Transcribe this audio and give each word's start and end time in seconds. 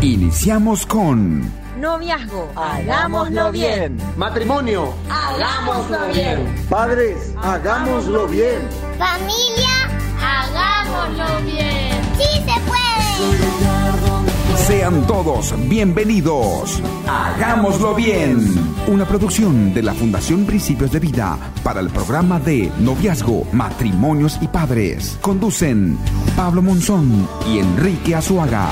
Iniciamos 0.00 0.86
con 0.86 1.42
Noviazgo, 1.80 2.48
hagámoslo 2.54 3.50
bien. 3.50 3.98
Matrimonio, 4.16 4.94
hagámoslo 5.10 5.98
bien. 6.14 6.46
Padres, 6.70 7.34
hagámoslo 7.42 8.28
bien. 8.28 8.60
Familia, 8.96 9.90
hagámoslo 10.22 11.44
bien. 11.44 12.00
¡Sí 12.16 12.40
se 12.46 12.60
puede! 12.68 14.56
Sean 14.56 15.04
todos 15.08 15.52
bienvenidos. 15.68 16.80
Hagámoslo 17.08 17.96
bien. 17.96 18.38
Una 18.86 19.04
producción 19.04 19.74
de 19.74 19.82
la 19.82 19.94
Fundación 19.94 20.46
Principios 20.46 20.92
de 20.92 21.00
Vida 21.00 21.36
para 21.64 21.80
el 21.80 21.90
programa 21.90 22.38
de 22.38 22.70
Noviazgo, 22.78 23.48
Matrimonios 23.50 24.38
y 24.40 24.46
Padres. 24.46 25.18
Conducen 25.20 25.98
Pablo 26.36 26.62
Monzón 26.62 27.28
y 27.48 27.58
Enrique 27.58 28.14
Azuaga. 28.14 28.68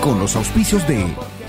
Con 0.00 0.18
los 0.18 0.36
auspicios 0.36 0.86
de 0.86 1.06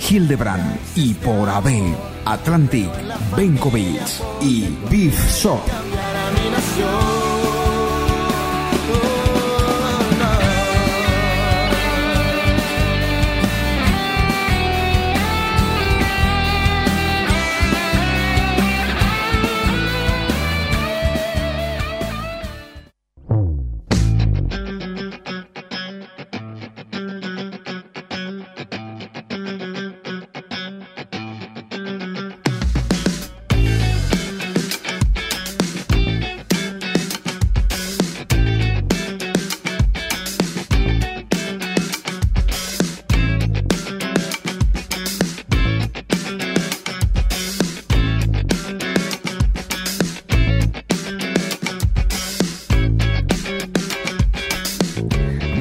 Hildebrand 0.10 0.78
y 0.96 1.14
por 1.14 1.50
AB, 1.50 1.94
Atlantic, 2.26 2.90
Benkovic 3.36 4.02
y 4.41 4.68
Beef 4.90 5.36
Shop. 5.36 5.62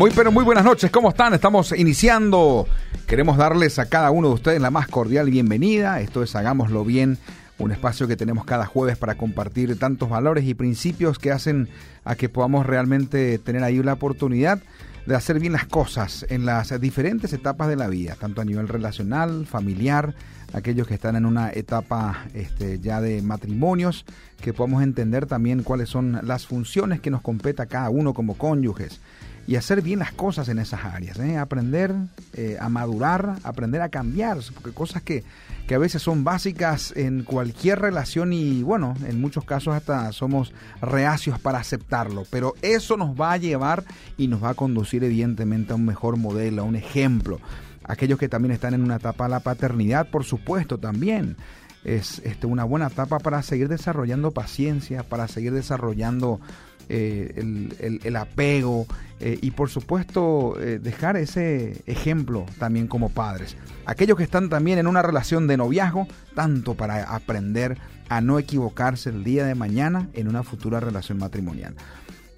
Muy 0.04 0.10
pero 0.10 0.30
muy 0.30 0.44
buenas 0.44 0.66
noches, 0.66 0.90
¿cómo 0.90 1.08
están? 1.08 1.32
Estamos 1.32 1.72
iniciando. 1.72 2.68
Queremos 3.06 3.38
darles 3.38 3.78
a 3.78 3.86
cada 3.86 4.10
uno 4.10 4.28
de 4.28 4.34
ustedes 4.34 4.60
la 4.60 4.70
más 4.70 4.86
cordial 4.86 5.30
bienvenida. 5.30 5.98
Esto 6.02 6.22
es 6.22 6.36
Hagámoslo 6.36 6.84
Bien, 6.84 7.16
un 7.58 7.72
espacio 7.72 8.06
que 8.06 8.14
tenemos 8.14 8.44
cada 8.44 8.66
jueves 8.66 8.98
para 8.98 9.14
compartir 9.14 9.78
tantos 9.78 10.10
valores 10.10 10.44
y 10.44 10.52
principios 10.52 11.18
que 11.18 11.32
hacen 11.32 11.70
a 12.04 12.16
que 12.16 12.28
podamos 12.28 12.66
realmente 12.66 13.38
tener 13.38 13.64
ahí 13.64 13.82
la 13.82 13.94
oportunidad 13.94 14.60
de 15.06 15.14
hacer 15.14 15.40
bien 15.40 15.54
las 15.54 15.64
cosas 15.64 16.26
en 16.28 16.44
las 16.44 16.78
diferentes 16.78 17.32
etapas 17.32 17.68
de 17.68 17.76
la 17.76 17.88
vida, 17.88 18.14
tanto 18.20 18.42
a 18.42 18.44
nivel 18.44 18.68
relacional, 18.68 19.46
familiar, 19.46 20.14
aquellos 20.52 20.86
que 20.86 20.94
están 20.94 21.16
en 21.16 21.24
una 21.24 21.50
etapa 21.50 22.26
este, 22.34 22.78
ya 22.78 23.00
de 23.00 23.22
matrimonios, 23.22 24.04
que 24.42 24.52
podamos 24.52 24.82
entender 24.82 25.24
también 25.24 25.62
cuáles 25.62 25.88
son 25.88 26.20
las 26.24 26.46
funciones 26.46 27.00
que 27.00 27.10
nos 27.10 27.22
compete 27.22 27.62
a 27.62 27.66
cada 27.66 27.88
uno 27.88 28.12
como 28.12 28.36
cónyuges 28.36 29.00
y 29.46 29.56
hacer 29.56 29.82
bien 29.82 29.98
las 29.98 30.12
cosas 30.12 30.48
en 30.48 30.58
esas 30.58 30.84
áreas, 30.84 31.18
¿eh? 31.18 31.36
aprender 31.36 31.94
eh, 32.32 32.56
a 32.60 32.68
madurar, 32.68 33.36
aprender 33.42 33.82
a 33.82 33.88
cambiar, 33.88 34.38
porque 34.54 34.72
cosas 34.72 35.02
que, 35.02 35.22
que 35.66 35.74
a 35.74 35.78
veces 35.78 36.02
son 36.02 36.24
básicas 36.24 36.92
en 36.96 37.24
cualquier 37.24 37.80
relación 37.80 38.32
y 38.32 38.62
bueno, 38.62 38.94
en 39.06 39.20
muchos 39.20 39.44
casos 39.44 39.74
hasta 39.74 40.10
somos 40.12 40.52
reacios 40.80 41.38
para 41.38 41.58
aceptarlo, 41.58 42.24
pero 42.30 42.54
eso 42.62 42.96
nos 42.96 43.20
va 43.20 43.32
a 43.32 43.36
llevar 43.36 43.84
y 44.16 44.28
nos 44.28 44.42
va 44.42 44.50
a 44.50 44.54
conducir 44.54 45.04
evidentemente 45.04 45.72
a 45.72 45.76
un 45.76 45.84
mejor 45.84 46.16
modelo, 46.16 46.62
a 46.62 46.64
un 46.64 46.76
ejemplo. 46.76 47.40
Aquellos 47.86 48.18
que 48.18 48.30
también 48.30 48.52
están 48.52 48.72
en 48.72 48.82
una 48.82 48.96
etapa 48.96 49.24
de 49.24 49.30
la 49.30 49.40
paternidad, 49.40 50.08
por 50.08 50.24
supuesto, 50.24 50.78
también 50.78 51.36
es 51.84 52.20
este, 52.24 52.46
una 52.46 52.64
buena 52.64 52.86
etapa 52.86 53.18
para 53.18 53.42
seguir 53.42 53.68
desarrollando 53.68 54.30
paciencia, 54.30 55.02
para 55.02 55.28
seguir 55.28 55.52
desarrollando 55.52 56.40
eh, 56.88 57.32
el, 57.36 58.00
el, 58.02 58.16
apego 58.16 58.86
eh, 59.20 59.38
y 59.40 59.52
por 59.52 59.70
supuesto 59.70 60.60
eh, 60.60 60.78
dejar 60.78 61.16
ese 61.16 61.82
ejemplo 61.86 62.46
también 62.58 62.88
como 62.88 63.08
padres. 63.08 63.56
Aquellos 63.86 64.16
que 64.16 64.24
están 64.24 64.48
también 64.48 64.78
en 64.78 64.86
una 64.86 65.02
relación 65.02 65.46
de 65.46 65.56
noviazgo, 65.56 66.06
tanto 66.34 66.74
para 66.74 67.04
aprender 67.04 67.78
a 68.08 68.20
no 68.20 68.38
equivocarse 68.38 69.10
el 69.10 69.24
día 69.24 69.44
de 69.44 69.54
mañana 69.54 70.08
en 70.12 70.28
una 70.28 70.42
futura 70.42 70.80
relación 70.80 71.18
matrimonial. 71.18 71.74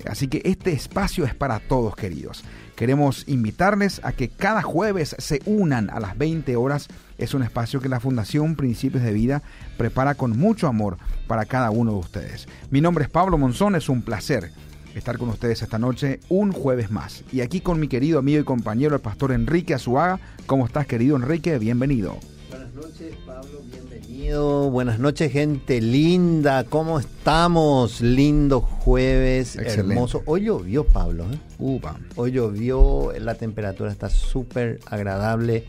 Así 0.08 0.28
que 0.28 0.42
este 0.44 0.72
espacio 0.72 1.24
es 1.24 1.34
para 1.34 1.58
todos, 1.58 1.96
queridos. 1.96 2.44
Queremos 2.76 3.24
invitarles 3.26 4.00
a 4.04 4.12
que 4.12 4.28
cada 4.28 4.62
jueves 4.62 5.16
se 5.18 5.40
unan 5.46 5.90
a 5.90 6.00
las 6.00 6.16
20 6.16 6.54
horas. 6.56 6.88
Es 7.18 7.34
un 7.34 7.42
espacio 7.42 7.80
que 7.80 7.88
la 7.88 8.00
Fundación 8.00 8.56
Principios 8.56 9.02
de 9.02 9.12
Vida 9.12 9.42
prepara 9.78 10.14
con 10.14 10.36
mucho 10.38 10.66
amor 10.66 10.98
para 11.26 11.46
cada 11.46 11.70
uno 11.70 11.92
de 11.92 11.98
ustedes. 11.98 12.46
Mi 12.70 12.80
nombre 12.80 13.04
es 13.04 13.10
Pablo 13.10 13.38
Monzón, 13.38 13.74
es 13.74 13.88
un 13.88 14.02
placer 14.02 14.50
estar 14.94 15.18
con 15.18 15.28
ustedes 15.28 15.62
esta 15.62 15.78
noche 15.78 16.20
un 16.28 16.52
jueves 16.52 16.90
más. 16.90 17.22
Y 17.32 17.40
aquí 17.40 17.60
con 17.60 17.78
mi 17.78 17.88
querido 17.88 18.18
amigo 18.18 18.40
y 18.40 18.44
compañero, 18.44 18.94
el 18.94 19.00
pastor 19.00 19.32
Enrique 19.32 19.74
Azuaga. 19.74 20.18
¿Cómo 20.46 20.66
estás, 20.66 20.86
querido 20.86 21.16
Enrique? 21.16 21.58
Bienvenido. 21.58 22.16
Buenas 22.50 22.72
noches, 22.74 23.14
Pablo, 23.26 23.60
bienvenido. 23.70 24.70
Buenas 24.70 24.98
noches, 24.98 25.32
gente 25.32 25.80
linda. 25.80 26.64
¿Cómo 26.64 26.98
estamos? 26.98 28.00
Lindo 28.00 28.60
jueves, 28.60 29.56
Excelente. 29.56 29.94
hermoso. 29.94 30.22
Hoy 30.24 30.44
llovió, 30.44 30.84
Pablo. 30.84 31.24
¿eh? 31.30 31.38
Upa. 31.58 31.98
Hoy 32.16 32.32
llovió, 32.32 33.12
la 33.18 33.34
temperatura 33.34 33.90
está 33.92 34.08
súper 34.08 34.80
agradable. 34.86 35.64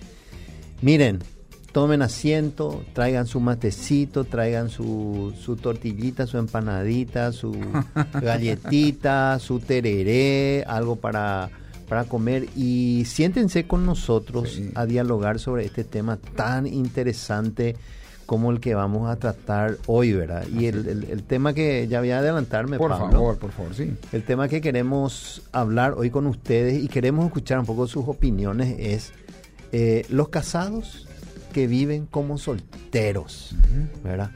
Miren, 0.81 1.19
tomen 1.77 2.01
asiento, 2.01 2.83
traigan 2.93 3.27
su 3.27 3.39
matecito, 3.39 4.23
traigan 4.23 4.69
su, 4.71 5.31
su 5.39 5.55
tortillita, 5.57 6.25
su 6.25 6.39
empanadita, 6.39 7.31
su 7.31 7.51
galletita, 8.19 9.37
su 9.39 9.59
tereré, 9.59 10.63
algo 10.67 10.95
para, 10.95 11.51
para 11.87 12.05
comer 12.05 12.47
y 12.55 13.03
siéntense 13.05 13.67
con 13.67 13.85
nosotros 13.85 14.49
Sí. 14.53 14.71
a 14.73 14.87
dialogar 14.87 15.37
sobre 15.39 15.65
este 15.65 15.83
tema 15.83 16.17
tan 16.35 16.65
interesante 16.65 17.75
como 18.25 18.49
el 18.51 18.59
que 18.59 18.73
vamos 18.73 19.07
a 19.09 19.15
tratar 19.17 19.77
hoy, 19.85 20.13
¿verdad? 20.13 20.45
Y 20.47 20.65
el, 20.65 20.87
el- 20.87 21.03
el 21.11 21.23
tema 21.23 21.53
que 21.53 21.87
ya 21.87 21.99
voy 21.99 22.09
a 22.09 22.17
adelantarme, 22.19 22.77
Por 22.79 22.89
Pablo. 22.89 23.11
favor, 23.11 23.37
por 23.37 23.51
favor, 23.51 23.75
sí. 23.75 23.93
El 24.11 24.23
tema 24.23 24.47
que 24.49 24.61
queremos 24.61 25.43
hablar 25.51 25.93
hoy 25.93 26.09
con 26.09 26.25
ustedes 26.27 26.83
y 26.83 26.87
queremos 26.87 27.27
escuchar 27.27 27.59
un 27.59 27.65
poco 27.67 27.85
sus 27.87 28.07
opiniones 28.07 28.75
es 28.79 29.11
eh, 29.71 30.05
los 30.09 30.29
casados 30.29 31.06
que 31.57 31.65
viven 31.65 32.05
como 32.05 32.37
solteros, 32.37 33.55
¿verdad? 34.03 34.29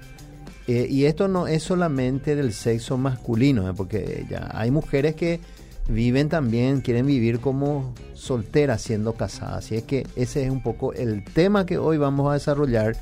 Eh, 0.66 0.88
y 0.90 1.06
esto 1.06 1.28
no 1.28 1.46
es 1.46 1.62
solamente 1.62 2.36
del 2.36 2.52
sexo 2.52 2.98
masculino, 2.98 3.70
¿eh? 3.70 3.74
porque 3.78 4.26
ya 4.28 4.50
hay 4.56 4.72
mujeres 4.72 5.14
que 5.14 5.40
viven 5.88 6.30
también, 6.30 6.82
quieren 6.82 7.06
vivir 7.06 7.40
como 7.40 7.94
solteras 8.16 8.82
siendo 8.82 9.14
casadas. 9.14 9.66
Así 9.66 9.76
es 9.76 9.84
que 9.84 10.08
ese 10.16 10.44
es 10.44 10.50
un 10.50 10.64
poco 10.64 10.94
el 10.94 11.24
tema 11.24 11.68
que 11.68 11.78
hoy 11.78 12.00
vamos 12.00 12.28
a 12.28 12.34
desarrollar 12.34 12.96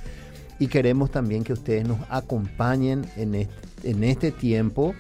y 0.59 0.67
queremos 0.67 1.11
también 1.11 1.45
que 1.45 1.53
ustedes 1.53 1.87
nos 1.87 1.99
acompañen 2.09 3.05
en 3.15 3.35
este, 3.35 3.89
en 3.89 4.03
este 4.03 4.31
tiempo 4.33 4.95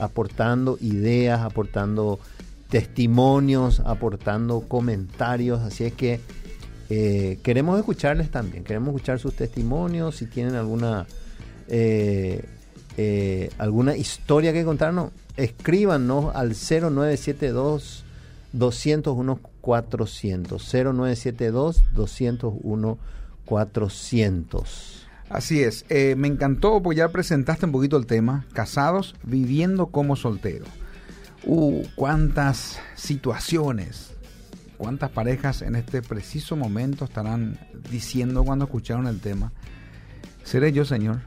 aportando 0.00 0.78
ideas, 0.80 1.42
aportando 1.42 2.18
testimonios, 2.70 3.78
aportando 3.78 4.62
comentarios. 4.62 5.60
Así 5.60 5.84
es 5.84 5.92
que 5.92 6.18
eh, 6.90 7.38
queremos 7.42 7.78
escucharles 7.78 8.30
también, 8.30 8.64
queremos 8.64 8.94
escuchar 8.94 9.18
sus 9.18 9.34
testimonios, 9.34 10.16
si 10.16 10.26
tienen 10.26 10.54
alguna 10.54 11.06
eh, 11.68 12.44
eh, 12.96 13.50
alguna 13.58 13.96
historia 13.96 14.52
que 14.52 14.64
contarnos, 14.64 15.10
escríbanos 15.36 16.34
al 16.34 16.54
0972 16.54 18.04
201 18.52 19.40
400 19.60 20.62
0972 20.62 21.84
201 21.94 22.98
400 23.44 25.00
Así 25.30 25.62
es, 25.62 25.86
me 25.88 26.28
encantó 26.28 26.82
porque 26.82 26.98
ya 26.98 27.08
presentaste 27.08 27.64
un 27.66 27.72
poquito 27.72 27.96
el 27.96 28.06
tema, 28.06 28.44
casados 28.52 29.16
viviendo 29.24 29.86
como 29.86 30.16
soltero. 30.16 30.66
Uh, 31.46 31.82
cuántas 31.94 32.78
situaciones, 32.94 34.13
cuántas 34.84 35.08
parejas 35.08 35.62
en 35.62 35.76
este 35.76 36.02
preciso 36.02 36.56
momento 36.56 37.06
estarán 37.06 37.58
diciendo 37.90 38.44
cuando 38.44 38.66
escucharon 38.66 39.06
el 39.06 39.18
tema, 39.18 39.50
seré 40.42 40.72
yo, 40.72 40.84
Señor. 40.84 41.20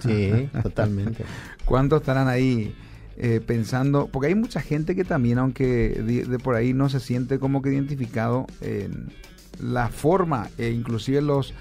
Sí, 0.00 0.48
totalmente. 0.62 1.22
¿Cuántos 1.66 2.00
estarán 2.00 2.28
ahí 2.28 2.74
eh, 3.18 3.42
pensando, 3.46 4.08
porque 4.10 4.28
hay 4.28 4.34
mucha 4.34 4.62
gente 4.62 4.96
que 4.96 5.04
también, 5.04 5.36
aunque 5.36 6.24
de, 6.26 6.38
por 6.38 6.54
ahí 6.54 6.72
no 6.72 6.88
se 6.88 6.98
siente 6.98 7.38
como 7.38 7.60
que 7.60 7.74
identificado 7.74 8.46
en 8.62 9.12
la 9.60 9.90
forma 9.90 10.48
e 10.56 10.70
inclusive 10.70 11.20
los 11.20 11.52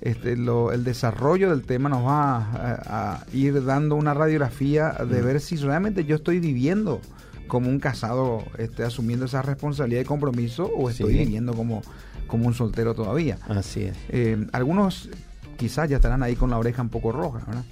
este, 0.00 0.34
el 0.34 0.84
desarrollo 0.84 1.50
del 1.50 1.62
tema 1.62 1.88
nos 1.88 2.06
va 2.06 2.50
a, 2.54 3.26
ir 3.32 3.64
dando 3.64 3.96
una 3.96 4.14
radiografía 4.14 4.92
de 4.92 5.20
mm. 5.20 5.24
ver 5.24 5.40
si 5.40 5.56
realmente 5.56 6.04
yo 6.04 6.14
estoy 6.14 6.38
viviendo 6.38 7.00
como 7.46 7.68
un 7.68 7.78
casado, 7.78 8.44
este, 8.58 8.84
asumiendo 8.84 9.26
esa 9.26 9.42
responsabilidad 9.42 10.02
y 10.02 10.04
compromiso 10.04 10.66
o 10.66 10.90
estoy 10.90 11.14
viviendo 11.14 11.54
como, 11.54 11.82
como 12.26 12.46
un 12.46 12.54
soltero 12.54 12.94
todavía. 12.94 13.38
Así 13.48 13.84
es. 13.84 13.96
Eh, 14.08 14.46
algunos 14.52 15.10
quizás 15.56 15.88
ya 15.88 15.96
estarán 15.96 16.22
ahí 16.22 16.36
con 16.36 16.50
la 16.50 16.58
oreja 16.58 16.82
un 16.82 16.88
poco 16.88 17.12
roja, 17.12 17.44
¿verdad? 17.46 17.64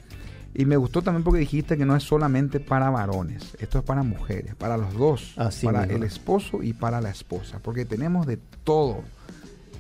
Y 0.54 0.66
me 0.66 0.76
gustó 0.76 1.00
también 1.00 1.24
porque 1.24 1.40
dijiste 1.40 1.78
que 1.78 1.86
no 1.86 1.96
es 1.96 2.02
solamente 2.02 2.60
para 2.60 2.90
varones, 2.90 3.56
esto 3.58 3.78
es 3.78 3.84
para 3.84 4.02
mujeres, 4.02 4.54
para 4.54 4.76
los 4.76 4.92
dos, 4.92 5.34
para 5.62 5.84
el 5.84 6.02
esposo 6.02 6.62
y 6.62 6.74
para 6.74 7.00
la 7.00 7.08
esposa, 7.08 7.58
porque 7.62 7.86
tenemos 7.86 8.26
de 8.26 8.38
todo, 8.62 9.00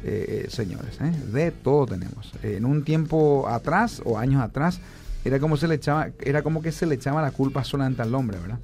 eh, 0.02 0.46
señores, 0.48 0.98
¿eh? 1.02 1.12
de 1.30 1.50
todo 1.50 1.86
tenemos. 1.86 2.32
en 2.42 2.64
un 2.64 2.84
tiempo 2.84 3.46
atrás 3.48 4.00
o 4.06 4.18
años 4.18 4.40
atrás 4.40 4.80
era 5.26 5.38
como 5.38 5.58
se 5.58 5.68
le 5.68 5.74
echaba, 5.74 6.08
era 6.20 6.42
como 6.42 6.62
que 6.62 6.72
se 6.72 6.86
le 6.86 6.94
echaba 6.94 7.20
la 7.20 7.32
culpa 7.32 7.64
solamente 7.64 8.00
al 8.00 8.14
hombre, 8.14 8.38
¿verdad? 8.38 8.58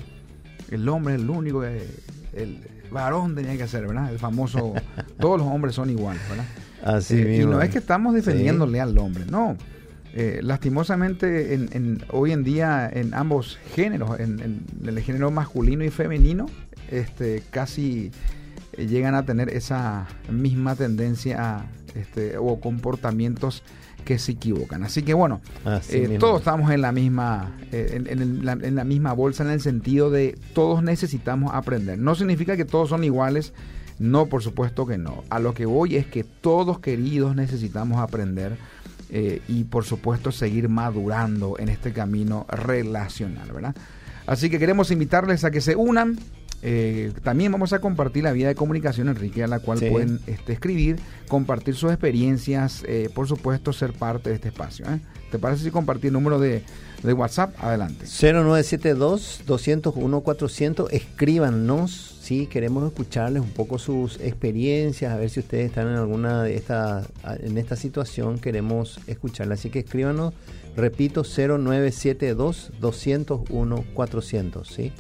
El 0.71 0.89
hombre 0.89 1.15
es 1.15 1.21
el 1.21 1.31
único 1.31 1.61
que 1.61 1.87
el 2.35 2.59
varón 2.91 3.35
tenía 3.35 3.57
que 3.57 3.63
hacer, 3.65 3.87
¿verdad? 3.87 4.11
El 4.11 4.19
famoso, 4.19 4.75
todos 5.21 5.39
los 5.39 5.47
hombres 5.47 5.75
son 5.75 5.91
iguales, 5.91 6.23
¿verdad? 6.29 6.45
Así 6.83 7.17
eh, 7.17 7.43
Y 7.43 7.47
no 7.47 7.61
es 7.61 7.71
que 7.71 7.79
estamos 7.79 8.15
defendiéndole 8.15 8.81
al 8.81 8.97
hombre, 8.99 9.25
no 9.27 9.57
eh, 10.15 10.41
lastimosamente 10.43 11.55
en, 11.55 12.03
hoy 12.11 12.33
en 12.33 12.43
día 12.43 12.91
en 12.93 13.15
ambos 13.15 13.59
géneros, 13.75 14.19
en, 14.19 14.65
el 14.85 15.01
género 15.01 15.31
masculino 15.31 15.85
y 15.85 15.91
femenino, 15.91 16.47
este, 16.91 17.43
casi 17.51 18.11
eh, 18.73 18.87
llegan 18.87 19.15
a 19.15 19.25
tener 19.25 19.51
esa 19.51 20.07
misma 20.31 20.75
tendencia 20.77 21.67
este, 21.95 22.39
o 22.39 22.59
comportamientos 22.59 23.63
que 24.05 24.19
se 24.19 24.33
equivocan. 24.33 24.85
Así 24.85 25.03
que 25.03 25.15
bueno, 25.15 25.41
eh, 25.91 26.17
todos 26.19 26.41
estamos 26.41 26.71
en 26.71 26.81
la 26.81 26.93
misma 26.93 27.53
en, 27.73 28.45
la, 28.45 28.53
en 28.53 28.75
la 28.75 28.85
misma 28.85 29.13
bolsa 29.13 29.45
en 29.45 29.51
el 29.51 29.61
sentido 29.61 30.11
de 30.11 30.39
todos 30.55 30.83
necesitamos 30.83 31.55
aprender. 31.55 31.99
No 31.99 32.15
significa 32.15 32.57
que 32.57 32.65
todos 32.65 32.89
son 32.89 33.05
iguales. 33.05 33.53
No, 33.99 34.27
por 34.27 34.43
supuesto 34.43 34.87
que 34.87 34.97
no. 34.97 35.25
A 35.29 35.41
lo 35.41 35.55
que 35.55 35.67
voy 35.67 35.97
es 35.97 36.07
que 36.07 36.23
todos 36.23 36.79
queridos 36.79 37.35
necesitamos 37.35 37.99
aprender 37.99 38.57
eh, 39.11 39.41
y 39.49 39.65
por 39.65 39.85
supuesto 39.85 40.33
seguir 40.33 40.69
madurando 40.69 41.57
en 41.59 41.69
este 41.69 41.93
camino 41.93 42.47
relacional, 42.49 43.51
¿verdad? 43.51 43.75
Así 44.27 44.51
que 44.51 44.59
queremos 44.59 44.91
invitarles 44.91 45.45
a 45.45 45.51
que 45.51 45.61
se 45.61 45.75
unan. 45.77 46.19
Eh, 46.63 47.13
también 47.23 47.53
vamos 47.53 47.73
a 47.73 47.81
compartir 47.81 48.25
la 48.25 48.33
vía 48.33 48.49
de 48.49 48.55
comunicación, 48.55 49.09
Enrique, 49.09 49.45
a 49.45 49.47
la 49.47 49.61
cual 49.61 49.79
pueden 49.79 50.21
este, 50.27 50.53
escribir, 50.53 50.99
compartir 51.29 51.75
sus 51.75 51.91
experiencias, 51.91 52.85
eh, 52.87 53.09
por 53.15 53.27
supuesto, 53.29 53.73
ser 53.73 53.93
parte 53.93 54.29
de 54.31 54.37
este 54.37 54.49
espacio. 54.49 54.87
¿Te 55.31 55.39
parece 55.39 55.65
si 55.65 55.71
compartir 55.71 56.09
el 56.09 56.15
número 56.15 56.41
de, 56.41 56.63
de 57.03 57.13
WhatsApp? 57.13 57.55
Adelante. 57.63 58.07
0972-201-400, 58.07 60.89
escríbanos 60.91 62.19
sí, 62.29 62.47
queremos 62.47 62.87
escucharles 62.87 63.43
un 63.43 63.53
poco 63.53 63.79
sus 63.79 64.21
experiencias, 64.21 65.15
a 65.15 65.17
ver 65.17 65.31
si 65.31 65.41
ustedes 65.41 65.65
están 65.65 65.89
en 65.89 65.95
alguna 65.95 66.43
de 66.43 66.57
estas, 66.57 67.09
en 67.41 67.57
esta 67.57 67.75
situación, 67.75 68.39
queremos 68.39 69.01
escucharles. 69.07 69.61
Así 69.61 69.71
que 69.71 69.79
escríbanos, 69.79 70.35
repito, 70.77 71.25
0972 71.25 72.73
201 72.81 73.85
400, 73.95 74.69
¿sí? 74.69 74.93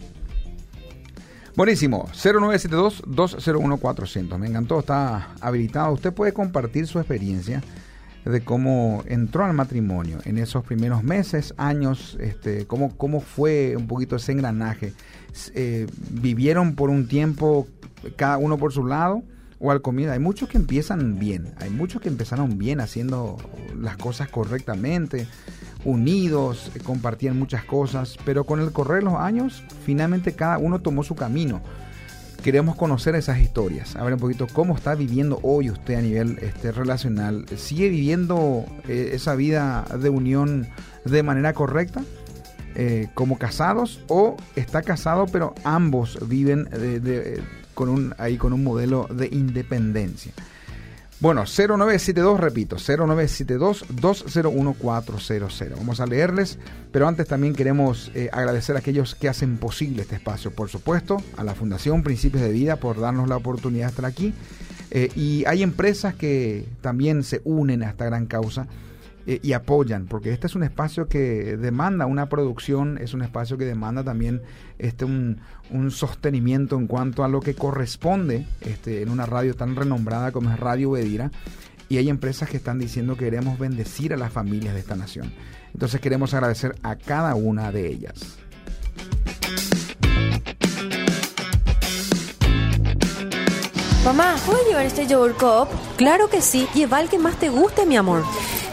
Buenísimo, 1.58 2.06
0972-201-400. 2.12 4.38
Me 4.38 4.46
encantó, 4.46 4.78
está 4.78 5.34
habilitado. 5.40 5.92
Usted 5.92 6.12
puede 6.12 6.32
compartir 6.32 6.86
su 6.86 7.00
experiencia 7.00 7.64
de 8.24 8.44
cómo 8.44 9.02
entró 9.08 9.44
al 9.44 9.54
matrimonio 9.54 10.20
en 10.24 10.38
esos 10.38 10.64
primeros 10.64 11.02
meses, 11.02 11.54
años, 11.56 12.16
este, 12.20 12.68
cómo, 12.68 12.96
cómo 12.96 13.20
fue 13.20 13.74
un 13.76 13.88
poquito 13.88 14.14
ese 14.14 14.30
engranaje. 14.30 14.92
Eh, 15.52 15.88
¿Vivieron 16.10 16.76
por 16.76 16.90
un 16.90 17.08
tiempo 17.08 17.66
cada 18.14 18.38
uno 18.38 18.56
por 18.56 18.72
su 18.72 18.86
lado? 18.86 19.24
o 19.60 19.72
al 19.72 19.82
comienzo. 19.82 20.12
Hay 20.12 20.20
muchos 20.20 20.48
que 20.48 20.56
empiezan 20.56 21.18
bien, 21.18 21.52
hay 21.58 21.70
muchos 21.70 22.00
que 22.00 22.08
empezaron 22.08 22.58
bien 22.58 22.80
haciendo 22.80 23.36
las 23.76 23.96
cosas 23.96 24.28
correctamente, 24.28 25.26
unidos, 25.84 26.70
eh, 26.74 26.80
compartían 26.80 27.38
muchas 27.38 27.64
cosas, 27.64 28.16
pero 28.24 28.44
con 28.44 28.60
el 28.60 28.72
correr 28.72 28.98
de 28.98 29.10
los 29.10 29.14
años, 29.14 29.62
finalmente 29.84 30.34
cada 30.34 30.58
uno 30.58 30.80
tomó 30.80 31.02
su 31.02 31.14
camino 31.14 31.60
queremos 32.42 32.76
conocer 32.76 33.14
esas 33.14 33.40
historias, 33.40 33.96
a 33.96 34.04
ver 34.04 34.14
un 34.14 34.20
poquito 34.20 34.46
cómo 34.52 34.76
está 34.76 34.94
viviendo 34.94 35.40
hoy 35.42 35.70
usted 35.70 35.94
a 35.96 36.00
nivel 36.00 36.38
este, 36.40 36.72
relacional. 36.72 37.44
¿Sigue 37.56 37.88
viviendo 37.88 38.64
eh, 38.86 39.10
esa 39.12 39.34
vida 39.34 39.84
de 40.00 40.08
unión 40.08 40.68
de 41.04 41.22
manera 41.22 41.52
correcta? 41.52 42.02
Eh, 42.74 43.08
como 43.14 43.38
casados 43.38 44.00
o 44.06 44.36
está 44.54 44.82
casado 44.82 45.26
pero 45.26 45.52
ambos 45.64 46.18
viven 46.28 46.68
con 47.74 47.88
un, 47.88 48.14
ahí 48.18 48.36
con 48.36 48.52
un 48.52 48.62
modelo 48.62 49.08
de 49.10 49.26
independencia. 49.26 50.32
Bueno, 51.20 51.46
0972, 51.46 52.38
repito, 52.38 52.76
0972-201-400. 52.76 55.76
Vamos 55.76 55.98
a 55.98 56.06
leerles, 56.06 56.60
pero 56.92 57.08
antes 57.08 57.26
también 57.26 57.54
queremos 57.54 58.12
eh, 58.14 58.30
agradecer 58.32 58.76
a 58.76 58.78
aquellos 58.78 59.16
que 59.16 59.28
hacen 59.28 59.58
posible 59.58 60.02
este 60.02 60.14
espacio, 60.14 60.52
por 60.52 60.68
supuesto, 60.68 61.20
a 61.36 61.42
la 61.42 61.56
Fundación 61.56 62.04
Principios 62.04 62.44
de 62.44 62.52
Vida 62.52 62.76
por 62.76 63.00
darnos 63.00 63.28
la 63.28 63.36
oportunidad 63.36 63.86
de 63.86 63.90
estar 63.90 64.04
aquí. 64.04 64.32
Eh, 64.92 65.10
y 65.16 65.44
hay 65.46 65.64
empresas 65.64 66.14
que 66.14 66.68
también 66.82 67.24
se 67.24 67.40
unen 67.42 67.82
a 67.82 67.90
esta 67.90 68.04
gran 68.04 68.26
causa 68.26 68.68
eh, 69.30 69.40
y 69.42 69.52
apoyan, 69.52 70.06
porque 70.06 70.32
este 70.32 70.46
es 70.46 70.54
un 70.54 70.62
espacio 70.62 71.06
que 71.06 71.58
demanda 71.58 72.06
una 72.06 72.30
producción, 72.30 72.96
es 72.96 73.12
un 73.12 73.20
espacio 73.20 73.58
que 73.58 73.66
demanda 73.66 74.02
también 74.02 74.40
este 74.78 75.04
un, 75.04 75.42
sostenimiento 75.90 76.78
en 76.78 76.86
cuanto 76.86 77.22
a 77.24 77.28
lo 77.28 77.40
que 77.40 77.52
corresponde 77.52 78.46
este, 78.62 79.02
en 79.02 79.10
una 79.10 79.26
radio 79.26 79.52
tan 79.52 79.76
renombrada 79.76 80.32
como 80.32 80.50
es 80.50 80.58
Radio 80.58 80.92
Bedira. 80.92 81.30
Y 81.90 81.98
hay 81.98 82.08
empresas 82.08 82.48
que 82.48 82.56
están 82.56 82.78
diciendo 82.78 83.18
que 83.18 83.26
queremos 83.26 83.58
bendecir 83.58 84.14
a 84.14 84.16
las 84.16 84.32
familias 84.32 84.72
de 84.72 84.80
esta 84.80 84.96
nación. 84.96 85.30
Entonces 85.74 86.00
queremos 86.00 86.32
agradecer 86.32 86.76
a 86.82 86.96
cada 86.96 87.34
una 87.34 87.70
de 87.70 87.86
ellas. 87.86 88.38
Mamá, 94.06 94.36
¿puedo 94.46 94.66
llevar 94.66 94.86
este 94.86 95.06
yogur 95.06 95.34
cup? 95.34 95.68
Claro 95.98 96.30
que 96.30 96.40
sí, 96.40 96.66
lleva 96.74 97.02
el 97.02 97.10
que 97.10 97.18
más 97.18 97.38
te 97.38 97.50
guste, 97.50 97.84
mi 97.84 97.98
amor. 97.98 98.24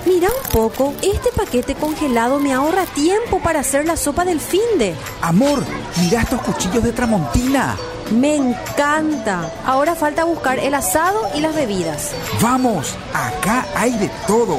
Mira 0.06 0.28
un 0.30 0.52
poco, 0.52 0.94
este 1.02 1.32
paquete 1.36 1.74
congelado 1.74 2.40
me 2.40 2.54
ahorra 2.54 2.86
tiempo 2.86 3.40
para 3.40 3.62
hacer 3.62 3.86
la 3.86 3.98
sopa 3.98 4.24
del 4.24 4.40
finde. 4.40 4.96
Amor, 5.22 5.64
mira 6.00 6.22
estos 6.22 6.42
cuchillos 6.42 6.84
de 6.84 6.92
Tramontina. 6.92 7.76
Me 8.12 8.36
encanta. 8.36 9.52
Ahora 9.66 9.96
falta 9.96 10.24
buscar 10.24 10.60
el 10.60 10.76
asado 10.76 11.28
y 11.34 11.42
las 11.42 11.56
bebidas. 11.56 12.12
Vamos, 12.40 12.96
acá 13.14 13.66
hay 13.76 13.94
de 13.94 14.12
todo. 14.28 14.58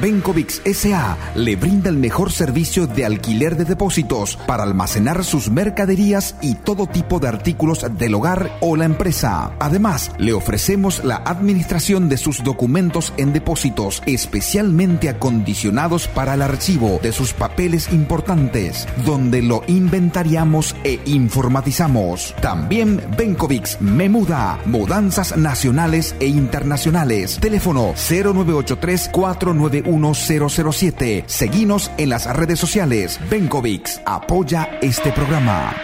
Benkovics 0.02 0.62
SA 0.64 1.16
le 1.36 1.54
brinda 1.54 1.88
el 1.88 1.96
mejor 1.96 2.32
servicio 2.32 2.88
de 2.88 3.04
alquiler 3.04 3.56
de 3.56 3.64
depósitos 3.64 4.36
para 4.48 4.64
almacenar 4.64 5.22
sus 5.22 5.48
mercaderías 5.48 6.34
y 6.42 6.56
todo 6.56 6.88
tipo 6.88 7.20
de 7.20 7.28
artículos 7.28 7.86
del 7.96 8.14
hogar 8.14 8.50
o 8.60 8.74
la 8.74 8.84
empresa. 8.84 9.52
Además, 9.60 10.10
le 10.18 10.32
ofrecemos 10.32 11.04
la 11.04 11.22
administración 11.24 12.08
de 12.08 12.16
sus 12.16 12.42
documentos 12.42 13.12
en 13.16 13.32
depósitos 13.32 14.02
especialmente 14.04 15.08
acondicionados 15.08 16.08
para 16.08 16.34
el 16.34 16.42
archivo 16.42 16.98
de 17.00 17.12
sus 17.12 17.32
papeles 17.32 17.92
importantes, 17.92 18.88
donde 19.06 19.40
lo 19.40 19.62
inventariamos 19.68 20.74
e 20.82 20.98
informatizamos. 21.04 22.34
También 22.40 23.00
Benkovics 23.16 23.80
me 23.80 24.08
muda, 24.08 24.58
mudanzas 24.66 25.36
nacionales 25.36 26.16
e 26.18 26.26
internacionales. 26.26 27.38
Teléfono 27.40 27.94
0983 27.94 29.08
491 29.12 29.91
007. 29.98 31.24
Seguinos 31.26 31.90
en 31.98 32.08
las 32.08 32.26
redes 32.34 32.58
sociales. 32.58 33.18
Benkovics 33.30 34.00
apoya 34.04 34.78
este 34.80 35.12
programa. 35.12 35.74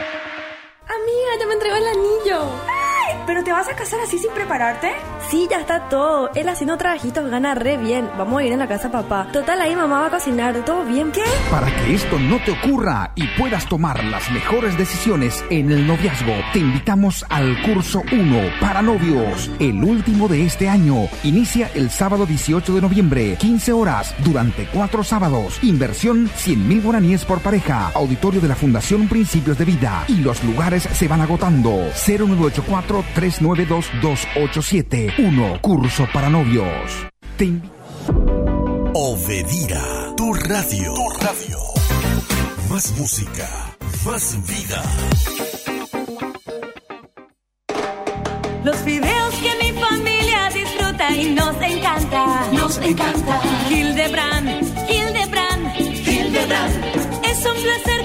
¿Pero 3.28 3.44
te 3.44 3.52
vas 3.52 3.68
a 3.68 3.76
casar 3.76 4.00
así 4.00 4.18
sin 4.18 4.30
prepararte? 4.30 4.90
Sí, 5.28 5.46
ya 5.50 5.60
está 5.60 5.90
todo. 5.90 6.30
Él 6.34 6.48
haciendo 6.48 6.78
trabajitos 6.78 7.30
gana 7.30 7.54
re 7.54 7.76
bien. 7.76 8.08
Vamos 8.16 8.40
a 8.40 8.44
ir 8.44 8.52
en 8.52 8.58
la 8.58 8.66
casa 8.66 8.90
papá. 8.90 9.28
Total, 9.30 9.60
ahí 9.60 9.76
mamá 9.76 10.00
va 10.00 10.06
a 10.06 10.10
cocinar. 10.10 10.64
¿Todo 10.64 10.82
bien? 10.86 11.12
¿Qué? 11.12 11.24
Para 11.50 11.66
que 11.66 11.94
esto 11.94 12.18
no 12.18 12.42
te 12.42 12.52
ocurra 12.52 13.10
y 13.16 13.26
puedas 13.38 13.68
tomar 13.68 14.02
las 14.04 14.30
mejores 14.30 14.78
decisiones 14.78 15.44
en 15.50 15.70
el 15.70 15.86
noviazgo, 15.86 16.32
te 16.54 16.60
invitamos 16.60 17.22
al 17.28 17.60
curso 17.64 18.02
1 18.10 18.38
para 18.62 18.80
novios, 18.80 19.50
el 19.58 19.84
último 19.84 20.26
de 20.26 20.46
este 20.46 20.70
año. 20.70 21.08
Inicia 21.22 21.70
el 21.74 21.90
sábado 21.90 22.24
18 22.24 22.76
de 22.76 22.80
noviembre, 22.80 23.36
15 23.38 23.74
horas, 23.74 24.14
durante 24.24 24.64
cuatro 24.72 25.04
sábados. 25.04 25.58
Inversión 25.62 26.30
100 26.34 26.66
mil 26.66 26.80
guaraníes 26.80 27.26
por 27.26 27.40
pareja. 27.40 27.90
Auditorio 27.94 28.40
de 28.40 28.48
la 28.48 28.56
Fundación 28.56 29.06
Principios 29.06 29.58
de 29.58 29.66
Vida. 29.66 30.04
Y 30.08 30.16
los 30.16 30.42
lugares 30.44 30.84
se 30.84 31.06
van 31.08 31.20
agotando. 31.20 31.90
0984 32.06 33.04
392 33.18 33.90
287 34.00 35.14
1. 35.18 35.60
Curso 35.60 36.06
para 36.12 36.30
novios. 36.30 37.08
Te 37.36 37.50
Obedira, 38.94 40.14
tu 40.16 40.32
radio. 40.34 40.94
Tu 40.94 41.08
radio. 41.24 41.58
Más 42.70 42.96
música, 42.96 43.48
más 44.06 44.38
vida. 44.46 44.82
Los 48.62 48.84
videos 48.84 49.34
que 49.42 49.64
mi 49.64 49.80
familia 49.80 50.50
disfruta 50.54 51.10
y 51.16 51.34
nos 51.34 51.56
encanta. 51.60 52.52
Nos 52.52 52.78
encanta. 52.78 53.40
Hildebrand, 53.68 54.48
Hildebrand, 54.88 55.80
Hildebrand. 56.06 57.24
Es 57.24 57.44
un 57.44 57.62
placer 57.62 57.97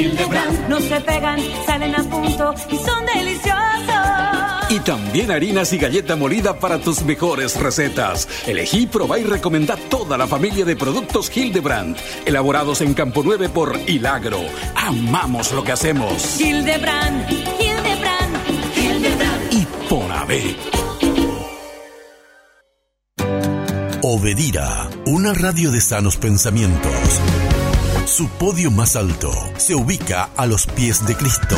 Hildebrand. 0.00 0.68
No 0.68 0.80
se 0.80 1.00
pegan, 1.00 1.38
salen 1.66 1.94
a 1.94 2.02
punto 2.02 2.54
y 2.70 2.76
son 2.76 3.04
deliciosos. 3.14 3.60
Y 4.70 4.78
también 4.80 5.30
harinas 5.30 5.72
y 5.72 5.78
galleta 5.78 6.16
molida 6.16 6.58
para 6.58 6.78
tus 6.78 7.02
mejores 7.02 7.60
recetas. 7.60 8.28
Elegí, 8.46 8.86
probá 8.86 9.18
y 9.18 9.24
recomendá 9.24 9.76
toda 9.76 10.16
la 10.16 10.26
familia 10.26 10.64
de 10.64 10.76
productos 10.76 11.36
Hildebrand, 11.36 11.96
elaborados 12.24 12.80
en 12.80 12.94
Campo 12.94 13.22
9 13.24 13.48
por 13.48 13.78
Hilagro. 13.86 14.40
Amamos 14.76 15.52
lo 15.52 15.64
que 15.64 15.72
hacemos. 15.72 16.40
Hildebrand, 16.40 17.30
Hildebrand, 17.30 18.36
Hildebrand. 18.76 19.52
Y 19.52 19.66
por 19.88 20.12
ave. 20.12 20.56
Obedira, 24.02 24.88
una 25.06 25.34
radio 25.34 25.70
de 25.70 25.80
sanos 25.80 26.16
pensamientos. 26.16 27.20
Su 28.06 28.28
podio 28.28 28.70
más 28.70 28.96
alto 28.96 29.30
se 29.56 29.74
ubica 29.74 30.30
a 30.36 30.46
los 30.46 30.66
pies 30.66 31.06
de 31.06 31.16
Cristo. 31.16 31.56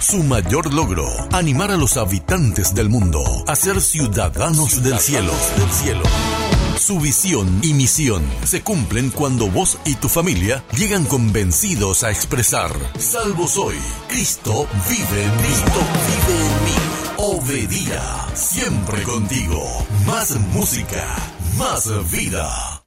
Su 0.00 0.22
mayor 0.22 0.72
logro, 0.72 1.08
animar 1.32 1.70
a 1.70 1.76
los 1.76 1.96
habitantes 1.96 2.74
del 2.74 2.88
mundo 2.88 3.22
a 3.46 3.56
ser 3.56 3.80
ciudadanos 3.80 4.82
del 4.82 4.98
cielo, 4.98 5.32
del 5.56 5.70
cielo. 5.70 6.02
Su 6.76 6.98
visión 6.98 7.60
y 7.62 7.74
misión 7.74 8.22
se 8.44 8.62
cumplen 8.62 9.10
cuando 9.10 9.48
vos 9.48 9.78
y 9.84 9.94
tu 9.94 10.08
familia 10.08 10.64
llegan 10.76 11.04
convencidos 11.04 12.02
a 12.02 12.10
expresar, 12.10 12.72
salvo 12.98 13.46
soy, 13.46 13.76
Cristo 14.08 14.66
vive 14.88 15.24
en 15.24 15.36
mí, 15.36 15.42
Cristo 15.42 15.80
vive 16.08 16.40
en 16.40 16.64
mí. 16.64 16.92
Obedía, 17.18 18.26
siempre 18.34 19.02
contigo. 19.04 19.62
Más 20.06 20.34
música, 20.52 21.06
más 21.56 21.88
vida. 22.10 22.81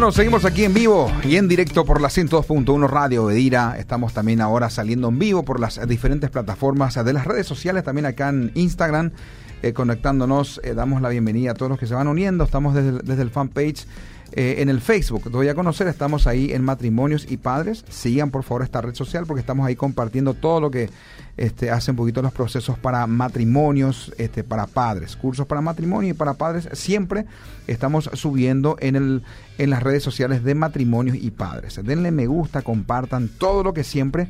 Bueno, 0.00 0.12
seguimos 0.12 0.46
aquí 0.46 0.64
en 0.64 0.72
vivo 0.72 1.12
y 1.24 1.36
en 1.36 1.46
directo 1.46 1.84
por 1.84 2.00
la 2.00 2.08
102.1 2.08 2.88
Radio 2.88 3.26
Bedira. 3.26 3.76
Estamos 3.78 4.14
también 4.14 4.40
ahora 4.40 4.70
saliendo 4.70 5.08
en 5.08 5.18
vivo 5.18 5.44
por 5.44 5.60
las 5.60 5.86
diferentes 5.86 6.30
plataformas 6.30 6.94
de 7.04 7.12
las 7.12 7.26
redes 7.26 7.46
sociales, 7.46 7.84
también 7.84 8.06
acá 8.06 8.30
en 8.30 8.50
Instagram, 8.54 9.10
eh, 9.60 9.74
conectándonos. 9.74 10.58
Eh, 10.64 10.72
damos 10.72 11.02
la 11.02 11.10
bienvenida 11.10 11.50
a 11.50 11.54
todos 11.54 11.68
los 11.68 11.78
que 11.78 11.86
se 11.86 11.92
van 11.92 12.08
uniendo. 12.08 12.44
Estamos 12.44 12.74
desde, 12.74 12.92
desde 13.00 13.20
el 13.20 13.28
fanpage. 13.28 13.86
Eh, 14.32 14.56
en 14.58 14.68
el 14.68 14.80
Facebook, 14.80 15.28
voy 15.30 15.48
a 15.48 15.54
conocer, 15.54 15.88
estamos 15.88 16.26
ahí 16.26 16.52
en 16.52 16.62
Matrimonios 16.62 17.26
y 17.28 17.36
Padres. 17.36 17.84
Sigan 17.88 18.30
por 18.30 18.44
favor 18.44 18.62
esta 18.62 18.80
red 18.80 18.94
social 18.94 19.24
porque 19.26 19.40
estamos 19.40 19.66
ahí 19.66 19.74
compartiendo 19.74 20.34
todo 20.34 20.60
lo 20.60 20.70
que 20.70 20.88
este, 21.36 21.70
hace 21.70 21.90
un 21.90 21.96
poquito 21.96 22.22
los 22.22 22.32
procesos 22.32 22.78
para 22.78 23.06
matrimonios, 23.06 24.12
este, 24.18 24.44
para 24.44 24.66
padres, 24.66 25.16
cursos 25.16 25.46
para 25.46 25.60
matrimonio 25.60 26.10
y 26.10 26.14
para 26.14 26.34
padres. 26.34 26.68
Siempre 26.74 27.26
estamos 27.66 28.10
subiendo 28.12 28.76
en, 28.80 28.94
el, 28.94 29.22
en 29.58 29.70
las 29.70 29.82
redes 29.82 30.02
sociales 30.02 30.44
de 30.44 30.54
matrimonios 30.54 31.16
y 31.16 31.30
padres. 31.30 31.80
Denle 31.82 32.10
me 32.10 32.26
gusta, 32.26 32.62
compartan 32.62 33.28
todo 33.38 33.64
lo 33.64 33.74
que 33.74 33.84
siempre 33.84 34.28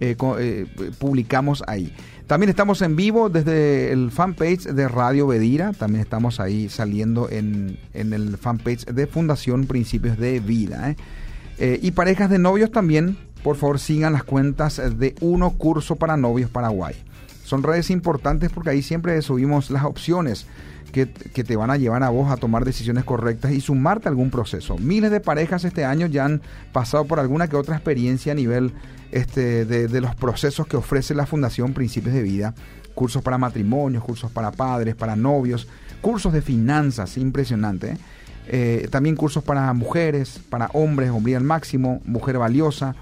eh, 0.00 0.16
eh, 0.38 0.66
publicamos 0.98 1.64
ahí. 1.66 1.92
También 2.30 2.50
estamos 2.50 2.80
en 2.82 2.94
vivo 2.94 3.28
desde 3.28 3.90
el 3.90 4.12
fanpage 4.12 4.62
de 4.62 4.86
Radio 4.86 5.26
Bedira. 5.26 5.72
También 5.72 6.00
estamos 6.00 6.38
ahí 6.38 6.68
saliendo 6.68 7.28
en, 7.28 7.76
en 7.92 8.12
el 8.12 8.36
fanpage 8.36 8.84
de 8.84 9.08
Fundación 9.08 9.66
Principios 9.66 10.16
de 10.16 10.38
Vida. 10.38 10.90
¿eh? 10.90 10.96
Eh, 11.58 11.80
y 11.82 11.90
parejas 11.90 12.30
de 12.30 12.38
novios 12.38 12.70
también, 12.70 13.18
por 13.42 13.56
favor 13.56 13.80
sigan 13.80 14.12
las 14.12 14.22
cuentas 14.22 14.80
de 14.96 15.16
Uno 15.20 15.50
Curso 15.58 15.96
para 15.96 16.16
Novios 16.16 16.48
Paraguay. 16.48 16.94
Son 17.42 17.64
redes 17.64 17.90
importantes 17.90 18.52
porque 18.52 18.70
ahí 18.70 18.82
siempre 18.82 19.20
subimos 19.22 19.68
las 19.72 19.82
opciones 19.82 20.46
que, 20.92 21.10
que 21.10 21.42
te 21.42 21.56
van 21.56 21.72
a 21.72 21.78
llevar 21.78 22.04
a 22.04 22.10
vos 22.10 22.30
a 22.30 22.36
tomar 22.36 22.64
decisiones 22.64 23.02
correctas 23.02 23.50
y 23.50 23.60
sumarte 23.60 24.06
a 24.06 24.10
algún 24.10 24.30
proceso. 24.30 24.78
Miles 24.78 25.10
de 25.10 25.18
parejas 25.18 25.64
este 25.64 25.84
año 25.84 26.06
ya 26.06 26.26
han 26.26 26.42
pasado 26.72 27.06
por 27.06 27.18
alguna 27.18 27.48
que 27.48 27.56
otra 27.56 27.74
experiencia 27.74 28.30
a 28.30 28.36
nivel 28.36 28.72
este, 29.12 29.64
de, 29.64 30.00
los 30.00 30.14
procesos 30.14 30.66
que 30.66 30.76
ofrece 30.76 31.14
la 31.14 31.26
Fundación 31.26 31.74
Principios 31.74 32.14
de 32.14 32.22
Vida. 32.22 32.54
Cursos 32.94 33.22
para 33.22 33.38
matrimonios, 33.38 34.04
cursos 34.04 34.30
para 34.30 34.50
padres, 34.52 34.94
para 34.94 35.16
novios, 35.16 35.68
cursos 36.00 36.32
de 36.32 36.42
finanzas, 36.42 37.16
impresionante. 37.16 37.92
¿eh? 37.92 37.96
Eh, 38.48 38.88
también 38.90 39.16
cursos 39.16 39.42
para 39.44 39.72
mujeres, 39.72 40.40
para 40.48 40.68
hombres, 40.72 41.10
hombría 41.10 41.38
al 41.38 41.44
máximo, 41.44 42.00
mujer 42.04 42.38
valiosa, 42.38 42.94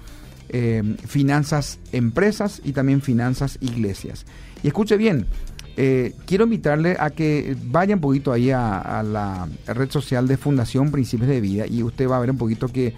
eh, 0.49 0.95
finanzas 1.07 1.79
empresas 1.91 2.61
y 2.63 2.73
también 2.73 3.01
finanzas 3.01 3.57
iglesias. 3.61 4.25
Y 4.63 4.67
escuche 4.67 4.97
bien, 4.97 5.25
quiero 6.25 6.43
invitarle 6.43 6.97
a 6.99 7.09
que 7.09 7.55
vaya 7.67 7.95
un 7.95 8.01
poquito 8.01 8.33
ahí 8.33 8.51
a, 8.51 9.01
la 9.01 9.47
red 9.65 9.89
social 9.89 10.27
de 10.27 10.35
Fundación 10.35 10.91
Principios 10.91 11.29
de 11.29 11.39
Vida 11.39 11.67
y 11.67 11.83
usted 11.83 12.09
va 12.09 12.17
a 12.17 12.19
ver 12.19 12.31
un 12.31 12.37
poquito 12.37 12.67
que 12.67 12.93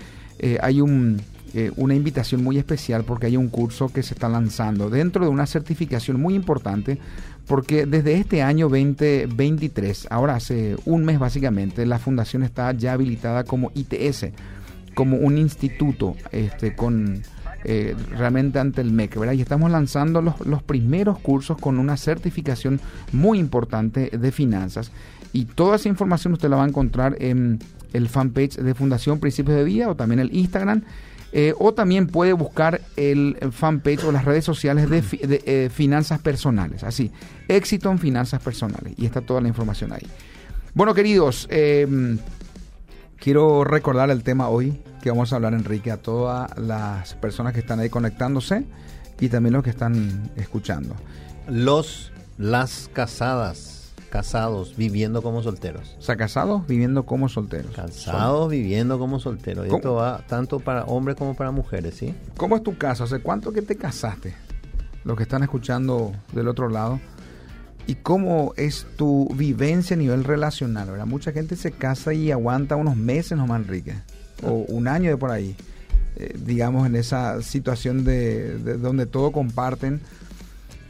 hay 0.60 0.82
un, 0.82 1.22
eh, 1.54 1.72
una 1.76 1.96
invitación 1.96 2.44
muy 2.44 2.58
especial 2.58 3.04
porque 3.04 3.26
hay 3.28 3.38
un 3.38 3.50
curso 3.50 3.90
que 3.90 4.04
se 4.04 4.14
está 4.14 4.30
lanzando 4.30 4.90
dentro 4.90 5.26
de 5.26 5.32
una 5.32 5.46
certificación 5.46 6.20
muy 6.20 6.34
importante 6.34 7.00
porque 7.48 7.86
desde 7.86 8.14
este 8.14 8.42
año 8.42 8.70
2023, 8.70 10.08
ahora 10.10 10.36
hace 10.36 10.78
un 10.86 11.04
mes 11.04 11.20
básicamente, 11.20 11.86
la 11.86 12.00
fundación 12.00 12.44
está 12.44 12.72
ya 12.72 12.94
habilitada 12.94 13.44
como 13.44 13.72
ITS, 13.76 14.28
como 14.94 15.18
un 15.18 15.38
instituto 15.38 16.16
este, 16.32 16.76
con, 16.76 17.24
eh, 17.66 17.96
realmente 18.12 18.60
ante 18.60 18.82
el 18.82 18.92
MEC. 18.92 19.18
Y 19.34 19.42
estamos 19.42 19.70
lanzando 19.70 20.22
los, 20.22 20.40
los 20.46 20.64
primeros 20.64 21.20
cursos 21.20 21.58
con 21.58 21.80
una 21.80 21.98
certificación 21.98 22.80
muy 23.12 23.40
importante 23.40 24.10
de 24.18 24.32
finanzas. 24.32 24.92
Y 25.34 25.46
toda 25.46 25.76
esa 25.76 25.90
información 25.90 26.34
usted 26.34 26.50
la 26.50 26.58
va 26.58 26.64
a 26.64 26.68
encontrar 26.68 27.18
en 27.20 27.60
el 27.94 28.08
fanpage 28.08 28.58
de 28.58 28.74
Fundación 28.74 29.20
Principios 29.20 29.58
de 29.58 29.64
Vida 29.64 29.90
o 29.90 29.96
también 29.96 30.20
el 30.20 30.34
Instagram. 30.34 30.84
Eh, 31.34 31.54
o 31.60 31.74
también 31.74 32.08
puede 32.08 32.34
buscar 32.34 32.82
el 32.98 33.38
fanpage 33.52 34.04
o 34.04 34.12
las 34.12 34.26
redes 34.26 34.44
sociales 34.44 34.90
de, 34.90 35.02
eh, 35.46 35.70
finanzas 35.70 36.20
personales. 36.20 36.84
Así, 36.84 37.12
éxito 37.48 37.90
en 37.90 38.00
finanzas 38.00 38.42
personales. 38.42 38.94
Y 38.98 39.06
está 39.06 39.22
toda 39.22 39.40
la 39.40 39.48
información 39.48 39.94
ahí. 39.94 40.06
Bueno, 40.74 40.94
queridos, 40.94 41.48
em, 41.50 42.18
quiero 43.18 43.64
recordar 43.64 44.10
el 44.10 44.24
tema 44.24 44.50
hoy 44.50 44.82
que 45.02 45.10
vamos 45.10 45.32
a 45.32 45.38
hablar, 45.38 45.54
Enrique, 45.54 45.92
a 45.92 45.98
todas 45.98 46.58
las 46.58 47.16
personas 47.16 47.54
que 47.54 47.60
están 47.60 47.80
ahí 47.80 47.90
conectándose 47.90 48.66
y 49.20 49.30
también 49.30 49.54
los 49.54 49.64
que 49.64 49.70
están 49.70 50.32
escuchando. 50.36 50.96
Los, 51.48 52.12
las 52.38 52.90
casadas 52.94 53.81
casados 54.12 54.76
viviendo 54.78 55.24
como 55.24 55.42
solteros. 55.42 55.96
O 55.98 56.02
sea, 56.04 56.18
casados 56.18 56.68
viviendo 56.68 57.06
como 57.06 57.30
solteros. 57.30 57.72
Casados 57.74 58.52
viviendo 58.52 59.00
como 59.00 59.20
solteros. 59.20 59.66
Y 59.68 59.74
esto 59.74 59.96
va 59.96 60.24
tanto 60.28 60.60
para 60.60 60.84
hombres 60.84 61.16
como 61.18 61.34
para 61.34 61.50
mujeres, 61.50 61.96
¿sí? 61.96 62.14
¿Cómo 62.38 62.58
es 62.58 62.62
tu 62.62 62.78
caso? 62.78 63.06
¿Hace 63.06 63.20
cuánto 63.22 63.52
que 63.52 63.64
te 63.64 63.78
casaste? 63.78 64.36
Los 65.06 65.18
que 65.18 65.24
están 65.24 65.42
escuchando 65.42 66.12
del 66.34 66.50
otro 66.50 66.70
lado. 66.70 67.00
¿Y 67.88 67.96
cómo 67.96 68.54
es 68.58 68.86
tu 68.98 69.30
vivencia 69.34 69.96
a 69.96 69.98
nivel 69.98 70.24
relacional? 70.24 70.92
¿verdad? 70.92 71.08
Mucha 71.08 71.32
gente 71.32 71.56
se 71.56 71.72
casa 71.72 72.14
y 72.14 72.32
aguanta 72.32 72.76
unos 72.76 72.98
meses 72.98 73.38
nomás, 73.38 73.62
Enrique. 73.62 73.96
O 74.44 74.66
un 74.68 74.88
año 74.88 75.10
de 75.10 75.18
por 75.18 75.32
ahí. 75.32 75.56
Eh, 76.18 76.38
digamos, 76.38 76.86
en 76.86 76.98
esa 76.98 77.42
situación 77.42 78.04
de, 78.04 78.58
de 78.60 78.78
donde 78.78 79.06
todo 79.06 79.32
comparten 79.32 80.02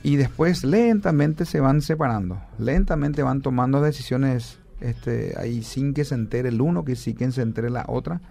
y 0.04 0.16
después 0.16 0.64
lentamente 0.64 1.46
se 1.46 1.60
van 1.60 1.82
separando, 1.82 2.42
lentamente 2.58 3.24
van 3.24 3.42
tomando 3.42 3.82
decisiones 3.82 4.60
este, 4.80 5.36
ahí 5.38 5.64
sin 5.64 5.94
que 5.94 6.06
se 6.06 6.16
entere 6.16 6.50
el 6.50 6.60
uno, 6.60 6.84
que 6.84 6.96
sin 6.96 7.16
que 7.16 7.32
se 7.32 7.42
entere 7.42 7.70
la 7.70 7.86
otra, 7.88 8.22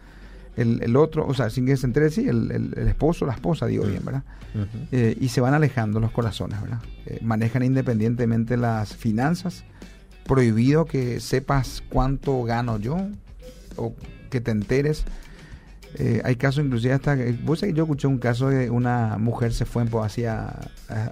el, 0.57 0.83
el 0.83 0.97
otro, 0.97 1.27
o 1.27 1.35
sea, 1.35 1.49
sin 1.49 1.67
que 1.67 1.77
se 1.77 1.87
entere, 1.87 2.11
sí, 2.11 2.29
el, 2.29 2.51
el, 2.77 2.89
esposo, 2.89 3.25
la 3.25 3.35
esposa, 3.35 3.67
digo 3.67 3.85
bien, 3.85 4.05
¿verdad? 4.05 4.25
Eh, 4.91 5.17
y 5.21 5.29
se 5.29 5.41
van 5.41 5.55
alejando 5.55 6.01
los 6.01 6.11
corazones, 6.11 6.61
¿verdad? 6.61 6.81
Eh, 7.07 7.21
manejan 7.23 7.63
independientemente 7.63 8.57
las 8.57 8.97
finanzas, 8.97 9.65
prohibido 10.27 10.87
que 10.87 11.21
sepas 11.21 11.83
cuánto 11.89 12.43
gano 12.43 12.79
yo 12.79 12.97
o 13.77 13.95
que 14.29 14.41
te 14.41 14.51
enteres 14.51 15.05
eh, 15.95 16.23
hay 16.25 16.37
casos 16.37 16.65
inclusive 16.65 16.95
hasta 16.95 17.17
que, 17.17 17.33
vos 17.43 17.61
yo 17.61 17.83
escuché 17.83 18.07
un 18.07 18.19
caso 18.19 18.49
de 18.49 18.71
una 18.71 19.19
mujer 19.19 19.53
se 19.53 19.65
fue 19.65 19.85
pues 19.87 20.07
hacia, 20.07 20.55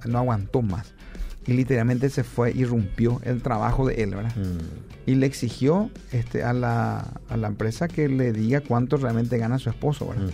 no 0.06 0.18
aguantó 0.18 0.62
más 0.62 0.94
y 1.48 1.54
literalmente 1.54 2.10
se 2.10 2.24
fue 2.24 2.52
y 2.52 2.66
rompió 2.66 3.22
el 3.24 3.40
trabajo 3.40 3.86
de 3.86 4.02
él, 4.02 4.14
¿verdad? 4.14 4.36
Mm. 4.36 5.10
Y 5.10 5.14
le 5.14 5.24
exigió 5.24 5.90
este, 6.12 6.44
a, 6.44 6.52
la, 6.52 7.06
a 7.30 7.36
la 7.38 7.48
empresa 7.48 7.88
que 7.88 8.06
le 8.06 8.34
diga 8.34 8.60
cuánto 8.60 8.98
realmente 8.98 9.38
gana 9.38 9.58
su 9.58 9.70
esposo, 9.70 10.08
¿verdad? 10.08 10.30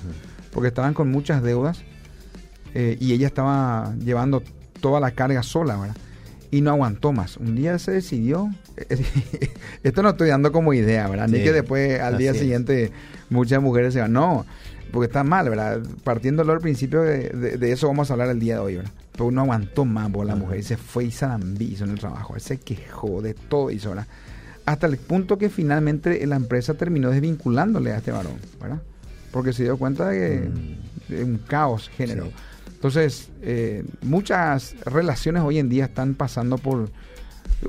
Porque 0.52 0.68
estaban 0.68 0.92
con 0.92 1.12
muchas 1.12 1.40
deudas 1.44 1.84
eh, 2.74 2.96
y 3.00 3.12
ella 3.12 3.28
estaba 3.28 3.94
llevando 4.04 4.42
toda 4.80 4.98
la 4.98 5.12
carga 5.12 5.44
sola, 5.44 5.76
¿verdad? 5.76 5.96
Y 6.50 6.62
no 6.62 6.70
aguantó 6.70 7.12
más. 7.12 7.36
Un 7.36 7.54
día 7.54 7.78
se 7.78 7.92
decidió, 7.92 8.50
esto 9.84 10.02
no 10.02 10.10
estoy 10.10 10.30
dando 10.30 10.50
como 10.50 10.74
idea, 10.74 11.06
¿verdad? 11.06 11.28
Ni 11.28 11.44
que 11.44 11.52
después 11.52 12.00
al 12.00 12.18
día 12.18 12.34
siguiente 12.34 12.90
muchas 13.30 13.62
mujeres 13.62 13.94
se 13.94 14.00
van, 14.00 14.12
no, 14.12 14.46
porque 14.92 15.06
está 15.06 15.24
mal, 15.24 15.48
¿verdad? 15.48 15.80
Partiéndolo 16.04 16.52
al 16.52 16.60
principio 16.60 17.02
de, 17.02 17.72
eso 17.72 17.88
vamos 17.88 18.10
a 18.10 18.14
hablar 18.14 18.28
el 18.28 18.40
día 18.40 18.54
de 18.54 18.60
hoy, 18.60 18.76
¿verdad? 18.76 18.92
Pero 19.12 19.26
uno 19.26 19.42
aguantó 19.42 19.84
más 19.84 20.10
por 20.10 20.26
la 20.26 20.36
mujer 20.36 20.60
y 20.60 20.62
se 20.62 20.76
fue 20.76 21.04
y 21.04 21.08
hizo 21.08 21.84
en 21.84 21.90
el 21.90 21.98
trabajo, 21.98 22.38
se 22.38 22.58
quejó 22.58 23.22
de 23.22 23.34
todo 23.34 23.70
hizo, 23.70 23.90
¿verdad? 23.90 24.06
Hasta 24.66 24.86
el 24.86 24.96
punto 24.96 25.36
que 25.36 25.50
finalmente 25.50 26.26
la 26.26 26.36
empresa 26.36 26.74
terminó 26.74 27.10
desvinculándole 27.10 27.92
a 27.92 27.98
este 27.98 28.12
varón, 28.12 28.36
¿verdad? 28.60 28.80
Porque 29.30 29.52
se 29.52 29.64
dio 29.64 29.76
cuenta 29.76 30.08
de 30.08 30.18
que 31.08 31.16
mm. 31.16 31.22
un 31.24 31.38
caos 31.38 31.90
generó. 31.96 32.28
Entonces, 32.84 33.30
eh, 33.42 33.82
muchas 34.02 34.74
relaciones 34.84 35.42
hoy 35.42 35.58
en 35.58 35.68
día 35.68 35.86
están 35.86 36.14
pasando 36.14 36.58
por 36.58 36.90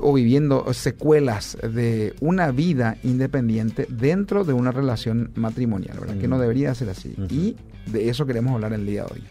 o 0.00 0.12
viviendo 0.12 0.72
secuelas 0.72 1.56
de 1.62 2.14
una 2.20 2.50
vida 2.50 2.96
independiente 3.02 3.86
dentro 3.88 4.44
de 4.44 4.52
una 4.52 4.72
relación 4.72 5.30
matrimonial, 5.34 5.98
¿verdad? 6.00 6.18
Que 6.18 6.28
no 6.28 6.38
debería 6.38 6.74
ser 6.74 6.90
así. 6.90 7.14
Y 7.30 7.56
de 7.90 8.08
eso 8.08 8.26
queremos 8.26 8.54
hablar 8.54 8.72
el 8.72 8.86
día 8.86 9.04
de 9.04 9.14
hoy. 9.14 9.24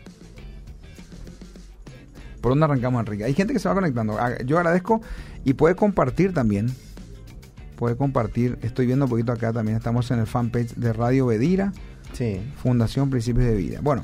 ¿Por 2.42 2.52
dónde 2.52 2.66
arrancamos, 2.66 3.00
Enrique? 3.00 3.24
Hay 3.24 3.34
gente 3.34 3.54
que 3.54 3.60
se 3.60 3.68
va 3.68 3.74
conectando. 3.74 4.18
Ah, 4.20 4.38
yo 4.46 4.58
agradezco 4.58 5.02
y 5.44 5.54
puede 5.54 5.76
compartir 5.76 6.32
también. 6.32 6.68
Puede 7.76 7.98
compartir. 7.98 8.60
Estoy 8.62 8.86
viendo 8.86 9.06
un 9.06 9.10
poquito 9.10 9.32
acá 9.32 9.52
también. 9.52 9.78
Estamos 9.78 10.12
en 10.12 10.20
el 10.20 10.28
fanpage 10.28 10.76
de 10.76 10.94
Radio 10.94 11.26
Bedira. 11.26 11.74
Sí. 12.14 12.40
Fundación 12.58 13.10
Principios 13.10 13.48
de 13.48 13.56
Vida. 13.56 13.80
Bueno, 13.82 14.04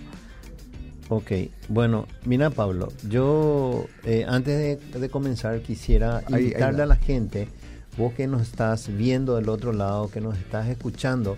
Ok, 1.14 1.34
bueno, 1.68 2.08
mira 2.24 2.52
Pablo, 2.52 2.88
yo 3.10 3.86
eh, 4.06 4.24
antes 4.26 4.80
de, 4.94 5.10
comenzar 5.10 5.62
quisiera 5.62 6.24
invitarle 6.30 6.84
a 6.84 6.86
la 6.86 6.96
gente, 6.96 7.50
vos 7.98 8.14
que 8.14 8.28
nos 8.28 8.44
estás 8.44 8.88
viendo 8.88 9.36
del 9.36 9.50
otro 9.50 9.74
lado, 9.74 10.10
que 10.10 10.22
nos 10.22 10.38
estás 10.38 10.70
escuchando, 10.70 11.36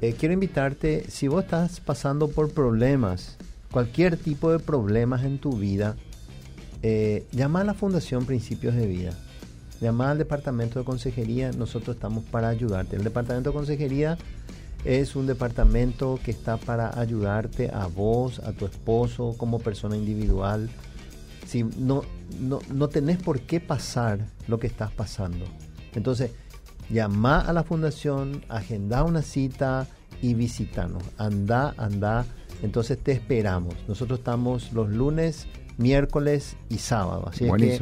eh, 0.00 0.14
quiero 0.18 0.32
invitarte, 0.32 1.04
si 1.10 1.28
vos 1.28 1.44
estás 1.44 1.78
pasando 1.80 2.28
por 2.28 2.52
problemas, 2.52 3.36
cualquier 3.70 4.16
tipo 4.16 4.50
de 4.50 4.58
problemas 4.58 5.24
en 5.24 5.36
tu 5.36 5.52
vida, 5.58 5.96
eh, 6.82 7.26
llama 7.32 7.60
a 7.60 7.64
la 7.64 7.74
Fundación 7.74 8.24
Principios 8.24 8.74
de 8.74 8.86
Vida. 8.86 9.12
Llama 9.82 10.10
al 10.10 10.16
departamento 10.18 10.78
de 10.78 10.86
consejería, 10.86 11.52
nosotros 11.52 11.96
estamos 11.96 12.24
para 12.24 12.48
ayudarte. 12.48 12.96
El 12.96 13.04
departamento 13.04 13.50
de 13.50 13.54
consejería 13.56 14.16
es 14.84 15.16
un 15.16 15.26
departamento 15.26 16.18
que 16.24 16.30
está 16.30 16.56
para 16.56 16.98
ayudarte 16.98 17.70
a 17.72 17.86
vos, 17.86 18.38
a 18.40 18.52
tu 18.52 18.66
esposo, 18.66 19.34
como 19.36 19.58
persona 19.58 19.96
individual. 19.96 20.70
Si 21.46 21.64
no, 21.64 22.02
no, 22.40 22.60
no 22.72 22.88
tenés 22.88 23.18
por 23.18 23.40
qué 23.40 23.60
pasar 23.60 24.26
lo 24.46 24.58
que 24.58 24.66
estás 24.66 24.90
pasando. 24.92 25.44
Entonces, 25.94 26.30
llama 26.88 27.40
a 27.40 27.52
la 27.52 27.64
fundación, 27.64 28.44
agenda 28.48 29.04
una 29.04 29.22
cita 29.22 29.86
y 30.22 30.34
visítanos. 30.34 31.02
Anda, 31.18 31.74
anda. 31.76 32.24
Entonces 32.62 32.98
te 32.98 33.12
esperamos. 33.12 33.74
Nosotros 33.88 34.18
estamos 34.20 34.72
los 34.72 34.88
lunes, 34.90 35.46
miércoles 35.78 36.56
y 36.68 36.78
sábado. 36.78 37.28
Así 37.28 37.46
que 37.58 37.80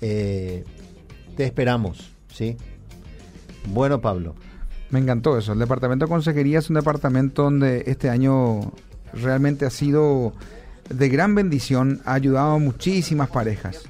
eh, 0.00 0.64
te 1.36 1.44
esperamos. 1.44 2.10
¿sí? 2.32 2.56
Bueno, 3.66 4.00
Pablo. 4.00 4.34
Me 4.90 4.98
encantó 4.98 5.36
eso. 5.36 5.52
El 5.52 5.58
departamento 5.58 6.06
de 6.06 6.10
consejería 6.10 6.58
es 6.60 6.70
un 6.70 6.76
departamento 6.76 7.42
donde 7.44 7.84
este 7.86 8.08
año 8.08 8.72
realmente 9.12 9.66
ha 9.66 9.70
sido 9.70 10.32
de 10.88 11.08
gran 11.08 11.34
bendición, 11.34 12.00
ha 12.04 12.14
ayudado 12.14 12.52
a 12.52 12.58
muchísimas 12.58 13.28
parejas. 13.28 13.82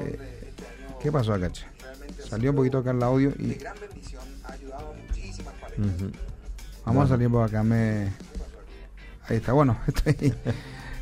Eh, 0.00 0.52
¿Qué 1.00 1.12
pasó 1.12 1.34
acá? 1.34 1.50
Salió 2.28 2.50
un 2.50 2.56
poquito 2.56 2.78
acá 2.78 2.90
el 2.90 3.02
audio 3.02 3.30
y... 3.38 3.58
Vamos 6.84 7.04
a 7.04 7.08
salir 7.08 7.30
por 7.30 7.44
acá. 7.44 7.62
Me... 7.62 8.12
Ahí 9.28 9.36
está, 9.36 9.52
bueno, 9.52 9.78
estoy 9.86 10.34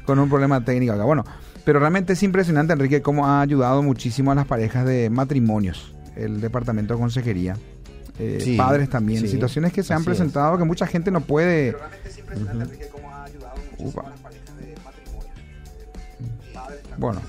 con 0.04 0.18
un 0.18 0.28
problema 0.28 0.62
técnico 0.64 0.92
acá. 0.92 1.04
Bueno, 1.04 1.24
pero 1.64 1.78
realmente 1.78 2.12
es 2.12 2.22
impresionante, 2.22 2.74
Enrique, 2.74 3.00
cómo 3.00 3.26
ha 3.26 3.40
ayudado 3.40 3.82
muchísimo 3.82 4.32
a 4.32 4.34
las 4.34 4.46
parejas 4.46 4.84
de 4.84 5.08
matrimonios, 5.08 5.94
el 6.16 6.40
departamento 6.40 6.94
de 6.94 7.00
consejería. 7.00 7.56
Eh, 8.18 8.54
padres 8.56 8.88
también. 8.88 9.26
Situaciones 9.28 9.72
que 9.72 9.82
se 9.82 9.92
han 9.92 10.04
presentado 10.04 10.56
que 10.58 10.64
mucha 10.64 10.86
gente 10.86 11.10
no 11.10 11.20
puede. 11.20 11.76
Bueno. 16.98 17.20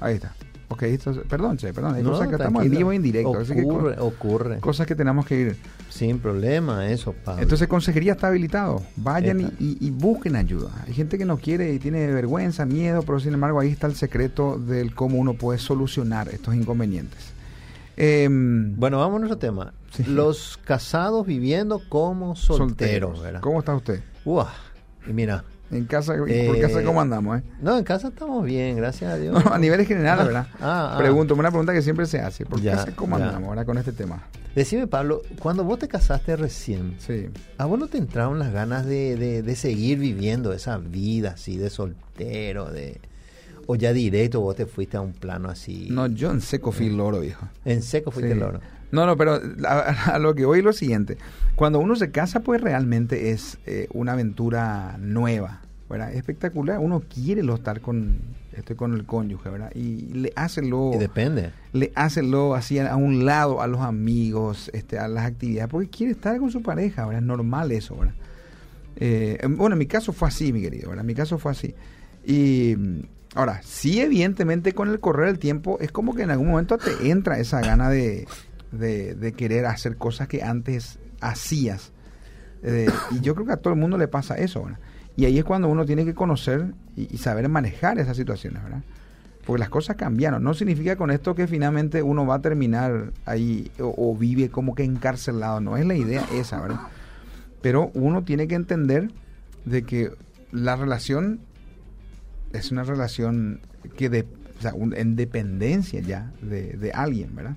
Ahí 0.00 0.14
está. 0.14 0.34
Ok, 0.70 0.82
perdón, 1.28 1.56
che, 1.56 1.72
perdón. 1.72 1.94
Hay 1.94 2.02
cosas 2.02 2.28
que 2.28 2.34
estamos 2.34 2.64
en 2.64 2.70
vivo 2.70 2.92
e 2.92 2.96
indirecto. 2.96 3.30
Ocurre, 3.30 3.96
ocurre. 3.98 4.60
Cosas 4.60 4.86
que 4.86 4.94
tenemos 4.94 5.24
que 5.24 5.40
ir. 5.40 5.56
Sin 5.88 6.18
problema, 6.18 6.86
eso, 6.88 7.14
padre. 7.24 7.42
Entonces, 7.42 7.66
consejería 7.68 8.12
está 8.12 8.28
habilitado. 8.28 8.82
Vayan 8.96 9.40
y, 9.58 9.78
y, 9.80 9.90
busquen 9.90 10.36
ayuda. 10.36 10.70
Hay 10.86 10.92
gente 10.92 11.16
que 11.16 11.24
no 11.24 11.38
quiere 11.38 11.72
y 11.72 11.78
tiene 11.78 12.06
vergüenza, 12.08 12.66
miedo, 12.66 13.02
pero 13.02 13.18
sin 13.18 13.32
embargo, 13.32 13.58
ahí 13.60 13.70
está 13.70 13.86
el 13.86 13.96
secreto 13.96 14.58
del 14.58 14.94
cómo 14.94 15.18
uno 15.18 15.34
puede 15.34 15.58
solucionar 15.58 16.28
estos 16.28 16.54
inconvenientes. 16.54 17.37
Em, 18.00 18.76
bueno, 18.76 18.98
vamos 18.98 19.16
a 19.16 19.18
nuestro 19.18 19.38
tema. 19.38 19.74
Los 20.06 20.56
casados 20.64 21.26
viviendo 21.26 21.82
como 21.88 22.36
solteros. 22.36 23.20
¿Cómo 23.40 23.58
está 23.58 23.74
usted? 23.74 24.00
y 25.06 25.12
mira. 25.12 25.44
En 25.70 25.84
casa, 25.84 26.14
¿por 26.16 26.60
casa 26.60 26.82
cómo 26.82 27.00
andamos? 27.02 27.40
Eh? 27.40 27.42
No, 27.60 27.76
en 27.76 27.84
casa 27.84 28.08
estamos 28.08 28.42
bien, 28.42 28.76
gracias 28.76 29.12
a 29.12 29.16
Dios. 29.16 29.44
a 29.52 29.58
nivel 29.58 29.84
general, 29.84 30.24
¿verdad? 30.24 30.46
Ah, 30.60 30.92
ah. 30.94 30.98
Pregunto, 30.98 31.34
una 31.34 31.50
pregunta 31.50 31.74
que 31.74 31.82
siempre 31.82 32.06
se 32.06 32.20
hace. 32.20 32.46
¿Por 32.46 32.62
qué 32.62 32.70
casa 32.70 32.92
cómo 32.96 33.16
andamos 33.16 33.48
ahora 33.48 33.64
con 33.66 33.76
este 33.76 33.92
tema? 33.92 34.22
Decime, 34.54 34.86
Pablo, 34.86 35.20
cuando 35.40 35.64
vos 35.64 35.78
te 35.78 35.86
casaste 35.88 36.36
recién, 36.36 36.94
Sí. 37.00 37.26
¿a 37.58 37.66
vos 37.66 37.78
no 37.78 37.88
te 37.88 37.98
entraron 37.98 38.38
las 38.38 38.50
ganas 38.52 38.86
de, 38.86 39.16
de- 39.16 39.42
de 39.42 39.56
seguir 39.56 39.98
viviendo 39.98 40.52
esa 40.54 40.78
vida 40.78 41.32
así 41.32 41.58
de 41.58 41.68
soltero? 41.68 42.70
de 42.70 42.98
O 43.70 43.76
ya 43.76 43.92
directo 43.92 44.40
vos 44.40 44.56
te 44.56 44.64
fuiste 44.64 44.96
a 44.96 45.02
un 45.02 45.12
plano 45.12 45.50
así. 45.50 45.88
No, 45.90 46.06
yo 46.06 46.30
en 46.30 46.40
seco 46.40 46.72
fui 46.72 46.88
loro, 46.88 47.20
viejo. 47.20 47.46
En 47.66 47.82
seco 47.82 48.10
fuiste 48.10 48.32
Sí. 48.32 48.38
loro. 48.40 48.60
No, 48.90 49.04
no, 49.04 49.14
pero 49.18 49.38
a, 49.66 49.78
a 50.14 50.18
lo 50.18 50.34
que 50.34 50.46
voy 50.46 50.60
es 50.60 50.64
lo 50.64 50.72
siguiente. 50.72 51.18
Cuando 51.54 51.78
uno 51.78 51.94
se 51.94 52.10
casa, 52.10 52.40
pues 52.40 52.62
realmente 52.62 53.30
es 53.30 53.58
eh, 53.66 53.86
una 53.92 54.12
aventura 54.12 54.96
nueva, 54.98 55.60
¿verdad? 55.90 56.14
Espectacular. 56.14 56.78
Uno 56.78 57.02
quiere 57.12 57.42
lo 57.42 57.56
estar 57.56 57.82
con, 57.82 58.16
este, 58.56 58.74
con 58.74 58.94
el 58.94 59.04
cónyuge, 59.04 59.50
¿verdad? 59.50 59.70
Y 59.74 60.14
le 60.14 60.32
hace 60.34 60.62
lo... 60.62 60.92
Y 60.94 60.96
depende. 60.96 61.50
le 61.74 61.92
hace 61.94 62.22
lo 62.22 62.54
así 62.54 62.78
a, 62.78 62.96
un 62.96 63.26
lado 63.26 63.60
a 63.60 63.66
los 63.66 63.82
amigos, 63.82 64.70
este, 64.72 64.98
a 64.98 65.08
las 65.08 65.26
actividades, 65.26 65.68
porque 65.70 65.90
quiere 65.90 66.12
estar 66.12 66.38
con 66.38 66.50
su 66.50 66.62
pareja, 66.62 67.04
¿verdad? 67.04 67.20
Es 67.20 67.26
normal 67.26 67.70
eso, 67.70 67.96
¿verdad? 67.98 68.14
Eh, 68.96 69.38
bueno, 69.46 69.74
en 69.74 69.78
mi 69.78 69.86
caso 69.86 70.14
fue 70.14 70.28
así, 70.28 70.54
mi 70.54 70.62
querido, 70.62 70.88
¿verdad? 70.88 71.02
En 71.02 71.06
mi 71.06 71.14
caso 71.14 71.36
fue 71.36 71.52
así. 71.52 71.74
Y 72.26 72.74
ahora, 73.34 73.60
sí, 73.62 74.00
evidentemente 74.00 74.72
con 74.72 74.88
el 74.88 75.00
correr 75.00 75.26
del 75.26 75.38
tiempo, 75.38 75.78
es 75.80 75.92
como 75.92 76.14
que 76.14 76.22
en 76.22 76.30
algún 76.30 76.48
momento 76.48 76.78
te 76.78 77.10
entra 77.10 77.38
esa 77.38 77.60
gana 77.60 77.90
de, 77.90 78.26
de, 78.72 79.32
querer 79.36 79.66
hacer 79.66 79.96
cosas 79.96 80.28
que 80.28 80.42
antes 80.42 80.98
hacías. 81.20 81.92
Eh, 82.62 82.88
y 83.12 83.20
yo 83.20 83.34
creo 83.34 83.46
que 83.46 83.52
a 83.52 83.56
todo 83.58 83.72
el 83.74 83.80
mundo 83.80 83.98
le 83.98 84.08
pasa 84.08 84.36
eso, 84.36 84.64
¿verdad? 84.64 84.80
Y 85.16 85.24
ahí 85.24 85.38
es 85.38 85.44
cuando 85.44 85.68
uno 85.68 85.84
tiene 85.84 86.04
que 86.04 86.14
conocer 86.14 86.74
y, 86.96 87.18
saber 87.18 87.48
manejar 87.48 87.98
esas 87.98 88.16
situaciones, 88.16 88.62
¿verdad? 88.62 88.82
Porque 89.44 89.58
las 89.58 89.68
cosas 89.68 89.96
cambiaron. 89.96 90.44
No 90.44 90.54
significa 90.54 90.96
con 90.96 91.10
esto 91.10 91.34
que 91.34 91.48
finalmente 91.48 92.02
uno 92.02 92.24
va 92.24 92.36
a 92.36 92.40
terminar 92.40 93.12
ahí 93.24 93.70
o 93.80 94.16
vive 94.16 94.48
como 94.48 94.74
que 94.76 94.84
encarcelado. 94.84 95.60
No 95.60 95.76
es 95.76 95.86
la 95.86 95.94
idea 95.94 96.24
esa, 96.34 96.60
¿verdad? 96.60 96.80
Pero 97.62 97.90
uno 97.94 98.22
tiene 98.22 98.46
que 98.46 98.54
entender 98.54 99.10
de 99.64 99.82
que 99.82 100.12
la 100.52 100.76
relación 100.76 101.40
es 102.52 102.70
una 102.72 102.84
relación 102.84 103.60
que 103.96 104.08
de, 104.08 104.26
o 104.58 104.62
sea, 104.62 104.74
un- 104.74 104.94
en 104.94 105.16
dependencia 105.16 106.00
ya 106.00 106.32
de, 106.42 106.72
de 106.76 106.92
alguien, 106.92 107.34
¿verdad? 107.34 107.56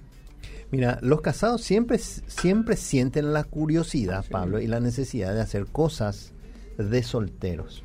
Mira, 0.71 0.99
los 1.01 1.21
casados 1.21 1.61
siempre, 1.63 1.97
siempre 1.97 2.77
sienten 2.77 3.33
la 3.33 3.43
curiosidad, 3.43 4.23
Pablo, 4.29 4.59
y 4.61 4.67
la 4.67 4.79
necesidad 4.79 5.33
de 5.33 5.41
hacer 5.41 5.65
cosas 5.65 6.31
de 6.77 7.03
solteros. 7.03 7.83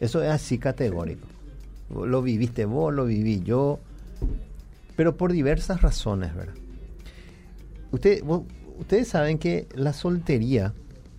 Eso 0.00 0.22
es 0.22 0.30
así 0.30 0.58
categórico. 0.58 1.26
Lo 1.90 2.22
viviste 2.22 2.64
vos, 2.64 2.92
lo 2.92 3.04
viví 3.04 3.42
yo, 3.42 3.78
pero 4.96 5.16
por 5.16 5.32
diversas 5.32 5.82
razones, 5.82 6.34
¿verdad? 6.34 6.54
Usted, 7.92 8.22
vos- 8.24 8.42
ustedes 8.78 9.08
saben 9.08 9.38
que 9.38 9.68
la 9.74 9.92
soltería 9.92 10.72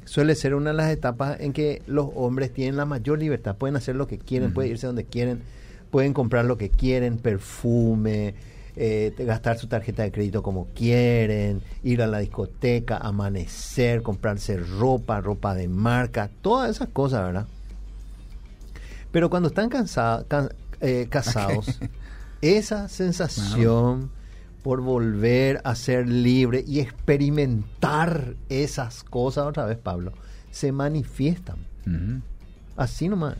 suele 0.05 0.35
ser 0.35 0.55
una 0.55 0.69
de 0.71 0.77
las 0.77 0.91
etapas 0.91 1.39
en 1.39 1.51
que 1.53 1.81
los 1.87 2.07
hombres 2.15 2.53
tienen 2.53 2.77
la 2.77 2.85
mayor 2.85 3.19
libertad. 3.19 3.55
Pueden 3.57 3.75
hacer 3.75 3.95
lo 3.95 4.07
que 4.07 4.17
quieren, 4.17 4.53
pueden 4.53 4.71
irse 4.71 4.87
donde 4.87 5.05
quieren, 5.05 5.41
pueden 5.91 6.13
comprar 6.13 6.45
lo 6.45 6.57
que 6.57 6.69
quieren, 6.69 7.17
perfume, 7.17 8.35
eh, 8.75 9.13
gastar 9.17 9.57
su 9.57 9.67
tarjeta 9.67 10.03
de 10.03 10.11
crédito 10.11 10.43
como 10.43 10.67
quieren, 10.75 11.61
ir 11.83 12.01
a 12.01 12.07
la 12.07 12.19
discoteca, 12.19 12.97
amanecer, 12.97 14.01
comprarse 14.01 14.57
ropa, 14.57 15.21
ropa 15.21 15.55
de 15.55 15.67
marca, 15.67 16.29
todas 16.41 16.69
esas 16.71 16.89
cosas, 16.89 17.25
¿verdad? 17.25 17.47
Pero 19.11 19.29
cuando 19.29 19.47
están 19.49 19.69
cansa- 19.69 20.25
can- 20.27 20.49
eh, 20.81 21.07
casados, 21.09 21.79
esa 22.41 22.89
sensación 22.89 24.09
por 24.65 24.81
volver 24.81 25.61
a 25.63 25.75
ser 25.75 26.09
libre 26.09 26.63
y 26.65 26.79
experimentar 26.79 28.33
esas 28.49 29.03
cosas 29.03 29.45
otra 29.45 29.63
vez, 29.67 29.77
Pablo, 29.77 30.11
se 30.49 30.71
manifiestan. 30.71 31.57
Así 32.75 33.07
nomás. 33.07 33.37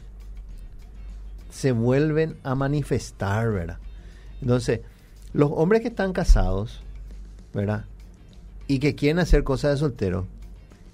Se 1.50 1.72
vuelven 1.72 2.38
a 2.44 2.54
manifestar, 2.54 3.52
¿verdad? 3.52 3.80
Entonces, 4.40 4.82
los 5.34 5.50
hombres 5.52 5.82
que 5.82 5.88
están 5.88 6.14
casados, 6.14 6.84
¿verdad? 7.56 7.86
Y 8.68 8.78
que 8.78 8.94
quieren 8.94 9.18
hacer 9.18 9.44
cosas 9.44 9.72
de 9.72 9.78
soltero, 9.78 10.28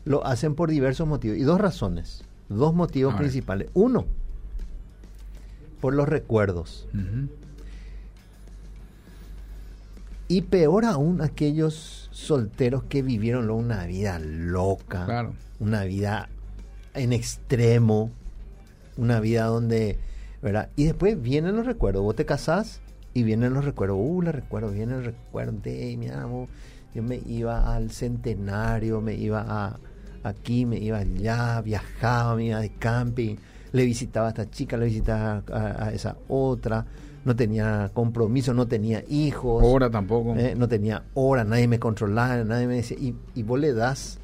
lo 0.05 0.25
hacen 0.25 0.55
por 0.55 0.69
diversos 0.69 1.09
motivos. 1.09 1.39
Y 1.39 1.43
dos 1.43 1.59
razones. 1.59 2.23
Dos 2.47 2.73
motivos 2.73 3.15
principales. 3.15 3.69
Uno, 3.73 4.05
por 5.81 5.93
los 5.93 6.07
recuerdos. 6.07 6.87
Y 10.31 10.43
peor 10.43 10.85
aún 10.85 11.21
aquellos 11.21 12.07
solteros 12.11 12.83
que 12.83 13.01
vivieron 13.01 13.47
luego 13.47 13.59
una 13.59 13.85
vida 13.85 14.17
loca, 14.19 15.05
Claro. 15.05 15.33
una 15.59 15.83
vida 15.83 16.29
en 16.93 17.11
extremo, 17.13 18.11
una 18.97 19.19
vida 19.19 19.45
donde, 19.45 19.97
¿verdad? 20.41 20.69
Y 20.75 20.85
después 20.85 21.21
vienen 21.21 21.55
los 21.55 21.65
recuerdos, 21.65 22.01
vos 22.03 22.15
te 22.15 22.25
casás 22.25 22.79
y 23.13 23.23
vienen 23.23 23.53
los 23.53 23.65
recuerdos, 23.65 23.97
uh, 23.99 24.21
los 24.21 24.33
recuerdos, 24.33 24.73
viene 24.73 24.93
el 24.95 25.03
recuerdo 25.05 25.59
de, 25.63 25.95
mira, 25.97 26.25
vos, 26.25 26.47
yo 26.95 27.03
me 27.03 27.19
iba 27.25 27.75
al 27.75 27.91
centenario, 27.91 29.01
me 29.01 29.15
iba 29.15 29.41
a 29.47 29.79
aquí, 30.23 30.65
me 30.65 30.77
iba 30.77 30.99
allá, 30.99 31.61
viajaba, 31.61 32.35
me 32.35 32.45
iba 32.45 32.59
de 32.59 32.69
camping, 32.69 33.35
le 33.73 33.85
visitaba 33.85 34.27
a 34.27 34.29
esta 34.29 34.49
chica, 34.49 34.77
le 34.77 34.85
visitaba 34.85 35.43
a, 35.51 35.85
a 35.87 35.93
esa 35.93 36.15
otra, 36.27 36.85
no 37.25 37.35
tenía 37.35 37.91
compromiso, 37.93 38.53
no 38.53 38.67
tenía 38.67 39.03
hijos. 39.07 39.63
Hora 39.65 39.89
tampoco. 39.89 40.35
Eh, 40.35 40.55
no 40.57 40.67
tenía 40.67 41.03
hora, 41.13 41.43
nadie 41.43 41.67
me 41.67 41.79
controlaba, 41.79 42.43
nadie 42.43 42.67
me 42.67 42.75
decía. 42.75 42.97
Y, 42.99 43.15
y 43.35 43.43
vos 43.43 43.59
le 43.59 43.73
das, 43.73 44.19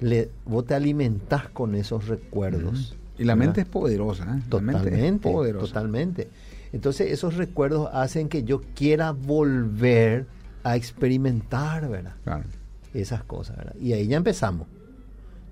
le, 0.00 0.30
vos 0.44 0.64
te 0.66 0.74
alimentás 0.74 1.48
con 1.48 1.74
esos 1.74 2.08
recuerdos. 2.08 2.96
Y 3.18 3.24
la 3.24 3.34
mente 3.36 3.62
es 3.62 3.66
poderosa, 3.66 4.24
¿eh? 4.24 4.26
La 4.26 4.32
mente 4.32 4.42
es 4.42 4.48
Totalmente, 4.50 5.32
poderosa. 5.32 5.66
totalmente. 5.66 6.28
Entonces 6.72 7.10
esos 7.10 7.36
recuerdos 7.36 7.88
hacen 7.92 8.28
que 8.28 8.42
yo 8.44 8.60
quiera 8.74 9.12
volver 9.12 10.26
a 10.62 10.76
experimentar, 10.76 11.88
¿verdad? 11.88 12.14
Claro. 12.24 12.44
Esas 12.92 13.22
cosas, 13.24 13.56
¿verdad? 13.56 13.74
Y 13.80 13.92
ahí 13.94 14.06
ya 14.08 14.18
empezamos. 14.18 14.66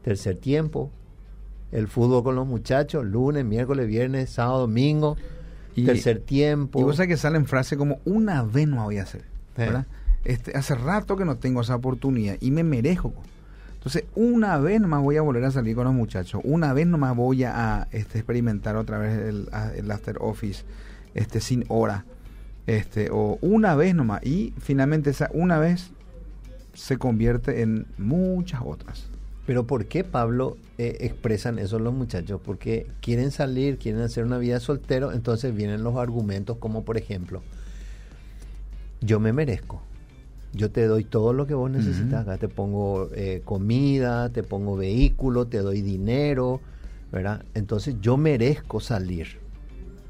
Tercer 0.02 0.36
tiempo, 0.36 0.90
el 1.72 1.88
fútbol 1.88 2.22
con 2.22 2.34
los 2.34 2.46
muchachos, 2.46 3.06
lunes, 3.06 3.44
miércoles, 3.44 3.86
viernes, 3.86 4.28
sábado, 4.30 4.60
domingo, 4.60 5.16
Y- 5.74 5.84
tercer 5.84 6.20
tiempo. 6.20 6.80
Y 6.80 6.84
vos 6.84 6.96
sabés 6.96 7.08
que 7.08 7.16
salen 7.16 7.46
frases 7.46 7.78
como 7.78 8.00
una 8.04 8.42
vez 8.42 8.68
no 8.68 8.84
voy 8.84 8.98
a 8.98 9.02
hacer. 9.02 9.24
Este, 10.24 10.56
hace 10.56 10.74
rato 10.74 11.16
que 11.16 11.24
no 11.24 11.36
tengo 11.36 11.60
esa 11.60 11.74
oportunidad 11.74 12.36
y 12.40 12.50
me 12.50 12.62
merezco. 12.62 13.12
Entonces, 13.74 14.04
una 14.14 14.58
vez 14.58 14.80
nomás 14.80 15.02
voy 15.02 15.18
a 15.18 15.22
volver 15.22 15.44
a 15.44 15.50
salir 15.50 15.76
con 15.76 15.84
los 15.84 15.92
muchachos, 15.92 16.40
una 16.42 16.72
vez 16.72 16.86
nomás 16.86 17.14
voy 17.14 17.44
a 17.44 17.86
este, 17.92 18.18
experimentar 18.18 18.76
otra 18.76 18.96
vez 18.96 19.18
el 19.18 19.90
after 19.90 20.16
office 20.20 20.64
este, 21.14 21.40
sin 21.40 21.64
hora. 21.68 22.04
Este, 22.66 23.10
o 23.10 23.38
una 23.42 23.74
vez 23.74 23.94
nomás. 23.94 24.24
Y 24.24 24.54
finalmente 24.58 25.10
esa 25.10 25.28
una 25.32 25.58
vez 25.58 25.90
se 26.72 26.98
convierte 26.98 27.62
en 27.62 27.86
muchas 27.98 28.60
otras. 28.64 29.08
Pero 29.46 29.66
¿por 29.66 29.86
qué, 29.86 30.04
Pablo, 30.04 30.56
eh, 30.78 30.96
expresan 31.00 31.58
eso 31.58 31.78
los 31.78 31.92
muchachos? 31.92 32.40
Porque 32.44 32.86
quieren 33.00 33.30
salir, 33.30 33.78
quieren 33.78 34.00
hacer 34.00 34.24
una 34.24 34.38
vida 34.38 34.58
soltero, 34.60 35.12
entonces 35.12 35.54
vienen 35.54 35.82
los 35.84 35.96
argumentos 35.96 36.56
como, 36.58 36.82
por 36.84 36.96
ejemplo, 36.96 37.42
yo 39.00 39.20
me 39.20 39.32
merezco. 39.32 39.82
Yo 40.52 40.70
te 40.70 40.86
doy 40.86 41.04
todo 41.04 41.32
lo 41.32 41.46
que 41.46 41.54
vos 41.54 41.70
necesitas. 41.70 42.22
Acá 42.22 42.38
te 42.38 42.48
pongo 42.48 43.10
eh, 43.14 43.42
comida, 43.44 44.28
te 44.30 44.42
pongo 44.44 44.76
vehículo, 44.76 45.46
te 45.46 45.58
doy 45.58 45.82
dinero, 45.82 46.60
¿verdad? 47.10 47.44
Entonces 47.54 47.96
yo 48.00 48.16
merezco 48.16 48.80
salir. 48.80 49.38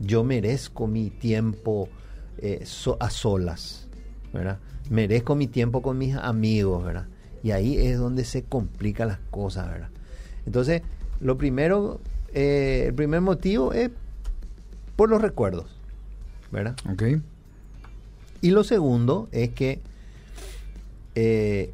Yo 0.01 0.23
merezco 0.23 0.87
mi 0.87 1.09
tiempo 1.11 1.89
eh, 2.39 2.61
so- 2.67 2.99
a 3.01 3.09
solas, 3.11 3.89
¿verdad? 4.33 4.59
Merezco 4.91 5.35
mi 5.35 5.47
tiempo 5.47 5.81
con 5.81 5.97
mis 5.97 6.15
amigos, 6.15 6.85
¿verdad? 6.85 7.07
Y 7.45 7.51
ahí 7.51 7.77
es 7.77 7.99
donde 7.99 8.25
se 8.25 8.43
complican 8.43 9.09
las 9.09 9.19
cosas, 9.31 9.69
¿verdad? 9.69 9.91
Entonces, 10.47 10.81
lo 11.21 11.37
primero, 11.37 12.01
eh, 12.33 12.85
el 12.89 12.95
primer 12.95 13.21
motivo 13.21 13.75
es 13.75 13.91
por 14.97 15.11
los 15.11 15.21
recuerdos, 15.21 15.67
¿verdad? 16.51 16.75
¿Ok? 16.91 17.03
Y 18.41 18.51
lo 18.51 18.65
segundo 18.65 19.29
es 19.31 19.51
que 19.51 19.83
eh, 21.15 21.71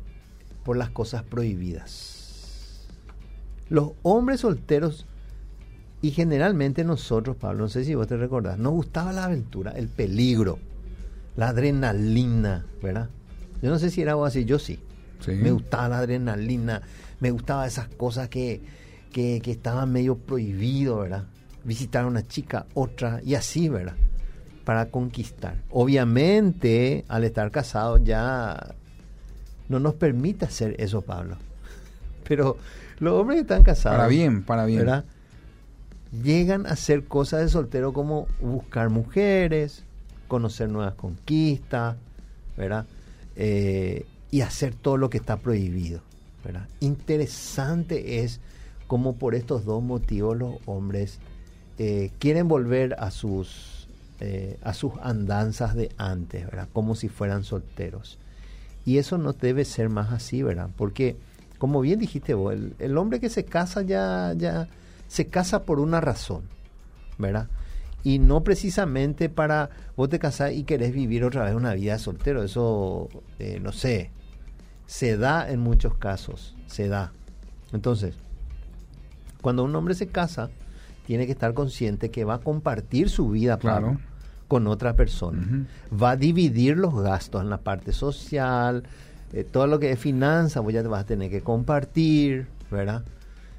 por 0.65 0.77
las 0.77 0.91
cosas 0.91 1.23
prohibidas. 1.23 2.89
Los 3.69 3.93
hombres 4.03 4.41
solteros 4.41 5.07
y 6.03 6.11
generalmente 6.11 6.83
nosotros, 6.83 7.37
Pablo, 7.37 7.61
no 7.61 7.69
sé 7.69 7.85
si 7.85 7.95
vos 7.95 8.09
te 8.09 8.17
recordás, 8.17 8.59
nos 8.59 8.73
gustaba 8.73 9.13
la 9.13 9.27
aventura, 9.27 9.71
el 9.71 9.87
peligro, 9.87 10.59
la 11.37 11.51
adrenalina, 11.51 12.67
¿verdad? 12.83 13.09
Yo 13.63 13.71
no 13.71 13.79
sé 13.79 13.91
si 13.91 14.03
era 14.03 14.13
algo 14.13 14.25
así, 14.25 14.45
yo 14.45 14.59
sí. 14.59 14.81
Sí. 15.21 15.33
Me 15.33 15.51
gustaba 15.51 15.89
la 15.89 15.99
adrenalina, 15.99 16.83
me 17.21 17.31
gustaba 17.31 17.67
esas 17.67 17.89
cosas 17.89 18.29
que, 18.29 18.61
que, 19.13 19.41
que 19.43 19.51
estaban 19.51 19.93
medio 19.93 20.17
prohibido, 20.17 20.99
¿verdad? 20.99 21.25
Visitar 21.65 22.05
a 22.05 22.07
una 22.07 22.27
chica, 22.27 22.67
otra, 22.75 23.21
y 23.25 23.35
así, 23.35 23.69
¿verdad? 23.69 23.95
Para 24.65 24.87
conquistar. 24.87 25.57
Obviamente, 25.71 27.05
al 27.09 27.25
estar 27.25 27.51
casado 27.51 27.99
ya 27.99 28.75
no 29.69 29.79
nos 29.79 29.95
permite 29.95 30.47
hacer 30.47 30.75
eso, 30.79 31.03
Pablo. 31.03 31.37
Pero 32.29 32.57
los 32.99 33.15
hombres 33.15 33.37
que 33.37 33.43
están 33.43 33.63
casados. 33.63 33.99
Para 33.99 34.09
bien, 34.09 34.43
para 34.43 34.65
bien. 34.67 34.81
¿verdad? 34.81 35.05
Llegan 36.23 36.67
a 36.67 36.71
hacer 36.71 37.05
cosas 37.05 37.41
de 37.41 37.49
soltero 37.49 37.93
como 37.93 38.27
buscar 38.41 38.91
mujeres, 38.91 39.85
conocer 40.29 40.69
nuevas 40.69 40.95
conquistas, 40.95 41.97
¿verdad? 42.57 42.85
Eh, 43.37 44.07
y 44.31 44.43
hacer 44.43 44.75
todo 44.75 44.97
lo 44.97 45.11
que 45.11 45.19
está 45.19 45.39
prohibido, 45.39 46.03
¿verdad? 46.45 46.69
Interesante 46.81 48.23
es 48.23 48.41
cómo 48.87 49.17
por 49.17 49.35
estos 49.35 49.65
dos 49.65 49.83
motivos 49.83 50.37
los 50.37 50.57
hombres 50.67 51.19
eh, 51.79 52.11
quieren 52.19 52.49
volver 52.49 52.95
a 52.99 53.11
sus, 53.11 53.89
eh, 54.21 54.59
a 54.63 54.75
sus 54.75 54.93
andanzas 55.03 55.75
de 55.75 55.91
antes, 55.97 56.45
¿verdad? 56.45 56.69
Como 56.73 56.95
si 56.95 57.09
fueran 57.09 57.45
solteros. 57.45 58.19
Y 58.85 58.99
eso 58.99 59.19
no 59.19 59.33
debe 59.33 59.65
ser 59.65 59.89
más 59.89 60.13
así, 60.13 60.43
¿verdad? 60.43 60.71
Porque, 60.77 61.17
como 61.59 61.81
bien 61.81 61.99
dijiste 61.99 62.35
vos, 62.35 62.55
el, 62.79 62.99
hombre 62.99 63.21
que 63.21 63.29
se 63.29 63.45
casa 63.45 63.83
ya, 63.83 64.35
ya 64.37 64.69
se 65.09 65.27
casa 65.27 65.65
por 65.65 65.81
una 65.81 66.01
razón, 66.01 66.43
¿verdad? 67.19 67.49
Y 68.03 68.19
no 68.19 68.43
precisamente 68.43 69.29
para 69.29 69.71
vos 69.97 70.09
te 70.09 70.19
casás 70.19 70.53
y 70.53 70.65
querés 70.65 70.93
vivir 70.93 71.25
otra 71.25 71.45
vez 71.45 71.55
una 71.55 71.75
vida 71.75 71.95
de 71.95 71.99
soltero. 71.99 72.43
Eso, 72.43 73.09
eh, 73.39 73.61
no 73.63 73.73
sé, 73.73 74.11
se 74.91 75.17
da 75.17 75.49
en 75.49 75.61
muchos 75.61 75.95
casos, 75.95 76.57
se 76.67 76.89
da. 76.89 77.13
Entonces, 77.73 78.17
cuando 79.41 79.63
un 79.63 79.77
hombre 79.77 79.95
se 79.95 80.09
casa, 80.09 80.51
tiene 81.07 81.27
que 81.27 81.33
estar 81.33 81.55
consciente 81.55 82.11
que 82.11 82.25
va 82.25 82.35
a 82.35 82.39
compartir 82.39 83.09
su 83.09 83.31
vida 83.31 83.57
Claro. 83.57 83.87
Pablo, 83.87 84.01
con 84.49 84.67
otra 84.67 84.97
persona. 84.97 85.65
Va 85.93 86.11
a 86.11 86.17
dividir 86.17 86.77
los 86.77 87.01
gastos 87.01 87.41
en 87.41 87.51
la 87.51 87.59
parte 87.59 87.93
social, 87.93 88.83
eh, 89.33 89.45
todo 89.45 89.69
lo 89.69 89.79
que 89.79 89.93
es 89.93 89.99
finanzas, 90.01 90.61
vos 90.61 90.73
ya 90.73 90.83
te 90.83 90.89
vas 90.89 91.03
a 91.03 91.07
tener 91.07 91.31
que 91.31 91.41
compartir, 91.41 92.49
¿verdad? 92.69 93.05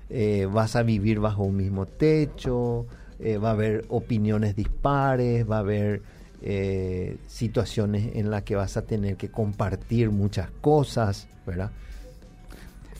Eh, 0.09 0.49
vas 0.51 0.75
a 0.75 0.83
vivir 0.83 1.21
bajo 1.21 1.43
un 1.43 1.55
mismo 1.55 1.85
techo, 1.85 2.87
eh, 3.19 3.37
va 3.37 3.51
a 3.51 3.53
haber 3.53 3.85
opiniones 3.87 4.57
dispares, 4.57 5.49
va 5.49 5.55
a 5.55 5.59
haber 5.59 6.01
eh, 6.41 7.17
situaciones 7.27 8.15
en 8.15 8.31
las 8.31 8.43
que 8.43 8.55
vas 8.55 8.77
a 8.77 8.83
tener 8.83 9.17
que 9.17 9.29
compartir 9.29 10.09
muchas 10.09 10.49
cosas, 10.61 11.27
¿verdad? 11.45 11.71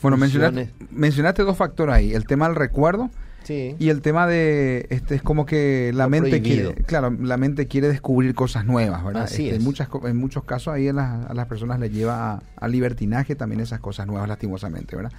Bueno, 0.00 0.16
mencionaste, 0.16 0.70
mencionaste 0.90 1.42
dos 1.42 1.56
factores 1.56 1.94
ahí, 1.94 2.12
el 2.12 2.26
tema 2.26 2.46
del 2.48 2.56
recuerdo 2.56 3.10
Sí. 3.44 3.74
y 3.78 3.88
el 3.88 4.00
tema 4.02 4.26
de, 4.26 4.86
este, 4.90 5.14
es 5.16 5.22
como 5.22 5.46
que 5.46 5.90
la 5.94 6.04
Lo 6.04 6.10
mente 6.10 6.30
prohibido. 6.40 6.70
quiere, 6.72 6.84
claro, 6.84 7.10
la 7.20 7.36
mente 7.36 7.66
quiere 7.68 7.88
descubrir 7.88 8.34
cosas 8.34 8.64
nuevas, 8.64 9.04
¿verdad? 9.04 9.22
Así 9.24 9.44
Este, 9.44 9.56
es. 9.56 9.58
En, 9.60 9.64
muchas, 9.64 9.88
en 10.04 10.16
muchos 10.16 10.44
casos 10.44 10.74
ahí 10.74 10.88
a 10.88 10.92
las, 10.92 11.30
a 11.30 11.34
las 11.34 11.46
personas 11.46 11.78
les 11.80 11.92
lleva 11.92 12.34
a, 12.34 12.42
a 12.56 12.68
libertinaje 12.68 13.34
también 13.34 13.60
esas 13.60 13.80
cosas 13.80 14.06
nuevas, 14.06 14.28
lastimosamente, 14.28 14.96
¿verdad? 14.96 15.12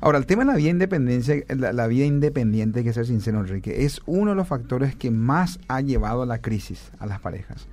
Ahora, 0.00 0.18
el 0.18 0.26
tema 0.26 0.44
de 0.44 0.52
la 0.52 0.56
vida 0.56 0.70
independencia, 0.70 1.36
la, 1.48 1.72
la 1.72 1.86
vida 1.86 2.04
independiente, 2.04 2.80
hay 2.80 2.84
que 2.84 2.92
ser 2.92 3.06
sincero, 3.06 3.40
Enrique, 3.40 3.84
es 3.84 4.00
uno 4.06 4.30
de 4.30 4.36
los 4.36 4.46
factores 4.48 4.94
que 4.96 5.10
más 5.10 5.58
ha 5.68 5.80
llevado 5.80 6.22
a 6.22 6.26
la 6.26 6.38
crisis 6.38 6.90
a 6.98 7.06
las 7.06 7.20
parejas. 7.20 7.66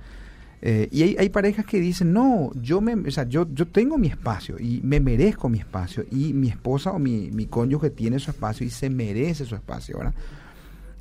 Eh, 0.64 0.88
y 0.92 1.02
hay, 1.02 1.16
hay 1.18 1.28
parejas 1.28 1.66
que 1.66 1.80
dicen, 1.80 2.12
no, 2.12 2.52
yo 2.54 2.80
me, 2.80 2.94
o 2.94 3.10
sea, 3.10 3.24
yo, 3.24 3.48
yo 3.52 3.66
tengo 3.66 3.98
mi 3.98 4.06
espacio 4.06 4.56
y 4.60 4.80
me 4.84 5.00
merezco 5.00 5.48
mi 5.48 5.58
espacio 5.58 6.04
y 6.08 6.32
mi 6.34 6.48
esposa 6.48 6.92
o 6.92 7.00
mi, 7.00 7.30
mi 7.32 7.46
cónyuge 7.46 7.90
tiene 7.90 8.20
su 8.20 8.30
espacio 8.30 8.64
y 8.64 8.70
se 8.70 8.88
merece 8.88 9.44
su 9.44 9.56
espacio, 9.56 9.98
¿verdad? 9.98 10.14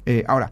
Eh, 0.07 0.23
ahora, 0.27 0.51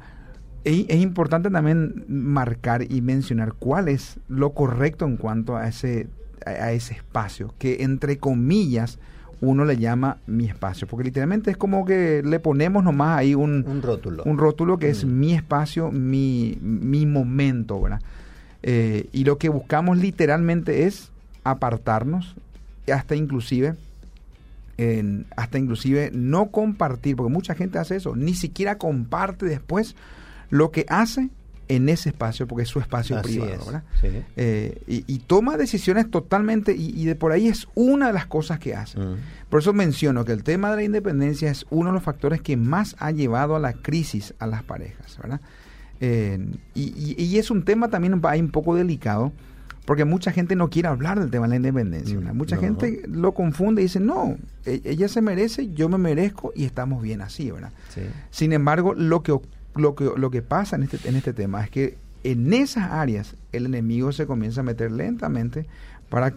es, 0.64 0.86
es 0.90 1.02
importante 1.02 1.50
también 1.50 2.06
marcar 2.08 2.84
y 2.88 3.02
mencionar 3.02 3.54
cuál 3.54 3.88
es 3.88 4.20
lo 4.28 4.52
correcto 4.54 5.06
en 5.06 5.18
cuanto 5.18 5.58
a 5.58 5.68
ese, 5.68 6.08
a, 6.46 6.52
a 6.52 6.72
ese 6.72 6.94
espacio, 6.94 7.56
que 7.58 7.82
entre 7.82 8.20
comillas 8.20 9.00
uno 9.42 9.66
le 9.66 9.78
llama 9.78 10.18
mi 10.28 10.46
espacio, 10.46 10.86
porque 10.86 11.06
literalmente 11.06 11.50
es 11.50 11.58
como 11.58 11.84
que 11.84 12.22
le 12.24 12.40
ponemos 12.40 12.84
nomás 12.84 13.18
ahí 13.18 13.34
un, 13.34 13.66
Un 13.68 13.82
rótulo. 13.82 14.22
un 14.24 14.38
rótulo 14.38 14.78
que 14.78 14.90
es 14.90 15.04
mi 15.04 15.34
espacio, 15.34 15.92
mi, 15.92 16.60
mi 16.62 17.08
momento, 17.08 17.82
¿verdad? 17.82 18.02
Eh, 18.64 19.08
y 19.14 19.24
lo 19.24 19.38
que 19.38 19.50
buscamos 19.50 19.98
literalmente 19.98 20.86
es 20.86 21.12
apartarnos, 21.44 22.36
hasta 22.94 23.16
inclusive, 23.16 23.76
en- 24.78 25.26
hasta 25.36 25.58
inclusive 25.58 26.12
no 26.14 26.48
compartir, 26.48 27.16
porque 27.16 27.32
mucha 27.32 27.56
gente 27.56 27.80
hace 27.80 27.96
eso, 27.98 28.16
ni 28.16 28.34
siquiera 28.34 28.78
comparte 28.78 29.46
después 29.46 29.96
lo 30.50 30.72
que 30.72 30.86
hace 30.90 31.30
en 31.68 31.88
ese 31.88 32.10
espacio, 32.10 32.48
porque 32.48 32.64
es 32.64 32.70
su 32.70 32.80
espacio 32.80 33.16
Así 33.20 33.30
privado, 33.38 33.54
es, 33.54 33.66
¿verdad? 33.66 33.84
sí. 34.02 34.08
Eh, 34.38 34.82
y, 34.88 35.04
y 35.06 35.20
toma 35.20 35.56
decisiones 35.56 36.10
totalmente, 36.10 36.76
y, 36.76 37.00
y 37.00 37.06
de 37.06 37.14
por 37.14 37.32
ahí 37.32 37.48
es 37.48 37.68
una 37.76 38.08
de 38.08 38.14
las 38.14 38.26
cosas 38.26 38.58
que 38.58 38.74
hace. 38.74 39.00
Mm. 39.00 39.18
Por 39.50 39.62
eso 39.62 39.72
menciono 39.72 40.26
que 40.26 40.32
el 40.32 40.44
tema 40.44 40.72
de 40.72 40.78
la 40.78 40.84
independencia 40.84 41.52
es 41.52 41.68
uno 41.70 41.90
de 41.90 41.94
los 41.94 42.04
factores 42.04 42.42
que 42.42 42.58
más 42.58 42.96
ha 42.98 43.12
llevado 43.12 43.56
a 43.56 43.60
la 43.60 43.74
crisis 43.74 44.34
a 44.40 44.48
las 44.48 44.64
parejas, 44.64 45.20
¿verdad? 45.22 45.42
Eh, 46.02 46.40
y, 46.76 47.16
y- 47.18 47.24
y 47.24 47.38
es 47.38 47.52
un 47.52 47.64
tema 47.64 47.90
también 47.90 48.14
un, 48.14 48.22
ahí 48.26 48.40
un 48.40 48.52
poco 48.52 48.76
delicado, 48.76 49.32
porque 49.86 50.06
mucha 50.06 50.32
gente 50.32 50.56
no 50.56 50.70
quiere 50.70 50.88
hablar 50.88 51.20
del 51.20 51.30
tema 51.32 51.46
de 51.48 51.50
la 51.50 51.56
independencia. 51.58 52.20
Mm, 52.20 52.38
Mucha 52.38 52.56
no. 52.58 52.62
gente 52.62 53.02
lo 53.08 53.34
confunde 53.34 53.82
y 53.82 53.86
dice, 53.86 54.00
no, 54.00 54.38
e- 54.66 54.82
ella 54.86 55.08
se 55.08 55.22
merece, 55.22 55.72
yo 55.74 55.90
me 55.90 55.98
merezco 55.98 56.54
y 56.56 56.66
estamos 56.66 57.02
bien 57.02 57.22
así, 57.22 57.50
¿verdad? 57.52 57.72
Sí. 57.94 58.02
Sin 58.30 58.54
embargo, 58.54 58.94
lo 58.94 59.24
que, 59.24 59.36
lo 59.76 59.96
que, 59.96 60.10
lo 60.16 60.30
que 60.32 60.42
pasa 60.42 60.76
en 60.76 60.84
este, 60.84 61.00
en 61.10 61.16
este 61.16 61.34
tema 61.34 61.64
es 61.64 61.70
que 61.72 61.98
en 62.24 62.54
esas 62.54 62.92
áreas 62.92 63.36
el 63.52 63.66
enemigo 63.66 64.12
se 64.12 64.26
comienza 64.28 64.62
a 64.62 64.64
meter 64.64 64.92
lentamente 64.92 65.66
para 66.10 66.34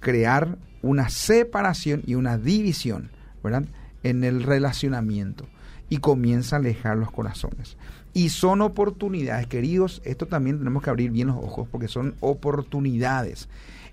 crear 0.00 0.56
una 0.82 1.08
separación 1.08 2.02
y 2.06 2.14
una 2.14 2.36
división, 2.38 3.10
¿verdad? 3.44 3.64
En 4.02 4.24
el 4.24 4.42
relacionamiento 4.42 5.46
y 5.90 5.98
comienza 5.98 6.56
a 6.56 6.58
alejar 6.58 6.96
los 6.96 7.10
corazones. 7.10 7.76
Y 8.14 8.30
son 8.30 8.62
oportunidades, 8.62 9.46
queridos, 9.46 10.00
esto 10.04 10.26
también 10.26 10.58
tenemos 10.58 10.82
que 10.82 10.90
abrir 10.90 11.10
bien 11.10 11.28
los 11.28 11.36
ojos 11.36 11.68
porque 11.70 11.88
son 11.88 12.14
oportunidades 12.20 13.48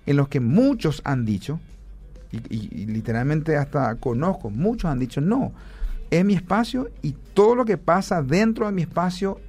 en 0.06 0.16
los 0.16 0.28
que 0.28 0.40
muchos 0.40 1.00
han 1.04 1.24
dicho, 1.24 1.60
y, 2.32 2.36
y- 2.54 2.68
y 2.82 2.86
literalmente 2.86 3.56
hasta 3.56 3.94
conozco, 3.96 4.50
muchos 4.50 4.90
han 4.90 4.98
dicho, 4.98 5.20
no, 5.20 5.52
es 6.10 6.24
mi 6.24 6.34
espacio 6.34 6.88
y 7.02 7.14
todo 7.34 7.54
lo 7.54 7.64
que 7.64 7.78
pasa 7.78 8.22
dentro 8.22 8.66
de 8.66 8.72
mi 8.72 8.82
espacio 8.82 9.40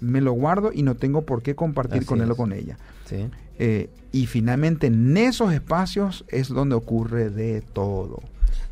me 0.00 0.20
lo 0.20 0.32
guardo 0.32 0.70
y 0.72 0.82
no 0.82 0.94
tengo 0.96 1.22
por 1.22 1.42
qué 1.42 1.54
compartir 1.54 1.98
Así 1.98 2.06
con 2.06 2.20
él 2.20 2.30
o 2.30 2.36
con 2.36 2.52
ella. 2.52 2.76
Sí. 3.06 3.28
Eh, 3.58 3.88
y 4.12 4.26
finalmente 4.26 4.88
en 4.88 5.16
esos 5.16 5.52
espacios 5.52 6.24
es 6.28 6.48
donde 6.48 6.74
ocurre 6.74 7.30
de 7.30 7.62
todo. 7.62 8.20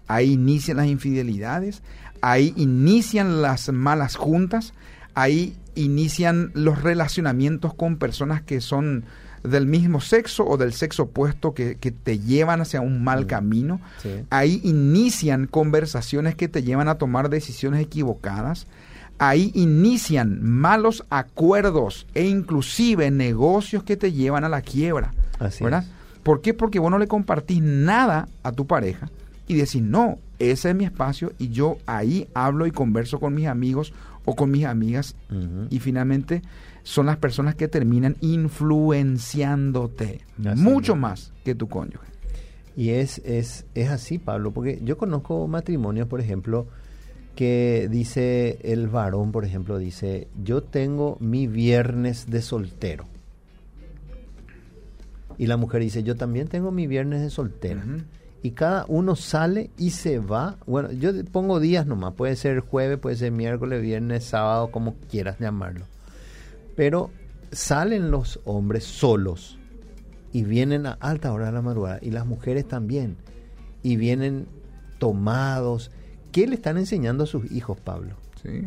Ahí 0.08 0.32
inician 0.32 0.76
las 0.76 0.86
infidelidades, 0.88 1.82
ahí 2.20 2.52
inician 2.56 3.40
las 3.40 3.72
malas 3.72 4.16
juntas, 4.16 4.74
ahí 5.14 5.56
inician 5.74 6.50
los 6.54 6.82
relacionamientos 6.82 7.74
con 7.74 7.96
personas 7.96 8.42
que 8.42 8.60
son 8.60 9.04
del 9.42 9.66
mismo 9.66 10.00
sexo 10.00 10.46
o 10.46 10.56
del 10.56 10.72
sexo 10.72 11.04
opuesto 11.04 11.54
que, 11.54 11.76
que 11.76 11.90
te 11.90 12.18
llevan 12.18 12.60
hacia 12.60 12.80
un 12.80 13.02
mal 13.02 13.26
camino. 13.26 13.80
Sí. 14.02 14.24
Ahí 14.30 14.60
inician 14.62 15.46
conversaciones 15.46 16.34
que 16.34 16.48
te 16.48 16.62
llevan 16.62 16.88
a 16.88 16.96
tomar 16.96 17.28
decisiones 17.28 17.80
equivocadas. 17.82 18.66
Ahí 19.18 19.50
inician 19.54 20.42
malos 20.42 21.04
acuerdos 21.10 22.06
e 22.14 22.26
inclusive 22.26 23.10
negocios 23.10 23.82
que 23.82 23.96
te 23.96 24.12
llevan 24.12 24.44
a 24.44 24.48
la 24.48 24.62
quiebra. 24.62 25.12
Así 25.38 25.64
¿verdad? 25.64 25.84
es. 25.84 26.02
¿Por 26.22 26.40
qué? 26.40 26.54
Porque 26.54 26.78
vos 26.78 26.90
no 26.90 26.98
le 26.98 27.08
compartís 27.08 27.60
nada 27.62 28.28
a 28.42 28.52
tu 28.52 28.66
pareja 28.66 29.10
y 29.48 29.54
decís, 29.54 29.82
no, 29.82 30.18
ese 30.38 30.70
es 30.70 30.76
mi 30.76 30.84
espacio 30.84 31.32
y 31.38 31.48
yo 31.48 31.78
ahí 31.86 32.28
hablo 32.34 32.66
y 32.66 32.70
converso 32.70 33.18
con 33.18 33.34
mis 33.34 33.46
amigos 33.46 33.92
o 34.24 34.36
con 34.36 34.50
mis 34.50 34.64
amigas 34.64 35.16
y 35.70 35.78
finalmente 35.80 36.42
son 36.82 37.06
las 37.06 37.16
personas 37.16 37.54
que 37.54 37.68
terminan 37.68 38.16
influenciándote 38.20 40.20
Así 40.44 40.62
mucho 40.62 40.96
más 40.96 41.32
que 41.44 41.54
tu 41.54 41.68
cónyuge. 41.68 42.06
Y 42.76 42.90
es, 42.90 43.18
es, 43.24 43.66
es 43.74 43.90
así, 43.90 44.18
Pablo, 44.18 44.52
porque 44.52 44.80
yo 44.82 44.96
conozco 44.96 45.46
matrimonios, 45.46 46.08
por 46.08 46.20
ejemplo, 46.20 46.66
que 47.34 47.88
dice 47.90 48.58
el 48.62 48.88
varón, 48.88 49.32
por 49.32 49.44
ejemplo, 49.44 49.78
dice, 49.78 50.28
yo 50.42 50.62
tengo 50.62 51.16
mi 51.20 51.46
viernes 51.46 52.30
de 52.30 52.42
soltero. 52.42 53.04
Y 55.38 55.46
la 55.46 55.56
mujer 55.56 55.82
dice, 55.82 56.02
yo 56.02 56.16
también 56.16 56.48
tengo 56.48 56.70
mi 56.70 56.86
viernes 56.86 57.20
de 57.20 57.30
soltera. 57.30 57.82
Ujú. 57.84 58.02
Y 58.42 58.52
cada 58.52 58.84
uno 58.88 59.14
sale 59.14 59.70
y 59.78 59.90
se 59.90 60.18
va. 60.18 60.56
Bueno, 60.66 60.90
yo 60.90 61.12
pongo 61.30 61.60
días 61.60 61.86
nomás, 61.86 62.14
puede 62.14 62.34
ser 62.36 62.60
jueves, 62.60 62.98
puede 62.98 63.16
ser 63.16 63.30
miércoles, 63.30 63.80
viernes, 63.80 64.24
sábado, 64.24 64.70
como 64.70 64.96
quieras 65.08 65.38
llamarlo. 65.38 65.86
Pero 66.74 67.10
salen 67.52 68.10
los 68.10 68.40
hombres 68.44 68.84
solos 68.84 69.58
y 70.32 70.42
vienen 70.42 70.86
a 70.86 70.92
alta 70.92 71.32
hora 71.32 71.46
de 71.46 71.52
la 71.52 71.62
madrugada 71.62 71.98
y 72.02 72.10
las 72.10 72.26
mujeres 72.26 72.66
también 72.66 73.16
y 73.82 73.96
vienen 73.96 74.46
tomados. 74.98 75.90
¿Qué 76.32 76.46
le 76.46 76.54
están 76.54 76.78
enseñando 76.78 77.24
a 77.24 77.26
sus 77.26 77.50
hijos, 77.52 77.78
Pablo? 77.78 78.16
Sí. 78.42 78.64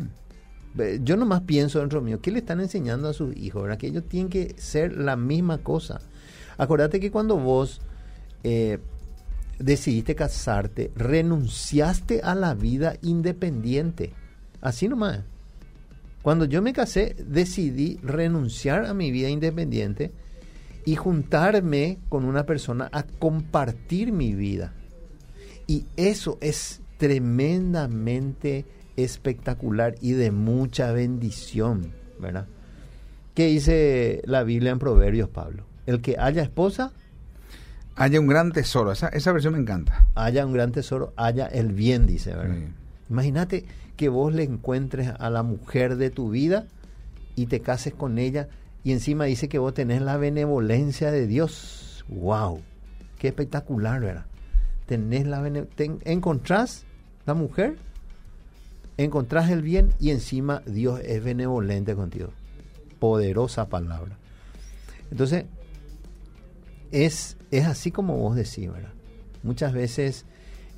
Yo 1.02 1.16
nomás 1.16 1.42
pienso 1.42 1.80
dentro 1.80 2.02
mío, 2.02 2.20
¿qué 2.20 2.30
le 2.30 2.38
están 2.38 2.60
enseñando 2.60 3.08
a 3.08 3.12
sus 3.12 3.34
hijos? 3.36 3.62
¿verdad? 3.62 3.78
Que 3.78 3.86
ellos 3.88 4.04
tienen 4.08 4.28
que 4.28 4.54
ser 4.58 4.96
la 4.96 5.16
misma 5.16 5.58
cosa. 5.58 6.00
Acordate 6.58 7.00
que 7.00 7.10
cuando 7.10 7.38
vos, 7.38 7.80
eh, 8.44 8.78
decidiste 9.58 10.14
casarte, 10.14 10.92
renunciaste 10.94 12.20
a 12.22 12.34
la 12.34 12.54
vida 12.54 12.96
independiente. 13.02 14.12
Así 14.60 14.88
nomás. 14.88 15.20
Cuando 16.22 16.44
yo 16.44 16.60
me 16.60 16.72
casé, 16.72 17.14
decidí 17.24 17.98
renunciar 18.02 18.84
a 18.86 18.94
mi 18.94 19.12
vida 19.12 19.28
independiente 19.28 20.12
y 20.84 20.96
juntarme 20.96 21.98
con 22.08 22.24
una 22.24 22.46
persona 22.46 22.88
a 22.92 23.04
compartir 23.04 24.12
mi 24.12 24.34
vida. 24.34 24.72
Y 25.66 25.86
eso 25.96 26.38
es 26.40 26.80
tremendamente 26.98 28.64
espectacular 28.96 29.94
y 30.00 30.12
de 30.12 30.30
mucha 30.30 30.92
bendición, 30.92 31.92
¿verdad? 32.18 32.46
¿Qué 33.34 33.46
dice 33.48 34.22
la 34.24 34.44
Biblia 34.44 34.70
en 34.70 34.78
Proverbios, 34.78 35.28
Pablo? 35.28 35.64
El 35.86 36.00
que 36.00 36.16
haya 36.18 36.42
esposa, 36.42 36.92
haya 37.96 38.20
un 38.20 38.26
gran 38.26 38.52
tesoro. 38.52 38.92
Esa, 38.92 39.08
esa 39.08 39.32
versión 39.32 39.54
me 39.54 39.60
encanta. 39.60 40.06
Haya 40.14 40.46
un 40.46 40.52
gran 40.52 40.70
tesoro, 40.72 41.12
haya 41.16 41.46
el 41.46 41.72
bien, 41.72 42.06
dice, 42.06 42.34
¿verdad? 42.34 42.56
Imagínate 43.10 43.64
que 43.96 44.08
vos 44.08 44.32
le 44.32 44.44
encuentres 44.44 45.12
a 45.18 45.30
la 45.30 45.42
mujer 45.42 45.96
de 45.96 46.10
tu 46.10 46.30
vida 46.30 46.66
y 47.34 47.46
te 47.46 47.60
cases 47.60 47.94
con 47.94 48.18
ella 48.18 48.48
y 48.84 48.92
encima 48.92 49.24
dice 49.24 49.48
que 49.48 49.58
vos 49.58 49.74
tenés 49.74 50.02
la 50.02 50.16
benevolencia 50.16 51.10
de 51.10 51.26
Dios. 51.26 52.04
¡Wow! 52.08 52.62
¡Qué 53.18 53.28
espectacular, 53.28 54.00
¿verdad? 54.00 54.26
Tenés 54.86 55.26
la 55.26 55.42
encontrás 56.04 56.84
la 57.24 57.34
mujer, 57.34 57.76
encontrás 58.96 59.50
el 59.50 59.62
bien 59.62 59.92
y 59.98 60.10
encima 60.10 60.62
Dios 60.66 61.00
es 61.04 61.24
benevolente 61.24 61.96
contigo. 61.96 62.30
Poderosa 63.00 63.68
palabra. 63.68 64.16
Entonces, 65.10 65.46
es, 67.04 67.36
es 67.50 67.66
así 67.66 67.90
como 67.90 68.16
vos 68.16 68.36
decís, 68.36 68.72
¿verdad? 68.72 68.92
Muchas 69.42 69.72
veces 69.72 70.24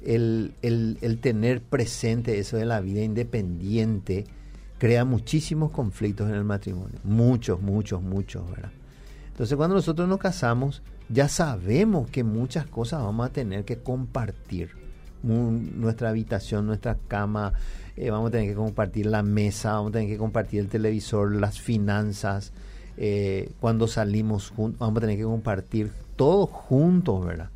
el, 0.04 0.52
el, 0.62 1.18
tener 1.20 1.62
presente 1.62 2.38
eso 2.38 2.56
de 2.56 2.64
la 2.64 2.80
vida 2.80 3.02
independiente 3.02 4.24
crea 4.78 5.04
muchísimos 5.04 5.70
conflictos 5.70 6.28
en 6.28 6.34
el 6.34 6.44
matrimonio. 6.44 6.98
Muchos, 7.04 7.60
muchos, 7.60 8.02
muchos, 8.02 8.48
¿verdad? 8.50 8.72
Entonces 9.28 9.56
cuando 9.56 9.76
nosotros 9.76 10.08
nos 10.08 10.18
casamos, 10.18 10.82
ya 11.08 11.28
sabemos 11.28 12.10
que 12.10 12.24
muchas 12.24 12.66
cosas 12.66 13.00
vamos 13.02 13.26
a 13.26 13.32
tener 13.32 13.64
que 13.64 13.78
compartir. 13.78 14.70
nuestra 15.22 16.10
habitación, 16.10 16.66
nuestra 16.66 16.96
cama, 17.08 17.52
eh, 17.96 18.10
vamos 18.10 18.28
a 18.28 18.32
tener 18.32 18.48
que 18.50 18.54
compartir 18.54 19.06
la 19.06 19.22
mesa, 19.22 19.72
vamos 19.74 19.90
a 19.90 19.92
tener 19.94 20.08
que 20.08 20.18
compartir 20.18 20.60
el 20.60 20.68
televisor, 20.68 21.34
las 21.34 21.60
finanzas. 21.60 22.52
Eh, 23.00 23.52
cuando 23.60 23.86
salimos 23.86 24.50
juntos, 24.50 24.80
vamos 24.80 24.96
a 24.96 25.00
tener 25.02 25.16
que 25.16 25.22
compartir 25.22 25.92
todo 26.16 26.46
juntos, 26.46 27.24
¿verdad? 27.24 27.50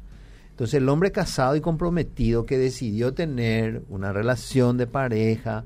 Entonces 0.50 0.74
el 0.74 0.88
hombre 0.88 1.10
casado 1.10 1.56
y 1.56 1.60
comprometido 1.60 2.46
que 2.46 2.58
decidió 2.58 3.12
tener 3.12 3.82
una 3.88 4.12
relación 4.12 4.76
de 4.76 4.86
pareja 4.86 5.64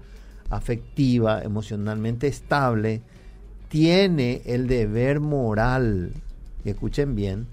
afectiva, 0.49 1.43
emocionalmente 1.43 2.27
estable, 2.27 3.03
tiene 3.69 4.41
el 4.47 4.67
deber 4.67 5.21
moral, 5.21 6.13
y 6.65 6.71
escuchen 6.71 7.15
bien, 7.15 7.47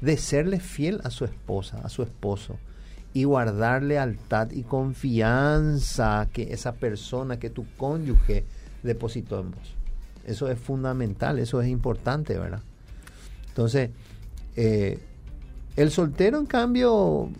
de 0.00 0.16
serle 0.16 0.58
fiel 0.58 1.00
a 1.04 1.10
su 1.10 1.24
esposa, 1.24 1.78
a 1.84 1.88
su 1.88 2.02
esposo, 2.02 2.58
y 3.14 3.22
guardar 3.22 3.84
lealtad 3.84 4.50
y 4.50 4.64
confianza 4.64 6.28
que 6.32 6.52
esa 6.52 6.72
persona, 6.72 7.38
que 7.38 7.50
tu 7.50 7.66
cónyuge 7.76 8.44
depositó 8.82 9.38
en 9.38 9.52
vos. 9.52 9.77
Eso 10.28 10.50
es 10.50 10.58
fundamental, 10.58 11.38
eso 11.38 11.62
es 11.62 11.68
importante, 11.68 12.38
¿verdad? 12.38 12.60
Entonces, 13.48 13.90
eh, 14.56 14.98
el 15.74 15.90
soltero, 15.90 16.38
en 16.38 16.44
cambio, 16.44 17.30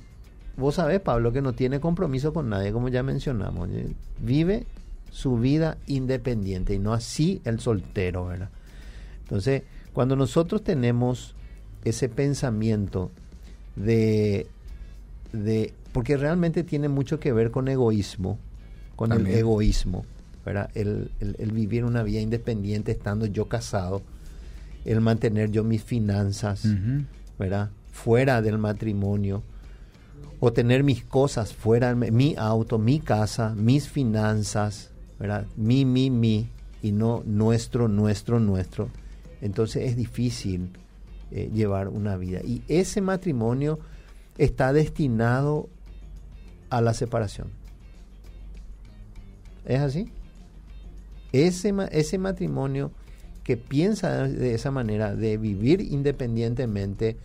vos 0.57 0.77
sabés, 0.77 1.01
Pablo, 1.01 1.31
que 1.31 1.43
no 1.43 1.53
tiene 1.53 1.81
compromiso 1.81 2.33
con 2.33 2.49
nadie, 2.49 2.73
como 2.73 2.89
ya 2.89 3.03
mencionamos. 3.03 3.69
¿eh? 3.71 3.95
Vive 4.19 4.65
su 5.11 5.37
vida 5.37 5.77
independiente 5.87 6.75
y 6.75 6.79
no 6.79 6.95
así 6.95 7.43
el 7.45 7.61
soltero, 7.61 8.27
¿verdad? 8.27 8.49
Entonces, 9.23 9.65
cuando 9.93 10.17
nosotros 10.17 10.65
tenemos 10.65 11.35
ese 11.85 12.09
pensamiento 12.09 13.11
de, 13.77 14.47
de 15.33 15.75
porque 15.93 16.17
realmente 16.17 16.65
tiene 16.65 16.89
mucho 16.89 17.21
que 17.21 17.35
ver 17.35 17.51
con 17.51 17.69
egoísmo, 17.69 18.39
con 18.97 19.13
el 19.13 19.27
egoísmo, 19.27 20.07
¿verdad? 20.49 20.71
El, 20.75 21.11
el, 21.21 21.53
vivir 21.53 21.85
una 21.85 22.03
vida 22.03 22.21
independiente 22.21 22.91
estando 22.91 23.27
yo 23.27 23.49
casado, 23.49 24.01
el 24.87 25.03
mantener 25.03 25.51
yo 25.51 25.63
mis 25.63 25.85
finanzas, 25.85 26.67
¿verdad? 27.39 27.69
Fuera 27.93 28.41
del 28.41 28.57
matrimonio, 28.57 29.43
o 30.41 30.51
tener 30.51 30.85
mis 30.85 31.05
cosas 31.05 31.53
fuera, 31.53 31.95
mi 31.95 32.35
auto, 32.39 32.79
mi 32.79 32.99
casa, 32.99 33.55
mis 33.57 33.91
finanzas, 33.91 34.89
¿verdad? 35.19 35.45
Mi, 35.55 35.85
mi, 35.85 36.09
mi, 36.09 36.49
y 36.83 36.93
no 36.93 37.23
nuestro, 37.27 37.87
nuestro, 37.87 38.41
nuestro. 38.41 38.89
Entonces 39.43 39.91
es 39.91 39.97
difícil 39.97 40.71
eh, 41.31 41.51
llevar 41.53 41.89
una 41.89 42.17
vida. 42.17 42.41
Y 42.43 42.63
ese 42.69 43.03
matrimonio 43.03 43.81
está 44.39 44.73
destinado 44.73 45.69
a 46.71 46.81
la 46.81 46.95
separación. 46.95 47.49
¿Es 49.67 49.81
así? 49.81 50.11
Ese, 51.33 51.75
ese 51.93 52.19
matrimonio 52.19 52.91
que 53.45 53.57
piensa 53.57 54.29
de 54.29 54.55
esa 54.55 54.71
manera, 54.71 55.15
de 55.15 55.37
vivir 55.37 55.81
independientemente 55.81 57.17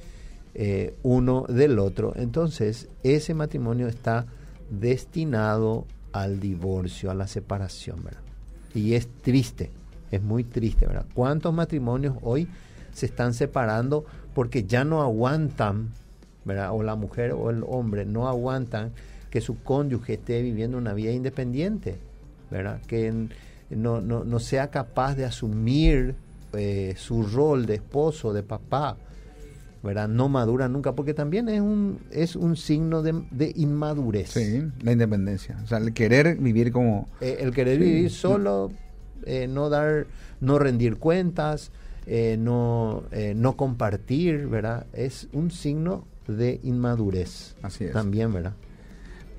eh, 0.55 0.95
uno 1.03 1.45
del 1.49 1.79
otro, 1.79 2.13
entonces 2.15 2.87
ese 3.03 3.33
matrimonio 3.33 3.87
está 3.87 4.25
destinado 4.69 5.85
al 6.11 6.39
divorcio, 6.39 7.11
a 7.11 7.13
la 7.13 7.27
separación, 7.27 8.03
¿verdad? 8.03 8.21
Y 8.73 8.93
es 8.93 9.07
triste, 9.21 9.71
es 10.11 10.21
muy 10.21 10.43
triste, 10.43 10.85
¿verdad? 10.85 11.05
¿Cuántos 11.13 11.53
matrimonios 11.53 12.15
hoy 12.21 12.47
se 12.93 13.05
están 13.05 13.33
separando 13.33 14.05
porque 14.33 14.63
ya 14.63 14.83
no 14.83 15.01
aguantan, 15.01 15.89
¿verdad? 16.45 16.71
O 16.71 16.83
la 16.83 16.95
mujer 16.95 17.33
o 17.33 17.49
el 17.49 17.63
hombre 17.67 18.05
no 18.05 18.27
aguantan 18.27 18.91
que 19.29 19.41
su 19.41 19.61
cónyuge 19.63 20.13
esté 20.13 20.41
viviendo 20.41 20.77
una 20.77 20.93
vida 20.93 21.11
independiente, 21.11 21.97
¿verdad? 22.51 22.79
Que 22.87 23.27
no, 23.69 24.01
no, 24.01 24.23
no 24.23 24.39
sea 24.39 24.69
capaz 24.69 25.15
de 25.15 25.25
asumir 25.25 26.15
eh, 26.53 26.93
su 26.97 27.23
rol 27.23 27.65
de 27.65 27.75
esposo, 27.75 28.33
de 28.33 28.43
papá, 28.43 28.97
¿verdad? 29.81 30.07
No 30.07 30.29
madura 30.29 30.67
nunca, 30.69 30.93
porque 30.93 31.13
también 31.13 31.49
es 31.49 31.61
un, 31.61 31.99
es 32.11 32.35
un 32.35 32.55
signo 32.55 33.01
de, 33.01 33.53
inmadurez. 33.55 34.31
Sí, 34.31 34.63
la 34.81 34.91
independencia. 34.91 35.59
O 35.63 35.67
sea, 35.67 35.79
el 35.79 35.93
querer 35.93 36.37
vivir 36.37 36.71
como... 36.71 37.07
Eh, 37.21 37.37
el 37.39 37.53
querer 37.53 37.79
vivir 37.79 38.11
solo, 38.11 38.71
eh, 39.25 39.47
no 39.47 39.69
dar, 39.69 40.05
no 40.41 40.59
rendir 40.59 40.97
cuentas, 40.97 41.71
no, 42.37 43.03
no 43.35 43.57
compartir, 43.57 44.47
¿verdad? 44.47 44.85
Es 44.93 45.29
un 45.33 45.51
signo 45.51 46.05
de 46.27 46.59
inmadurez. 46.63 47.55
Así 47.61 47.85
es. 47.85 47.91
También, 47.93 48.31
¿verdad? 48.33 48.53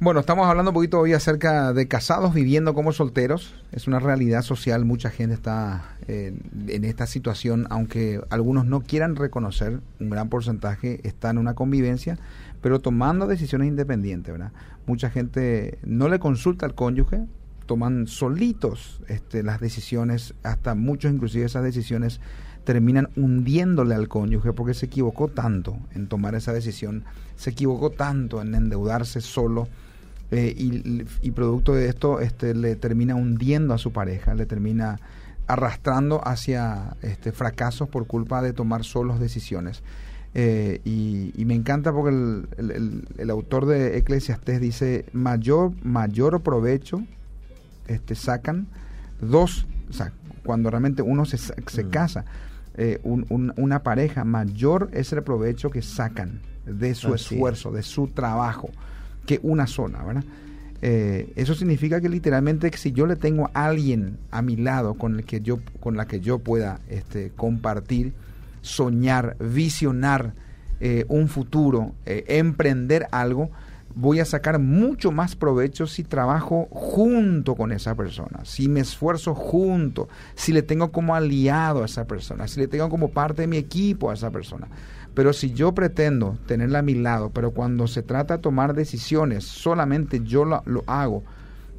Bueno, 0.01 0.21
estamos 0.21 0.49
hablando 0.49 0.73
un 0.73 0.75
poquito 0.75 0.99
hoy 0.99 1.13
acerca 1.13 1.73
de 1.73 1.87
casados 1.87 2.35
viviendo 2.35 2.75
como 2.75 2.93
solteros. 2.93 3.55
Es 3.71 3.87
una 3.87 4.01
realidad 4.01 4.43
social, 4.43 4.85
mucha 4.85 5.09
gente 5.09 5.35
está 5.35 5.97
eh, 6.09 6.37
en 6.67 6.85
esta 6.85 7.07
situación, 7.07 7.69
aunque 7.71 8.21
algunos 8.29 8.67
no 8.67 8.81
quieran 8.81 9.15
reconocer, 9.15 9.81
un 10.01 10.11
gran 10.11 10.29
porcentaje 10.29 11.01
está 11.05 11.31
en 11.31 11.39
una 11.39 11.55
convivencia, 11.55 12.19
pero 12.61 12.81
tomando 12.81 13.29
decisiones 13.29 13.69
independientes, 13.69 14.33
¿verdad? 14.33 14.53
Mucha 14.85 15.11
gente 15.11 15.79
no 15.85 16.09
le 16.09 16.19
consulta 16.19 16.67
al 16.67 16.75
cónyuge, 16.75 17.25
toman 17.67 18.09
solitos 18.09 19.01
este, 19.07 19.45
las 19.45 19.61
decisiones, 19.61 20.35
hasta 20.43 20.75
muchos 20.75 21.13
inclusive 21.13 21.47
esas 21.47 21.63
decisiones 21.63 22.21
terminan 22.65 23.11
hundiéndole 23.17 23.95
al 23.95 24.09
cónyuge 24.09 24.53
porque 24.53 24.75
se 24.75 24.87
equivocó 24.87 25.29
tanto 25.29 25.79
en 25.93 26.09
tomar 26.09 26.35
esa 26.35 26.53
decisión, 26.53 27.05
se 27.37 27.51
equivocó 27.51 27.91
tanto 27.91 28.43
en 28.43 28.55
endeudarse 28.55 29.21
solo 29.21 29.69
eh, 30.31 30.55
y, 30.57 31.31
producto 31.33 31.75
de 31.75 31.89
esto 31.89 32.21
este, 32.21 32.55
le 32.55 32.77
termina 32.77 33.15
hundiendo 33.15 33.75
a 33.75 33.79
su 33.79 33.93
pareja, 33.93 34.35
le 34.35 34.47
termina 34.47 34.99
arrastrando 35.47 36.27
hacia 36.27 36.97
este, 37.03 37.33
fracasos 37.33 37.89
por 37.89 38.07
culpa 38.07 38.43
de 38.43 38.53
tomar 38.53 38.85
solos 38.85 39.21
decisiones. 39.21 39.83
Eh, 40.35 40.81
y, 40.85 41.45
me 41.45 41.55
encanta 41.55 41.93
porque 41.93 42.11
el, 42.11 43.05
el, 43.19 43.31
autor 43.31 43.67
de 43.67 43.99
Eclesiastés 43.99 44.61
dice, 44.61 45.05
mayor, 45.13 45.73
mayor 45.85 46.41
provecho 46.41 47.03
este, 47.87 48.15
sacan 48.15 48.67
dos, 49.21 49.67
o 49.91 49.93
sea, 49.93 50.13
cuando 50.45 50.71
realmente 50.71 51.03
uno 51.03 51.25
se, 51.25 51.39
se 51.39 51.85
mm. 51.85 51.91
casa, 51.91 52.25
eh, 52.77 53.01
una 53.05 53.83
pareja, 53.85 54.25
mayor 54.25 54.91
es 54.93 55.13
el 55.13 55.23
provecho 55.23 55.71
que 55.71 55.83
sacan 55.83 56.41
de 56.67 56.95
su 56.95 57.15
esfuerzo, 57.15 57.71
de 57.71 57.83
su 57.83 58.09
trabajo 58.09 58.71
que 59.27 59.41
una 59.43 59.67
sola, 59.67 60.03
¿verdad? 60.05 60.25
Eh, 60.83 61.33
eso 61.37 61.55
significa 61.55 62.01
que 62.01 62.09
literalmente 62.09 62.71
si 62.77 62.93
yo 62.93 63.07
le 63.07 63.17
tengo 63.17 63.51
a 63.55 63.67
alguien 63.67 64.19
a 64.31 64.43
mi 64.43 64.57
lado 64.57 64.95
con 64.95 65.17
el 65.17 65.25
que 65.25 65.41
yo 65.41 65.61
con 65.81 65.97
la 65.97 66.07
que 66.07 66.21
yo 66.21 66.41
pueda 66.41 66.81
este, 66.91 67.31
compartir 67.31 68.13
soñar 68.61 69.37
visionar 69.39 70.35
eh, 70.81 71.07
un 71.09 71.29
futuro, 71.29 71.95
eh, 72.05 72.25
emprender 72.29 73.07
algo, 73.13 73.51
voy 73.95 74.21
a 74.21 74.25
sacar 74.25 74.59
mucho 74.59 75.13
más 75.13 75.37
provecho 75.37 75.87
si 75.87 76.03
trabajo 76.03 76.69
junto 76.71 77.55
con 77.55 77.73
esa 77.73 77.95
persona, 77.95 78.41
si 78.45 78.69
me 78.69 78.81
esfuerzo 78.81 79.35
junto, 79.35 80.09
si 80.35 80.53
le 80.53 80.63
tengo 80.63 80.91
como 80.91 81.15
aliado 81.15 81.83
a 81.83 81.87
esa 81.87 82.07
persona, 82.07 82.49
si 82.49 82.61
le 82.61 82.67
tengo 82.67 82.89
como 82.91 83.11
parte 83.11 83.43
de 83.43 83.49
mi 83.49 83.57
equipo 83.57 84.11
a 84.11 84.15
esa 84.15 84.31
persona. 84.31 84.69
Pero 85.15 85.33
si 85.33 85.53
yo 85.53 85.73
pretendo 85.73 86.39
tenerla 86.47 86.81
a 86.81 86.83
mi 86.83 86.95
lado, 86.95 87.31
pero 87.31 87.53
cuando 87.53 87.87
se 87.87 88.03
trata 88.03 88.37
de 88.37 88.43
tomar 88.43 88.75
decisiones, 88.75 89.45
solamente 89.45 90.21
yo 90.25 90.45
lo, 90.45 90.85
hago, 90.87 91.23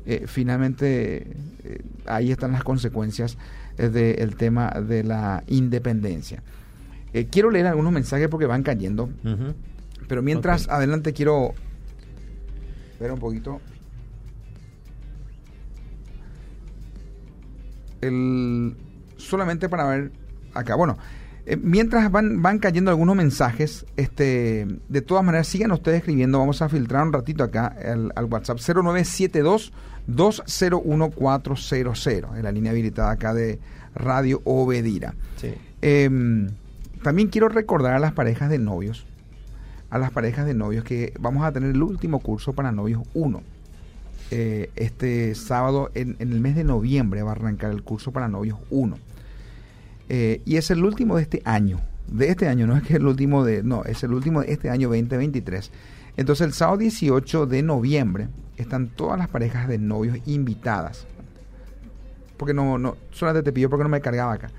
eh, 0.06 0.24
finalmente 0.26 1.28
eh, 1.64 1.84
ahí 2.06 2.32
están 2.32 2.54
las 2.54 2.64
consecuencias 2.64 3.38
eh, 3.78 3.90
del 3.90 4.38
tema 4.38 4.70
de 4.70 5.04
la 5.04 5.44
independencia. 5.48 6.42
quiero 7.30 7.52
leer 7.52 7.68
algunos 7.68 7.92
mensajes 7.92 8.30
porque 8.30 8.46
van 8.46 8.64
cayendo, 8.64 9.10
pero 10.08 10.22
mientras 10.22 10.70
adelante 10.70 11.12
quiero 11.12 11.54
ver 13.00 13.12
un 13.12 13.20
poquito. 13.20 13.60
El, 18.00 18.76
solamente 19.18 19.68
para 19.68 19.86
ver 19.86 20.12
acá. 20.54 20.76
Bueno, 20.76 20.98
eh, 21.46 21.58
mientras 21.58 22.12
van, 22.12 22.42
van 22.42 22.60
cayendo 22.60 22.92
algunos 22.92 23.16
mensajes, 23.16 23.86
este, 23.98 24.68
de 24.90 25.02
todas 25.02 25.24
maneras, 25.24 25.48
sigan 25.48 25.72
ustedes 25.72 26.00
escribiendo. 26.00 26.40
Vamos 26.40 26.62
a 26.62 26.70
filtrar 26.70 27.06
un 27.06 27.14
ratito 27.14 27.44
acá 27.44 27.68
al 27.68 28.26
WhatsApp 28.26 28.60
0972 28.60 29.72
201400, 30.08 32.38
en 32.38 32.44
la 32.44 32.52
línea 32.52 32.72
habilitada 32.72 33.12
acá 33.12 33.34
de 33.34 33.60
Radio 33.94 34.42
Obedira. 34.44 35.16
Em, 35.82 36.50
también 37.04 37.30
quiero 37.30 37.50
recordar 37.50 37.94
a 37.94 38.00
las 38.00 38.14
parejas 38.14 38.50
de 38.50 38.60
novios, 38.60 39.06
a 39.90 39.98
las 39.98 40.12
parejas 40.12 40.46
de 40.46 40.54
novios 40.54 40.84
que 40.84 41.14
vamos 41.20 41.44
a 41.44 41.52
tener 41.52 41.72
el 41.72 41.82
último 41.82 42.20
curso 42.20 42.54
para 42.54 42.72
novios 42.72 43.02
1. 43.14 43.42
Eh, 44.32 44.72
este 44.76 45.36
sábado, 45.36 45.92
en, 45.94 46.16
en, 46.20 46.32
el 46.32 46.40
mes 46.40 46.56
de 46.56 46.64
noviembre, 46.64 47.22
va 47.22 47.32
a 47.32 47.34
arrancar 47.34 47.72
el 47.72 47.84
curso 47.84 48.12
para 48.12 48.28
novios 48.28 48.58
1. 48.72 48.98
Eh, 50.10 50.42
y 50.46 50.58
es 50.58 50.72
el 50.72 50.84
último 50.84 51.18
de 51.18 51.24
este 51.24 51.42
año. 51.46 51.82
De 52.08 52.30
este 52.30 52.48
año, 52.48 52.68
no 52.68 52.78
es 52.78 52.84
que 52.84 52.94
es 52.94 53.00
el 53.00 53.08
último 53.08 53.44
de. 53.44 53.64
No, 53.64 53.84
es 53.84 54.04
el 54.04 54.14
último 54.14 54.42
de 54.42 54.52
este 54.54 54.70
año 54.70 54.90
2023. 54.90 55.72
Entonces, 56.18 56.46
el 56.46 56.54
sábado 56.54 56.78
18 56.78 57.46
de 57.46 57.64
noviembre 57.64 58.30
están 58.58 58.88
todas 58.88 59.18
las 59.18 59.28
parejas 59.28 59.68
de 59.68 59.78
novios 59.78 60.18
invitadas. 60.26 61.06
Porque 62.38 62.54
no, 62.54 62.78
no, 62.78 62.98
solamente 63.12 63.50
te 63.50 63.54
pido 63.54 63.70
porque 63.70 63.84
no 63.84 63.90
me 63.90 64.02
cargaba 64.02 64.34
acá. 64.34 64.52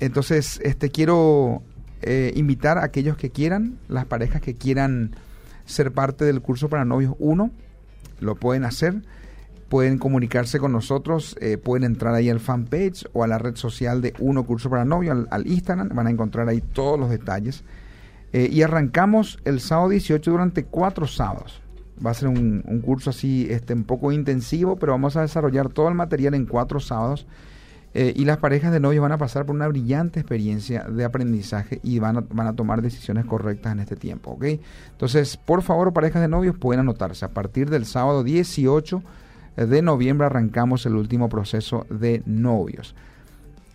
Entonces, 0.00 0.60
este 0.62 0.90
quiero 0.90 1.62
eh, 2.02 2.32
invitar 2.36 2.78
a 2.78 2.84
aquellos 2.84 3.16
que 3.16 3.30
quieran, 3.30 3.78
las 3.88 4.06
parejas 4.06 4.40
que 4.40 4.54
quieran 4.54 5.14
ser 5.64 5.92
parte 5.92 6.24
del 6.24 6.40
curso 6.40 6.68
para 6.68 6.84
novios 6.84 7.14
1, 7.18 7.50
lo 8.20 8.34
pueden 8.34 8.64
hacer 8.64 9.02
pueden 9.68 9.98
comunicarse 9.98 10.58
con 10.58 10.72
nosotros, 10.72 11.36
eh, 11.40 11.58
pueden 11.58 11.84
entrar 11.84 12.14
ahí 12.14 12.28
al 12.28 12.40
fanpage 12.40 13.06
o 13.12 13.24
a 13.24 13.26
la 13.26 13.38
red 13.38 13.56
social 13.56 14.00
de 14.00 14.14
Uno 14.18 14.44
Curso 14.44 14.70
para 14.70 14.84
Novio, 14.84 15.26
al, 15.30 15.46
Instagram, 15.46 15.88
van 15.88 16.06
a 16.06 16.10
encontrar 16.10 16.48
ahí 16.48 16.60
todos 16.60 16.98
los 16.98 17.10
detalles. 17.10 17.64
Eh, 18.32 18.48
y 18.50 18.62
arrancamos 18.62 19.38
el 19.44 19.60
sábado 19.60 19.90
18 19.90 20.30
durante 20.30 20.64
cuatro 20.64 21.06
sábados. 21.06 21.62
Va 22.04 22.10
a 22.10 22.14
ser 22.14 22.28
un, 22.28 22.62
curso 22.84 23.10
así 23.10 23.46
este, 23.48 23.72
un 23.72 23.84
poco 23.84 24.10
intensivo, 24.10 24.76
pero 24.76 24.92
vamos 24.92 25.16
a 25.16 25.22
desarrollar 25.22 25.68
todo 25.68 25.88
el 25.88 25.94
material 25.94 26.34
en 26.34 26.46
cuatro 26.46 26.80
sábados. 26.80 27.26
Eh, 27.96 28.12
y 28.16 28.24
las 28.24 28.38
parejas 28.38 28.72
de 28.72 28.80
novios 28.80 29.02
van 29.02 29.12
a 29.12 29.18
pasar 29.18 29.46
por 29.46 29.54
una 29.54 29.68
brillante 29.68 30.18
experiencia 30.18 30.82
de 30.82 31.04
aprendizaje 31.04 31.78
y 31.84 32.00
van 32.00 32.16
a, 32.16 32.24
van 32.28 32.48
a 32.48 32.56
tomar 32.56 32.82
decisiones 32.82 33.24
correctas 33.24 33.72
en 33.72 33.78
este 33.78 33.94
tiempo. 33.94 34.32
¿ok? 34.32 34.44
Entonces, 34.90 35.36
por 35.36 35.62
favor, 35.62 35.92
parejas 35.92 36.20
de 36.20 36.26
novios 36.26 36.58
pueden 36.58 36.80
anotarse 36.80 37.24
a 37.24 37.28
partir 37.28 37.70
del 37.70 37.86
sábado 37.86 38.24
18 38.24 39.00
de 39.56 39.82
noviembre 39.82 40.26
arrancamos 40.26 40.86
el 40.86 40.96
último 40.96 41.28
proceso 41.28 41.86
de 41.90 42.22
novios. 42.26 42.94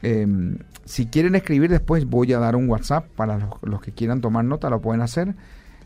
Em, 0.01 0.57
si 0.85 1.07
quieren 1.07 1.35
escribir 1.35 1.69
después 1.69 2.05
voy 2.05 2.31
a 2.33 2.39
dar 2.39 2.55
un 2.55 2.69
WhatsApp 2.69 3.05
para 3.15 3.49
los, 3.61 3.81
que 3.81 3.91
quieran 3.91 4.21
tomar 4.21 4.45
nota, 4.45 4.69
lo 4.69 4.79
pueden 4.81 5.01
hacer. 5.01 5.35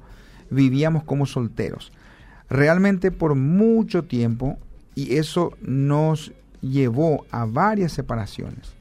vivíamos 0.51 1.03
como 1.03 1.25
solteros. 1.25 1.91
Realmente 2.49 3.11
por 3.11 3.33
mucho 3.33 4.03
tiempo 4.03 4.59
y 4.95 5.15
eso 5.15 5.53
nos 5.61 6.33
llevó 6.61 7.25
a 7.31 7.45
varias 7.45 7.91
separaciones. 7.91 8.73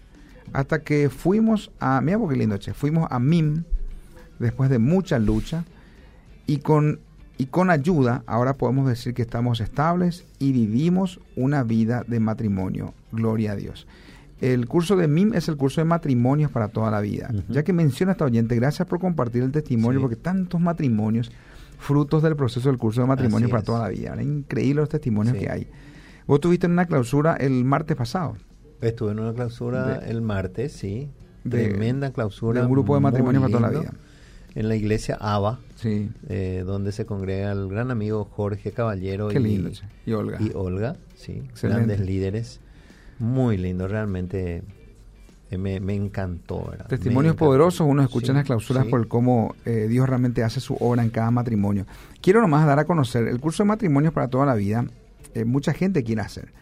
Hasta 0.53 0.83
que 0.83 1.09
fuimos 1.09 1.71
a, 1.81 2.01
mira 2.01 2.19
qué 2.29 2.37
lindo, 2.37 2.57
che, 2.59 2.75
fuimos 2.75 3.09
a 3.11 3.19
MIM 3.19 3.65
después 4.39 4.71
de 4.71 4.79
mucha 4.79 5.19
lucha 5.19 5.65
y 6.47 6.59
con, 6.59 7.01
y 7.39 7.47
con 7.47 7.71
ayuda 7.71 8.23
ahora 8.27 8.55
podemos 8.55 8.87
decir 8.87 9.15
que 9.15 9.23
estamos 9.23 9.61
estables 9.61 10.27
y 10.39 10.53
vivimos 10.53 11.21
una 11.37 11.63
vida 11.63 12.05
de 12.07 12.21
matrimonio. 12.21 12.93
Gloria 13.13 13.53
a 13.53 13.57
Dios. 13.57 13.87
El 14.41 14.67
curso 14.67 14.97
de 14.97 15.07
MIM 15.07 15.35
es 15.35 15.49
el 15.49 15.57
curso 15.57 15.81
de 15.81 15.85
matrimonios 15.85 16.51
para 16.51 16.69
toda 16.69 16.91
la 16.91 17.01
vida. 17.01 17.31
Ya 17.49 17.63
que 17.63 17.73
menciona 17.73 18.13
esta 18.13 18.25
oyente, 18.25 18.57
gracias 18.57 18.89
por 18.89 18.99
compartir 18.99 19.45
el 19.45 19.53
testimonio, 19.53 20.01
porque 20.01 20.17
tantos 20.17 20.61
matrimonios, 20.61 21.31
frutos 21.79 22.25
del 22.25 22.35
proceso 22.35 22.69
del 22.69 22.77
curso 22.77 23.03
de 23.03 23.07
matrimonio 23.07 23.49
para 23.49 23.63
toda 23.63 23.83
la 23.83 23.89
vida. 23.89 24.21
Increíble 24.21 24.81
los 24.81 24.89
testimonios 24.89 25.37
que 25.37 25.49
hay. 25.49 25.69
Vos 26.27 26.41
tuviste 26.41 26.67
una 26.67 26.87
clausura 26.87 27.37
el 27.37 27.65
martes 27.65 27.97
pasado. 27.97 28.37
Estuve 28.81 29.13
en 29.13 29.21
una 29.21 29.33
clausura 29.33 30.01
el 30.05 30.23
martes, 30.23 30.73
sí. 30.73 31.11
Tremenda 31.49 32.13
clausura. 32.13 32.63
un 32.63 32.71
grupo 32.71 32.95
de 32.95 33.01
matrimonio 33.01 33.41
para 33.41 33.53
toda 33.53 33.71
la 33.71 33.81
vida. 33.81 33.93
En 34.55 34.69
la 34.69 34.77
iglesia 34.77 35.17
Aba, 35.19 35.61
sí. 35.77 36.11
Eh, 36.29 36.63
donde 36.67 36.93
se 36.93 37.07
congrega 37.07 37.53
el 37.53 37.69
gran 37.69 37.91
amigo 37.91 38.25
Jorge 38.25 38.73
Caballero 38.73 39.33
y, 39.33 39.37
y, 40.05 40.13
Olga. 40.13 40.39
Y 40.41 40.53
Olga, 40.55 40.97
sí. 41.17 41.43
Grandes 41.63 42.01
líderes. 42.01 42.61
Muy 43.19 43.57
lindo, 43.57 43.89
realmente 43.89 44.63
eh, 45.51 45.59
me, 45.59 45.95
encantó. 45.95 46.73
Testimonios 46.89 47.37
poderosos, 47.37 47.87
uno 47.89 48.03
escucha 48.03 48.33
en 48.33 48.39
las 48.39 48.47
clausuras 48.47 48.87
por 48.87 49.07
cómo 49.09 49.55
eh, 49.65 49.87
Dios 49.89 50.09
realmente 50.09 50.43
hace 50.43 50.61
su 50.61 50.75
obra 50.81 51.03
en 51.03 51.11
cada 51.11 51.31
matrimonio. 51.31 51.87
Quiero 52.21 52.41
nomás 52.41 52.67
dar 52.67 52.79
a 52.79 52.85
conocer 52.85 53.29
el 53.29 53.39
curso 53.39 53.63
de 53.63 53.69
matrimonios 53.69 54.13
para 54.13 54.29
toda 54.29 54.45
la 54.45 54.55
vida 54.55 54.87
eh, 55.35 55.45
mucha 55.45 55.73
gente 55.73 56.05
quiere 56.05 56.23
hacer. 56.23 56.53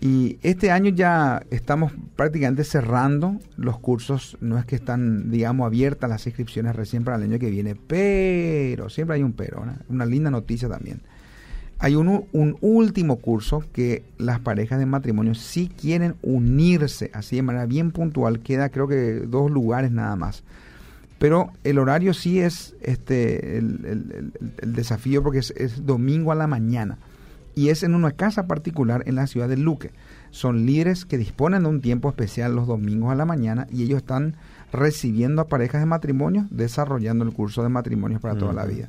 Y 0.00 0.38
este 0.42 0.70
año 0.70 0.90
ya 0.90 1.42
estamos 1.50 1.92
prácticamente 2.14 2.64
cerrando 2.64 3.40
los 3.56 3.78
cursos, 3.78 4.36
no 4.40 4.58
es 4.58 4.66
que 4.66 4.76
están, 4.76 5.30
digamos, 5.30 5.66
abiertas 5.66 6.10
las 6.10 6.26
inscripciones 6.26 6.76
recién 6.76 7.04
para 7.04 7.16
el 7.16 7.22
año 7.22 7.38
que 7.38 7.48
viene, 7.48 7.74
pero, 7.74 8.90
siempre 8.90 9.16
hay 9.16 9.22
un 9.22 9.32
pero, 9.32 9.64
una 9.88 10.04
linda 10.04 10.30
noticia 10.30 10.68
también. 10.68 11.00
Hay 11.78 11.96
un, 11.96 12.26
un, 12.32 12.56
último 12.60 13.16
curso 13.16 13.64
que 13.72 14.04
las 14.18 14.40
parejas 14.40 14.78
de 14.78 14.86
matrimonio 14.86 15.34
sí 15.34 15.68
quieren 15.68 16.14
unirse, 16.22 17.10
así 17.12 17.36
de 17.36 17.42
manera 17.42 17.66
bien 17.66 17.90
puntual, 17.90 18.40
queda 18.40 18.68
creo 18.68 18.86
que 18.86 19.20
dos 19.26 19.50
lugares 19.50 19.90
nada 19.90 20.16
más. 20.16 20.44
Pero 21.18 21.50
el 21.62 21.78
horario 21.78 22.14
sí 22.14 22.40
es 22.40 22.74
este 22.80 23.58
el, 23.58 24.32
desafío 24.66 25.22
porque 25.22 25.38
es 25.38 25.84
domingo 25.84 26.32
a 26.32 26.34
la 26.34 26.46
mañana 26.46 26.98
y 27.54 27.68
es 27.68 27.82
en 27.82 27.94
una 27.94 28.12
casa 28.12 28.46
particular 28.46 29.02
en 29.06 29.14
la 29.14 29.26
ciudad 29.26 29.48
de 29.48 29.56
Luque. 29.56 29.92
Son 30.30 30.66
líderes 30.66 31.04
que 31.04 31.18
disponen 31.18 31.62
de 31.62 31.68
un 31.68 31.80
tiempo 31.80 32.08
especial 32.08 32.54
los 32.54 32.66
domingos 32.66 33.12
a 33.12 33.14
la 33.14 33.24
mañana 33.24 33.66
y 33.70 33.82
ellos 33.84 33.98
están 33.98 34.36
recibiendo 34.72 35.42
a 35.42 35.46
parejas 35.46 35.80
de 35.80 35.86
matrimonio, 35.86 36.46
desarrollando 36.50 37.24
el 37.24 37.32
curso 37.32 37.62
de 37.62 37.68
matrimonios 37.68 38.20
para 38.20 38.36
toda 38.36 38.52
la 38.52 38.64
vida. 38.64 38.88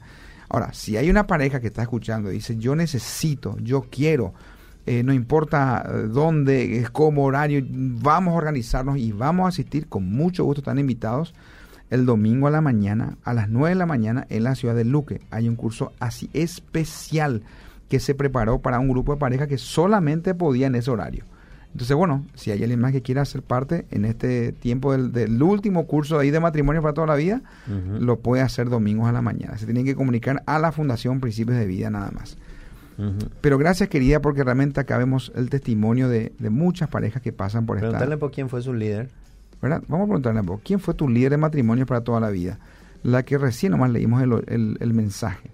Ahora, 0.49 0.73
si 0.73 0.97
hay 0.97 1.09
una 1.09 1.27
pareja 1.27 1.59
que 1.59 1.67
está 1.67 1.83
escuchando 1.83 2.31
y 2.31 2.35
dice, 2.35 2.57
yo 2.57 2.75
necesito, 2.75 3.57
yo 3.61 3.85
quiero, 3.89 4.33
eh, 4.85 5.03
no 5.03 5.13
importa 5.13 5.83
eh, 5.87 6.07
dónde, 6.07 6.87
cómo 6.91 7.25
horario, 7.25 7.63
vamos 7.67 8.33
a 8.33 8.37
organizarnos 8.37 8.97
y 8.97 9.11
vamos 9.11 9.45
a 9.45 9.49
asistir, 9.49 9.87
con 9.87 10.09
mucho 10.11 10.43
gusto 10.43 10.61
están 10.61 10.79
invitados. 10.79 11.33
el 11.91 12.05
domingo 12.05 12.47
a 12.47 12.51
la 12.51 12.61
mañana, 12.61 13.17
a 13.23 13.33
las 13.33 13.47
9 13.47 13.69
de 13.69 13.75
la 13.75 13.85
mañana, 13.85 14.25
en 14.29 14.43
la 14.43 14.55
ciudad 14.55 14.73
de 14.73 14.85
Luque. 14.85 15.21
Hay 15.29 15.47
un 15.47 15.55
curso 15.55 15.93
así 15.99 16.31
especial 16.33 17.43
que 17.89 17.99
se 17.99 18.15
preparó 18.15 18.59
para 18.59 18.79
un 18.79 18.89
grupo 18.89 19.13
de 19.13 19.19
pareja 19.19 19.47
que 19.47 19.57
solamente 19.57 20.33
podía 20.35 20.67
en 20.67 20.75
ese 20.75 20.89
horario. 20.91 21.23
Entonces, 21.71 21.95
bueno, 21.97 22.25
si 22.35 22.51
hay 22.51 22.61
alguien 22.63 22.79
más 22.79 22.93
que 22.93 23.01
quiera 23.01 23.25
ser 23.25 23.41
parte 23.41 23.85
en 23.91 24.05
este 24.05 24.53
tiempo 24.53 24.93
del, 24.93 25.11
del 25.11 25.43
último 25.43 25.85
curso 25.87 26.17
ahí 26.17 26.31
de 26.31 26.39
matrimonio 26.39 26.81
para 26.81 26.93
toda 26.93 27.07
la 27.07 27.15
vida, 27.15 27.41
lo 27.99 28.19
puede 28.19 28.41
hacer 28.41 28.69
domingos 28.69 29.09
a 29.09 29.11
la 29.11 29.21
mañana. 29.21 29.57
Se 29.57 29.65
tienen 29.65 29.83
que 29.83 29.93
comunicar 29.93 30.41
a 30.45 30.57
la 30.57 30.71
Fundación 30.71 31.19
Principios 31.19 31.57
de 31.57 31.65
Vida 31.65 31.89
nada 31.89 32.11
más. 32.11 32.37
Pero 33.41 33.57
gracias, 33.57 33.89
querida, 33.89 34.21
porque 34.21 34.43
realmente 34.45 34.79
acá 34.79 34.97
vemos 34.97 35.33
el 35.35 35.49
testimonio 35.49 36.07
de, 36.07 36.31
de 36.39 36.49
muchas 36.49 36.87
parejas 36.87 37.21
que 37.21 37.33
pasan 37.33 37.65
por 37.65 37.75
esta... 37.75 37.87
Preguntarle 37.89 38.17
por 38.17 38.31
quién 38.31 38.47
fue 38.47 38.61
su 38.61 38.73
líder. 38.73 39.09
¿verdad? 39.61 39.83
Vamos 39.89 40.05
a 40.05 40.07
preguntarle 40.07 40.39
un 40.39 40.45
poco, 40.45 40.61
¿quién 40.63 40.79
fue 40.79 40.93
tu 40.93 41.09
líder 41.09 41.31
de 41.31 41.37
matrimonio 41.37 41.85
para 41.85 42.01
toda 42.01 42.21
la 42.21 42.29
vida? 42.29 42.57
La 43.03 43.23
que 43.23 43.37
recién 43.37 43.71
nomás 43.73 43.89
leímos 43.91 44.21
el, 44.23 44.31
el- 44.47 44.77
el 44.79 44.93
mensaje. 44.93 45.49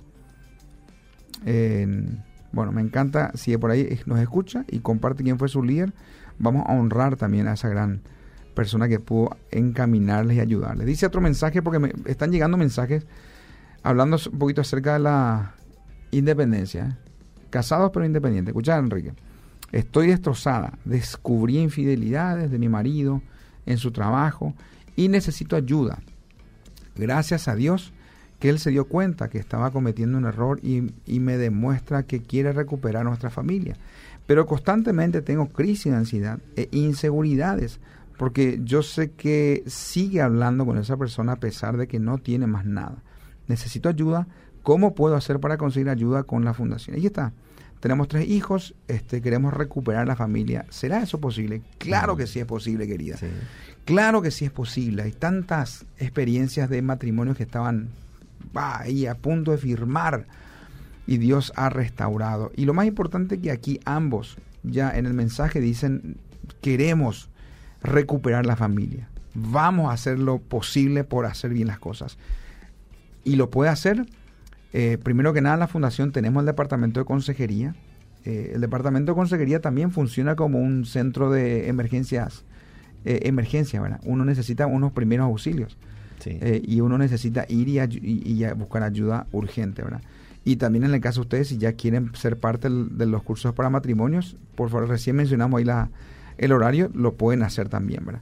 Bueno, 2.51 2.71
me 2.71 2.81
encanta 2.81 3.31
si 3.35 3.55
por 3.57 3.71
ahí 3.71 3.99
nos 4.05 4.19
escucha 4.19 4.65
y 4.69 4.79
comparte 4.79 5.23
quién 5.23 5.39
fue 5.39 5.47
su 5.47 5.63
líder. 5.63 5.93
Vamos 6.37 6.65
a 6.67 6.73
honrar 6.73 7.15
también 7.15 7.47
a 7.47 7.53
esa 7.53 7.69
gran 7.69 8.01
persona 8.53 8.87
que 8.87 8.99
pudo 8.99 9.37
encaminarles 9.51 10.37
y 10.37 10.39
ayudarles. 10.39 10.85
Dice 10.85 11.05
otro 11.05 11.21
mensaje 11.21 11.61
porque 11.61 11.79
me 11.79 11.93
están 12.05 12.31
llegando 12.31 12.57
mensajes 12.57 13.05
hablando 13.83 14.17
un 14.31 14.39
poquito 14.39 14.61
acerca 14.61 14.93
de 14.93 14.99
la 14.99 15.55
independencia. 16.11 16.85
¿eh? 16.85 17.09
Casados 17.49 17.91
pero 17.93 18.05
independientes. 18.05 18.51
Escucha, 18.51 18.77
Enrique. 18.77 19.13
Estoy 19.71 20.07
destrozada. 20.07 20.77
Descubrí 20.83 21.57
infidelidades 21.59 22.51
de 22.51 22.59
mi 22.59 22.67
marido 22.67 23.21
en 23.65 23.77
su 23.77 23.91
trabajo 23.91 24.53
y 24.95 25.07
necesito 25.07 25.55
ayuda. 25.55 25.99
Gracias 26.95 27.47
a 27.47 27.55
Dios 27.55 27.93
que 28.41 28.49
él 28.49 28.59
se 28.59 28.71
dio 28.71 28.85
cuenta 28.85 29.29
que 29.29 29.37
estaba 29.37 29.71
cometiendo 29.71 30.17
un 30.17 30.25
error 30.25 30.59
y, 30.63 30.91
y 31.05 31.19
me 31.21 31.37
demuestra 31.37 32.03
que 32.03 32.21
quiere 32.21 32.51
recuperar 32.51 33.05
nuestra 33.05 33.29
familia. 33.29 33.77
Pero 34.25 34.47
constantemente 34.47 35.21
tengo 35.21 35.47
crisis 35.47 35.91
de 35.91 35.97
ansiedad 35.97 36.39
e 36.55 36.67
inseguridades 36.71 37.79
porque 38.17 38.59
yo 38.63 38.83
sé 38.83 39.11
que 39.11 39.63
sigue 39.67 40.21
hablando 40.21 40.65
con 40.65 40.77
esa 40.77 40.97
persona 40.97 41.33
a 41.33 41.39
pesar 41.39 41.77
de 41.77 41.87
que 41.87 41.99
no 41.99 42.17
tiene 42.17 42.47
más 42.47 42.65
nada. 42.65 42.97
Necesito 43.47 43.89
ayuda. 43.89 44.27
¿Cómo 44.63 44.95
puedo 44.95 45.15
hacer 45.15 45.39
para 45.39 45.57
conseguir 45.57 45.89
ayuda 45.89 46.23
con 46.23 46.43
la 46.43 46.53
fundación? 46.53 46.95
Ahí 46.95 47.05
está. 47.05 47.33
Tenemos 47.79 48.07
tres 48.07 48.27
hijos, 48.27 48.75
este, 48.87 49.21
queremos 49.21 49.55
recuperar 49.55 50.07
la 50.07 50.15
familia. 50.15 50.65
¿Será 50.69 51.01
eso 51.01 51.19
posible? 51.19 51.61
Claro 51.79 52.15
que 52.15 52.27
sí 52.27 52.39
es 52.39 52.45
posible, 52.45 52.87
querida. 52.87 53.17
Claro 53.85 54.21
que 54.21 54.29
sí 54.29 54.45
es 54.45 54.51
posible. 54.51 55.01
Hay 55.01 55.11
tantas 55.11 55.85
experiencias 55.97 56.69
de 56.69 56.83
matrimonios 56.83 57.37
que 57.37 57.43
estaban 57.43 57.89
bah, 58.53 58.79
ahí 58.79 59.05
a 59.05 59.15
punto 59.15 59.51
de 59.51 59.57
firmar 59.57 60.27
y 61.07 61.17
Dios 61.17 61.51
ha 61.55 61.69
restaurado. 61.69 62.51
Y 62.55 62.65
lo 62.65 62.73
más 62.73 62.85
importante 62.85 63.39
que 63.39 63.51
aquí 63.51 63.79
ambos 63.85 64.37
ya 64.63 64.95
en 64.95 65.05
el 65.05 65.13
mensaje 65.13 65.59
dicen, 65.59 66.17
queremos 66.61 67.29
recuperar 67.81 68.45
la 68.45 68.55
familia. 68.55 69.07
Vamos 69.33 69.89
a 69.89 69.93
hacer 69.93 70.19
lo 70.19 70.39
posible 70.39 71.03
por 71.03 71.25
hacer 71.25 71.51
bien 71.51 71.67
las 71.67 71.79
cosas. 71.79 72.17
Y 73.23 73.35
lo 73.35 73.49
puede 73.49 73.69
hacer 73.69 74.05
eh, 74.73 74.97
primero 75.01 75.33
que 75.33 75.41
nada, 75.41 75.57
la 75.57 75.67
fundación 75.67 76.11
tenemos 76.11 76.41
el 76.41 76.45
departamento 76.45 76.99
de 76.99 77.05
consejería. 77.05 77.75
Eh, 78.23 78.51
el 78.55 78.61
departamento 78.61 79.11
de 79.11 79.15
consejería 79.15 79.59
también 79.59 79.91
funciona 79.91 80.35
como 80.35 80.59
un 80.59 80.85
centro 80.85 81.31
de 81.31 81.67
emergencias, 81.67 82.45
eh, 83.03 83.21
emergencia, 83.23 83.81
¿verdad? 83.81 83.99
Uno 84.05 84.25
necesita 84.25 84.67
unos 84.67 84.91
primeros 84.93 85.25
auxilios 85.25 85.77
eh, 86.26 86.61
y 86.65 86.82
uno 86.82 86.97
necesita 86.97 87.45
ir 87.49 87.67
y, 87.69 88.45
buscar 88.55 88.84
ayuda 88.84 89.28
urgente, 89.32 89.82
¿verdad? 89.82 90.01
Y 90.43 90.55
también 90.55 90.86
en 90.86 90.93
el 90.93 91.01
caso 91.01 91.22
de 91.22 91.26
ustedes, 91.26 91.47
si 91.49 91.57
ya 91.57 91.74
quieren 91.74 92.15
ser 92.15 92.38
parte 92.38 92.67
de 92.69 93.05
los 93.05 93.24
cursos 93.24 93.53
para 93.53 93.69
matrimonios, 93.69 94.38
por 94.55 94.69
favor, 94.69 94.89
recién 94.89 95.15
mencionamos 95.15 95.59
ahí 95.59 95.65
la, 95.65 95.89
el 96.38 96.51
horario, 96.51 96.89
lo 96.93 97.13
pueden 97.13 97.43
hacer 97.43 97.69
también, 97.69 98.05
¿verdad? 98.05 98.22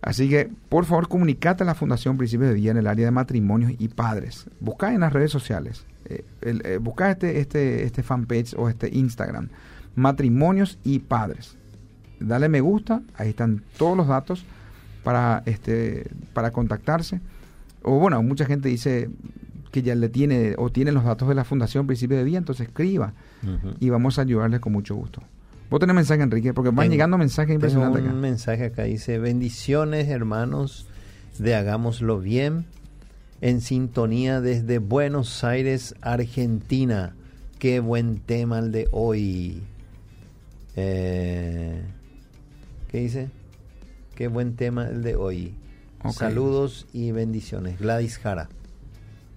Así 0.00 0.28
que, 0.28 0.50
por 0.68 0.84
favor, 0.84 1.08
comunicate 1.08 1.62
a 1.62 1.66
la 1.66 1.76
Fundación 1.76 2.16
Principios 2.16 2.48
de 2.48 2.56
Vida 2.56 2.72
en 2.72 2.78
el 2.78 2.88
área 2.88 3.04
de 3.04 3.12
matrimonios 3.12 3.72
y 3.78 3.88
padres. 3.88 4.46
Busca 4.58 4.92
en 4.92 5.00
las 5.00 5.12
redes 5.12 5.30
sociales. 5.30 5.86
Eh, 6.06 6.24
eh, 6.40 6.78
busca 6.82 7.10
este, 7.10 7.38
este, 7.38 7.84
este 7.84 8.02
fanpage 8.02 8.54
o 8.56 8.68
este 8.68 8.88
Instagram. 8.92 9.48
Matrimonios 9.94 10.78
y 10.82 10.98
padres. 10.98 11.56
Dale 12.18 12.48
me 12.48 12.60
gusta. 12.60 13.02
Ahí 13.14 13.28
están 13.28 13.62
todos 13.76 13.96
los 13.96 14.08
datos 14.08 14.44
para, 15.02 15.42
este, 15.46 16.06
para 16.32 16.50
contactarse. 16.50 17.20
O 17.82 17.98
bueno, 17.98 18.22
mucha 18.22 18.44
gente 18.46 18.68
dice 18.68 19.10
que 19.70 19.82
ya 19.82 19.94
le 19.94 20.08
tiene 20.08 20.54
o 20.58 20.70
tiene 20.70 20.92
los 20.92 21.04
datos 21.04 21.28
de 21.28 21.34
la 21.34 21.44
Fundación 21.44 21.86
Principios 21.86 22.18
de 22.18 22.24
Vida, 22.24 22.38
entonces 22.38 22.68
escriba 22.68 23.14
y 23.80 23.88
vamos 23.88 24.18
a 24.18 24.22
ayudarles 24.22 24.60
con 24.60 24.72
mucho 24.72 24.94
gusto. 24.94 25.22
Vos 25.70 25.80
tenés 25.80 25.96
mensaje, 25.96 26.22
Enrique, 26.22 26.52
porque 26.52 26.68
van 26.68 26.80
Tengo- 26.84 26.90
llegando 26.92 27.16
mensajes 27.18 27.48
tengo 27.48 27.54
impresionantes 27.54 28.02
un 28.02 28.08
acá. 28.10 28.16
mensaje 28.18 28.64
acá 28.66 28.82
dice 28.84 29.18
bendiciones 29.18 30.08
hermanos 30.08 30.86
de 31.38 31.54
hagámoslo 31.54 32.20
bien 32.20 32.66
en 33.40 33.62
sintonía 33.62 34.40
desde 34.42 34.76
Buenos 34.78 35.42
Aires 35.44 35.94
Argentina 36.02 37.14
qué 37.58 37.80
buen 37.80 38.18
tema 38.18 38.58
el 38.58 38.70
de 38.70 38.88
hoy 38.92 39.62
Eh, 40.76 41.82
qué 42.88 42.98
dice 43.00 43.28
qué 44.14 44.28
buen 44.28 44.56
tema 44.56 44.88
el 44.88 45.02
de 45.02 45.16
hoy 45.16 45.54
saludos 46.12 46.86
y 46.92 47.12
bendiciones 47.12 47.78
Gladys 47.78 48.18
Jara 48.18 48.48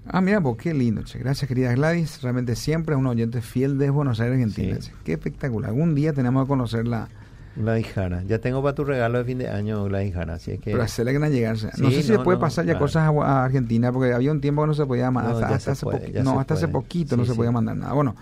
Ah, 0.08 0.22
mira, 0.22 0.40
vos, 0.40 0.56
qué 0.58 0.72
lindo, 0.74 1.02
che. 1.02 1.18
Gracias, 1.18 1.48
querida 1.48 1.74
Gladys. 1.74 2.22
Realmente 2.22 2.56
siempre 2.56 2.94
es 2.94 3.00
un 3.00 3.08
oyente 3.08 3.42
fiel 3.42 3.78
de 3.78 3.90
Buenos 3.90 4.20
Aires, 4.20 4.36
Argentina. 4.36 4.78
Qué 5.04 5.14
espectacular. 5.14 5.72
Algún 5.72 5.96
día 5.96 6.14
tenemos 6.14 6.44
que 6.44 6.50
conocerla. 6.50 7.08
Gladys 7.56 7.88
Jara 7.88 8.22
ya 8.24 8.40
tengo 8.40 8.62
para 8.62 8.76
tu 8.76 8.84
regalo 8.84 9.18
de 9.18 9.24
fin 9.24 9.38
de 9.38 9.48
año 9.48 9.86
Gladys 9.86 10.14
Jara 10.14 10.34
así 10.34 10.52
es 10.52 10.60
que 10.60 10.72
Pero 10.72 10.84
hacerle 10.84 11.14
que 11.14 11.20
no 11.20 11.30
llegarse. 11.30 11.68
no 11.78 11.90
sé 11.90 12.04
si 12.04 12.12
no, 12.12 12.18
se 12.18 12.24
puede 12.24 12.38
no, 12.38 12.42
pasar 12.42 12.66
ya 12.66 12.74
claro. 12.74 12.86
cosas 12.86 13.10
a, 13.10 13.46
Argentina, 13.46 13.94
porque 13.94 14.14
había 14.14 14.32
un 14.32 14.42
tiempo 14.42 14.64
que 14.64 14.68
no 14.68 14.74
se 14.74 14.86
podía 14.86 15.10
mandar. 15.10 15.36
No, 15.36 15.56
hasta, 15.56 15.72
hace 15.72 15.86
puede, 15.86 16.22
no, 16.22 16.40
hasta 16.40 16.56
hace 16.56 16.68
poquito 16.68 17.16
no 17.16 17.26
se 17.26 17.34
podía 17.34 17.52
mandar 17.52 17.78
nada. 17.78 17.94
Bueno, 17.94 18.16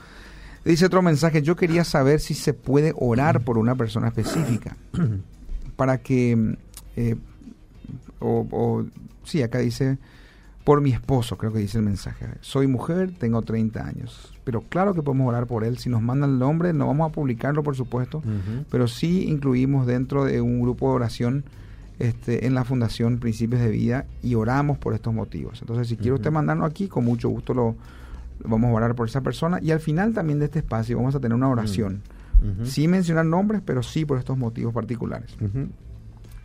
dice 0.64 0.86
otro 0.86 1.02
mensaje. 1.02 1.42
Yo 1.42 1.56
quería 1.56 1.84
saber 1.84 2.20
si 2.20 2.36
se 2.36 2.54
puede 2.54 2.94
orar 2.96 3.42
por 3.42 3.58
una 3.58 3.74
persona 3.76 4.10
específica 4.10 4.78
para 5.76 5.98
que. 6.00 6.36
mm, 6.36 6.54
eh, 6.98 7.16
o, 8.20 8.48
o- 8.52 8.86
sí, 9.24 9.42
acá 9.42 9.60
dice. 9.60 9.98
Por 10.64 10.80
mi 10.80 10.94
esposo, 10.94 11.38
creo 11.38 11.52
que 11.52 11.60
dice 11.60 11.78
el 11.78 11.84
mensaje. 11.84 12.26
Soy 12.40 12.68
mujer, 12.68 13.12
tengo 13.20 13.42
30 13.42 13.86
años. 13.86 14.32
Pero 14.46 14.62
claro 14.62 14.94
que 14.94 15.02
podemos 15.02 15.28
orar 15.28 15.46
por 15.46 15.66
él. 15.66 15.78
Si 15.78 15.90
nos 15.90 16.02
mandan 16.02 16.30
el 16.32 16.40
nombre, 16.40 16.72
no 16.72 16.88
vamos 16.88 17.10
a 17.10 17.12
publicarlo, 17.12 17.64
por 17.64 17.76
supuesto. 17.76 18.24
Pero 18.72 18.88
sí 18.88 19.26
incluimos 19.28 19.86
dentro 19.86 20.24
de 20.24 20.40
un 20.40 20.62
grupo 20.62 20.88
de 20.90 20.96
oración 20.96 21.44
este, 22.00 22.48
en 22.48 22.54
la 22.56 22.64
Fundación 22.64 23.20
Principios 23.20 23.60
de 23.60 23.72
Vida 23.72 24.06
y 24.22 24.36
oramos 24.36 24.78
por 24.78 24.94
estos 24.94 25.14
motivos. 25.14 25.60
Entonces, 25.60 25.90
si 25.90 25.98
quiere 25.98 26.12
Ujú. 26.14 26.22
usted 26.22 26.32
mandarnos 26.32 26.70
aquí, 26.70 26.88
con 26.88 27.04
mucho 27.04 27.28
gusto 27.28 27.54
lo 27.54 27.76
lo 28.42 28.50
vamos 28.50 28.70
a 28.70 28.74
orar 28.74 28.96
por 28.96 29.08
esa 29.10 29.20
persona. 29.20 29.60
Y 29.62 29.72
al 29.72 29.80
final 29.82 30.14
también 30.14 30.40
de 30.40 30.46
este 30.46 30.60
espacio 30.60 30.96
vamos 30.96 31.14
a 31.14 31.20
tener 31.20 31.36
una 31.36 31.50
oración. 31.50 32.02
Ujú. 32.44 32.66
Sin 32.66 32.92
mencionar 32.92 33.26
nombres, 33.26 33.62
pero 33.66 33.82
sí 33.84 34.06
por 34.06 34.18
estos 34.18 34.38
motivos 34.38 34.74
particulares. 34.74 35.36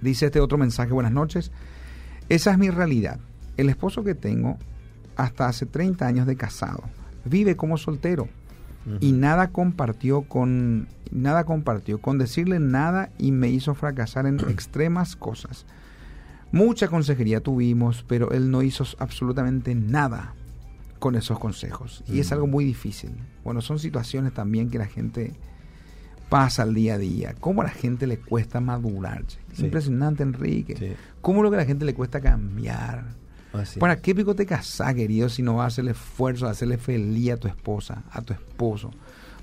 Dice 0.00 0.26
este 0.26 0.40
otro 0.40 0.56
mensaje, 0.58 0.92
buenas 0.92 1.12
noches. 1.12 1.50
Esa 2.28 2.52
es 2.52 2.58
mi 2.58 2.70
realidad. 2.70 3.18
El 3.56 3.68
esposo 3.68 4.04
que 4.04 4.14
tengo, 4.14 4.58
hasta 5.16 5.48
hace 5.48 5.66
30 5.66 6.06
años 6.06 6.26
de 6.26 6.36
casado, 6.36 6.84
vive 7.24 7.56
como 7.56 7.76
soltero 7.76 8.28
y 9.00 9.12
nada 9.12 9.48
compartió 9.48 10.22
con 10.22 10.88
nada 11.10 11.44
compartió 11.44 11.98
con 11.98 12.16
decirle 12.16 12.58
nada 12.58 13.10
y 13.18 13.32
me 13.32 13.48
hizo 13.48 13.74
fracasar 13.74 14.26
en 14.26 14.38
extremas 14.48 15.16
cosas. 15.16 15.66
Mucha 16.52 16.88
consejería 16.88 17.40
tuvimos, 17.40 18.04
pero 18.08 18.30
él 18.30 18.50
no 18.50 18.62
hizo 18.62 18.86
absolutamente 18.98 19.74
nada 19.74 20.34
con 20.98 21.14
esos 21.16 21.38
consejos 21.38 22.02
y 22.08 22.20
es 22.20 22.32
algo 22.32 22.46
muy 22.46 22.64
difícil. 22.64 23.10
Bueno, 23.44 23.60
son 23.60 23.78
situaciones 23.78 24.32
también 24.32 24.70
que 24.70 24.78
la 24.78 24.86
gente 24.86 25.34
pasa 26.28 26.62
al 26.62 26.74
día 26.74 26.94
a 26.94 26.98
día. 26.98 27.34
¿Cómo 27.40 27.62
a 27.62 27.64
la 27.64 27.70
gente 27.70 28.06
le 28.06 28.18
cuesta 28.18 28.60
madurar? 28.60 29.24
che? 29.26 29.38
Sí. 29.52 29.64
Impresionante, 29.64 30.22
Enrique. 30.22 30.76
Sí. 30.76 30.92
¿Cómo 31.20 31.42
lo 31.42 31.50
que 31.50 31.56
a 31.56 31.60
la 31.60 31.66
gente 31.66 31.84
le 31.84 31.94
cuesta 31.94 32.20
cambiar? 32.20 33.04
Así 33.52 33.80
¿Para 33.80 33.94
es. 33.94 34.00
qué 34.00 34.14
pico 34.14 34.34
te 34.34 34.46
casás, 34.46 34.94
querido, 34.94 35.28
si 35.28 35.42
no 35.42 35.56
vas 35.56 35.64
a 35.64 35.66
hacer 35.68 35.84
el 35.84 35.90
esfuerzo 35.92 36.44
de 36.46 36.52
hacerle 36.52 36.78
feliz 36.78 37.32
a 37.32 37.36
tu 37.36 37.48
esposa, 37.48 38.02
a 38.10 38.20
tu 38.22 38.32
esposo? 38.32 38.90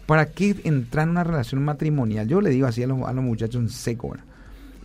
¿Para 0.06 0.28
qué 0.28 0.56
entrar 0.64 1.06
en 1.06 1.12
una 1.12 1.24
relación 1.24 1.64
matrimonial? 1.64 2.28
Yo 2.28 2.40
le 2.40 2.52
digo 2.52 2.68
así 2.68 2.84
a 2.84 2.88
los, 2.88 3.02
a 3.08 3.14
los 3.14 3.24
muchachos 3.24 3.62
en 3.62 3.70
seco, 3.70 4.10
¿verdad? 4.10 4.26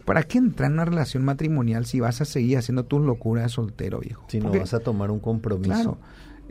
¿Para 0.07 0.23
qué 0.23 0.39
entrar 0.39 0.69
en 0.69 0.75
una 0.75 0.87
relación 0.87 1.25
matrimonial 1.25 1.85
si 1.87 2.01
vas 2.01 2.21
a 2.21 2.25
seguir 2.25 2.59
haciendo 2.59 2.85
tus 2.85 3.05
locuras 3.05 3.45
de 3.45 3.49
soltero, 3.51 4.01
viejo? 4.01 4.25
si 4.29 4.41
no 4.41 4.51
vas 4.51 4.75
a 4.75 4.81
tomar 4.81 5.11
un 5.11 5.21
compromiso 5.21 5.75
Claro. 5.75 5.99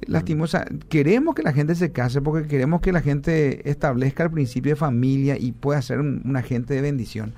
Lastimosa, 0.08 0.66
queremos 0.90 1.36
que 1.36 1.44
la 1.44 1.54
gente 1.54 1.76
se 1.76 1.92
case 1.92 2.22
porque 2.22 2.48
queremos 2.48 2.82
que 2.82 2.92
la 2.92 3.02
gente 3.02 3.70
establezca 3.70 4.24
el 4.24 4.32
principio 4.32 4.72
de 4.72 4.76
familia 4.76 5.38
y 5.38 5.52
pueda 5.52 5.82
ser 5.82 6.00
un, 6.00 6.22
un 6.26 6.36
agente 6.36 6.74
de 6.74 6.82
bendición, 6.82 7.34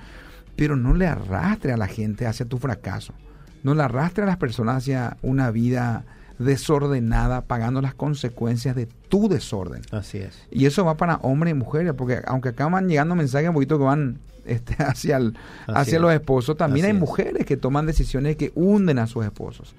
pero 0.56 0.76
no 0.76 0.94
le 0.94 1.06
arrastre 1.06 1.72
a 1.72 1.76
la 1.76 1.88
gente 1.88 2.26
hacia 2.26 2.46
tu 2.46 2.58
fracaso. 2.58 3.14
no 3.62 3.74
le 3.74 3.82
arrastre 3.82 4.24
a 4.24 4.26
las 4.26 4.38
personas 4.38 4.78
hacia 4.78 5.16
una 5.22 5.50
vida 5.50 6.04
desordenada, 6.38 7.42
pagando 7.42 7.80
las 7.80 7.94
consecuencias 7.94 8.74
de 8.76 8.86
tu 9.08 9.28
desorden. 9.28 9.82
Así 9.90 10.18
es. 10.18 10.42
Y 10.50 10.66
eso 10.66 10.84
va 10.84 10.96
para 10.96 11.16
hombres 11.16 11.52
y 11.52 11.54
mujeres, 11.54 11.92
porque 11.96 12.20
aunque 12.26 12.50
acá 12.50 12.68
van 12.68 12.88
llegando 12.88 13.14
mensajes 13.14 13.48
un 13.48 13.54
poquito 13.54 13.78
que 13.78 13.84
van 13.84 14.18
este, 14.44 14.74
hacia, 14.82 15.16
el, 15.16 15.34
hacia 15.66 15.98
los 15.98 16.12
esposos, 16.12 16.56
también 16.56 16.86
hay 16.86 16.92
mujeres 16.92 17.46
que 17.46 17.56
toman 17.56 17.86
decisiones 17.86 18.36
que 18.36 18.52
hunden 18.54 18.98
a 18.98 19.06
sus 19.06 19.24
esposos. 19.24 19.74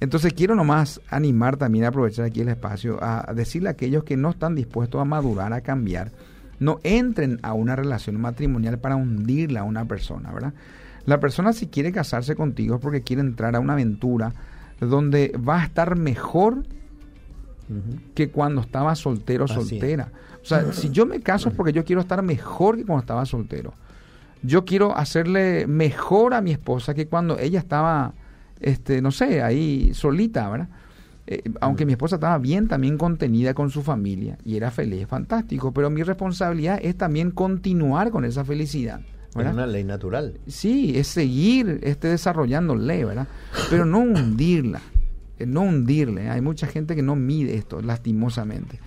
Entonces 0.00 0.34
quiero 0.34 0.54
nomás 0.54 1.00
animar 1.08 1.56
también 1.56 1.84
a 1.84 1.88
aprovechar 1.88 2.26
aquí 2.26 2.40
el 2.40 2.48
espacio 2.48 2.98
a 3.02 3.32
decirle 3.34 3.68
a 3.68 3.72
aquellos 3.72 4.04
que 4.04 4.16
no 4.16 4.30
están 4.30 4.54
dispuestos 4.54 5.00
a 5.00 5.04
madurar, 5.04 5.52
a 5.52 5.62
cambiar, 5.62 6.12
no 6.58 6.80
entren 6.82 7.38
a 7.42 7.54
una 7.54 7.76
relación 7.76 8.20
matrimonial 8.20 8.78
para 8.78 8.96
hundirla 8.96 9.60
a 9.60 9.64
una 9.64 9.86
persona, 9.86 10.32
¿verdad? 10.32 10.52
La 11.06 11.20
persona 11.20 11.52
si 11.52 11.68
quiere 11.68 11.92
casarse 11.92 12.34
contigo 12.34 12.76
es 12.76 12.80
porque 12.80 13.02
quiere 13.02 13.22
entrar 13.22 13.56
a 13.56 13.60
una 13.60 13.74
aventura 13.74 14.34
donde 14.80 15.32
va 15.36 15.62
a 15.62 15.64
estar 15.64 15.96
mejor 15.96 16.64
que 18.14 18.30
cuando 18.30 18.60
estaba 18.60 18.94
soltero 18.94 19.44
o 19.44 19.48
soltera. 19.48 20.12
O 20.42 20.44
sea, 20.44 20.72
si 20.72 20.90
yo 20.90 21.06
me 21.06 21.20
caso 21.20 21.48
es 21.48 21.54
porque 21.54 21.72
yo 21.72 21.84
quiero 21.84 22.00
estar 22.00 22.22
mejor 22.22 22.76
que 22.76 22.84
cuando 22.84 23.00
estaba 23.00 23.24
soltero. 23.24 23.72
Yo 24.42 24.64
quiero 24.64 24.96
hacerle 24.96 25.66
mejor 25.66 26.34
a 26.34 26.40
mi 26.40 26.52
esposa 26.52 26.94
que 26.94 27.06
cuando 27.06 27.38
ella 27.38 27.58
estaba 27.58 28.12
este, 28.60 29.02
no 29.02 29.10
sé, 29.10 29.42
ahí 29.42 29.92
solita, 29.94 30.48
¿verdad? 30.48 30.68
Eh, 31.28 31.42
aunque 31.60 31.84
mi 31.84 31.92
esposa 31.92 32.16
estaba 32.16 32.38
bien 32.38 32.68
también 32.68 32.98
contenida 32.98 33.52
con 33.52 33.70
su 33.70 33.82
familia 33.82 34.38
y 34.44 34.56
era 34.56 34.70
feliz, 34.70 35.08
fantástico, 35.08 35.72
pero 35.72 35.90
mi 35.90 36.04
responsabilidad 36.04 36.78
es 36.80 36.96
también 36.96 37.32
continuar 37.32 38.10
con 38.10 38.24
esa 38.24 38.44
felicidad. 38.44 39.00
¿verdad? 39.34 39.52
Es 39.52 39.56
una 39.56 39.66
ley 39.66 39.84
natural. 39.84 40.38
Sí, 40.46 40.96
es 40.96 41.08
seguir 41.08 41.80
este, 41.82 42.08
desarrollándole, 42.08 43.04
¿verdad? 43.04 43.26
Pero 43.68 43.84
no 43.84 43.98
hundirla, 43.98 44.80
eh, 45.38 45.46
no 45.46 45.62
hundirle. 45.62 46.30
Hay 46.30 46.40
mucha 46.40 46.68
gente 46.68 46.94
que 46.94 47.02
no 47.02 47.16
mide 47.16 47.56
esto, 47.56 47.82
lastimosamente. 47.82 48.78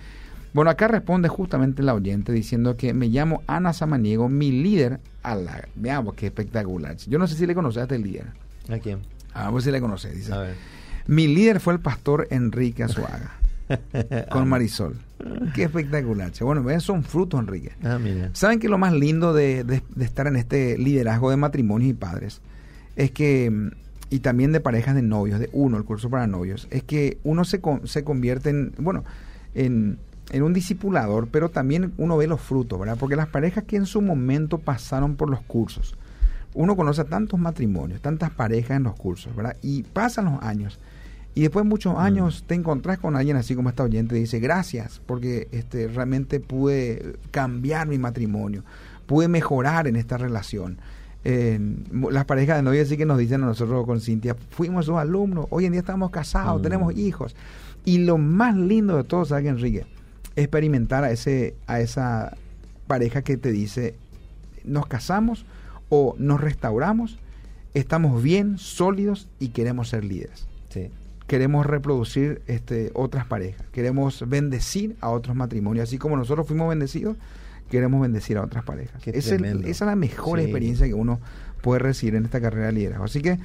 Bueno, 0.52 0.70
acá 0.70 0.88
responde 0.88 1.28
justamente 1.28 1.82
la 1.82 1.94
oyente 1.94 2.32
diciendo 2.32 2.76
que 2.76 2.92
me 2.92 3.06
llamo 3.06 3.42
Ana 3.46 3.72
Samaniego, 3.72 4.28
mi 4.28 4.50
líder 4.50 4.98
a 5.22 5.36
la... 5.36 5.68
Veamos 5.76 6.14
qué 6.14 6.26
espectacular. 6.26 6.96
Yo 6.96 7.20
no 7.20 7.28
sé 7.28 7.36
si 7.36 7.46
le 7.46 7.54
conoces 7.54 7.78
a 7.78 7.82
este 7.82 7.98
líder. 7.98 8.26
¿A 8.68 8.78
quién? 8.78 9.00
A 9.34 9.50
ver 9.50 9.62
si 9.62 9.70
le 9.70 9.80
conoce, 9.80 10.12
dice. 10.12 10.32
Mi 11.06 11.26
líder 11.26 11.60
fue 11.60 11.72
el 11.72 11.80
pastor 11.80 12.26
Enrique 12.30 12.84
Azuaga. 12.84 13.40
con 14.30 14.48
Marisol. 14.48 14.96
Qué 15.54 15.64
espectacular. 15.64 16.32
Bueno, 16.40 16.68
esos 16.70 16.84
son 16.84 17.04
frutos, 17.04 17.40
Enrique. 17.40 17.72
Ah, 17.84 17.98
¿Saben 18.32 18.58
que 18.58 18.68
lo 18.68 18.78
más 18.78 18.92
lindo 18.92 19.32
de, 19.32 19.82
estar 20.00 20.26
en 20.26 20.36
este 20.36 20.78
liderazgo 20.78 21.30
de 21.30 21.36
matrimonios 21.36 21.90
y 21.90 21.94
padres 21.94 22.40
es 22.96 23.10
que, 23.10 23.70
y 24.10 24.18
también 24.20 24.52
de 24.52 24.60
parejas 24.60 24.94
de 24.94 25.02
novios, 25.02 25.38
de 25.38 25.48
uno, 25.52 25.76
el 25.76 25.84
curso 25.84 26.10
para 26.10 26.26
novios, 26.26 26.68
es 26.70 26.82
que 26.82 27.18
uno 27.22 27.44
se, 27.44 27.60
se 27.84 28.04
convierte 28.04 28.50
en, 28.50 28.72
bueno, 28.78 29.04
en, 29.54 29.98
en 30.30 30.42
un 30.42 30.52
discipulador, 30.52 31.28
pero 31.28 31.48
también 31.48 31.92
uno 31.96 32.16
ve 32.16 32.26
los 32.26 32.40
frutos, 32.40 32.78
¿verdad? 32.78 32.96
Porque 32.98 33.16
las 33.16 33.28
parejas 33.28 33.64
que 33.64 33.76
en 33.76 33.86
su 33.86 34.00
momento 34.00 34.58
pasaron 34.58 35.16
por 35.16 35.30
los 35.30 35.40
cursos, 35.42 35.96
uno 36.54 36.76
conoce 36.76 37.02
a 37.02 37.04
tantos 37.04 37.38
matrimonios, 37.38 38.00
tantas 38.00 38.30
parejas 38.30 38.76
en 38.76 38.84
los 38.84 38.94
cursos, 38.96 39.34
¿verdad? 39.34 39.56
Y 39.62 39.82
pasan 39.82 40.26
los 40.26 40.42
años. 40.42 40.78
Y 41.34 41.42
después 41.42 41.64
de 41.64 41.68
muchos 41.68 41.94
mm. 41.94 41.98
años 41.98 42.44
te 42.46 42.54
encontrás 42.54 42.98
con 42.98 43.16
alguien 43.16 43.36
así 43.36 43.54
como 43.54 43.68
esta 43.68 43.84
oyente 43.84 44.16
y 44.16 44.20
dice, 44.20 44.40
gracias, 44.40 45.00
porque 45.06 45.48
este, 45.52 45.88
realmente 45.88 46.40
pude 46.40 47.16
cambiar 47.30 47.86
mi 47.86 47.98
matrimonio, 47.98 48.64
pude 49.06 49.28
mejorar 49.28 49.86
en 49.86 49.96
esta 49.96 50.18
relación. 50.18 50.78
las 51.22 52.24
parejas 52.24 52.56
de 52.56 52.62
novia 52.62 52.84
sí 52.84 52.96
que 52.96 53.06
nos 53.06 53.18
dicen 53.18 53.42
a 53.42 53.46
nosotros 53.46 53.86
con 53.86 54.00
Cintia, 54.00 54.36
fuimos 54.50 54.86
sus 54.86 54.96
alumnos, 54.96 55.46
hoy 55.50 55.66
en 55.66 55.72
día 55.72 55.80
estamos 55.80 56.10
casados, 56.10 56.60
mm. 56.60 56.62
tenemos 56.62 56.96
hijos. 56.96 57.36
Y 57.84 57.98
lo 57.98 58.18
más 58.18 58.56
lindo 58.56 58.96
de 58.96 59.04
todo, 59.04 59.24
¿sabes, 59.24 59.46
Enrique? 59.46 59.86
Experimentar 60.36 61.04
a, 61.04 61.10
ese, 61.10 61.54
a 61.66 61.80
esa 61.80 62.36
pareja 62.86 63.22
que 63.22 63.36
te 63.36 63.52
dice, 63.52 63.94
nos 64.64 64.86
casamos, 64.86 65.46
o 65.90 66.14
nos 66.18 66.40
restauramos, 66.40 67.18
estamos 67.74 68.22
bien, 68.22 68.56
sólidos 68.56 69.28
y 69.38 69.48
queremos 69.48 69.90
ser 69.90 70.04
líderes. 70.04 70.46
Queremos 71.26 71.66
reproducir 71.66 72.42
este, 72.46 72.90
otras 72.94 73.26
parejas, 73.26 73.66
queremos 73.72 74.28
bendecir 74.28 74.96
a 75.00 75.10
otros 75.10 75.36
matrimonios, 75.36 75.88
así 75.88 75.98
como 75.98 76.16
nosotros 76.16 76.46
fuimos 76.46 76.68
bendecidos, 76.68 77.16
queremos 77.70 78.00
bendecir 78.00 78.38
a 78.38 78.42
otras 78.42 78.64
parejas. 78.64 79.06
esa 79.06 79.34
es 79.36 79.80
la 79.80 79.96
mejor 79.96 80.40
experiencia 80.40 80.86
que 80.86 80.94
uno 80.94 81.20
puede 81.62 81.80
recibir 81.80 82.14
en 82.14 82.24
esta 82.24 82.40
carrera 82.40 82.66
de 82.66 82.72
liderazgo. 82.72 83.04
Así 83.04 83.20
que 83.20 83.38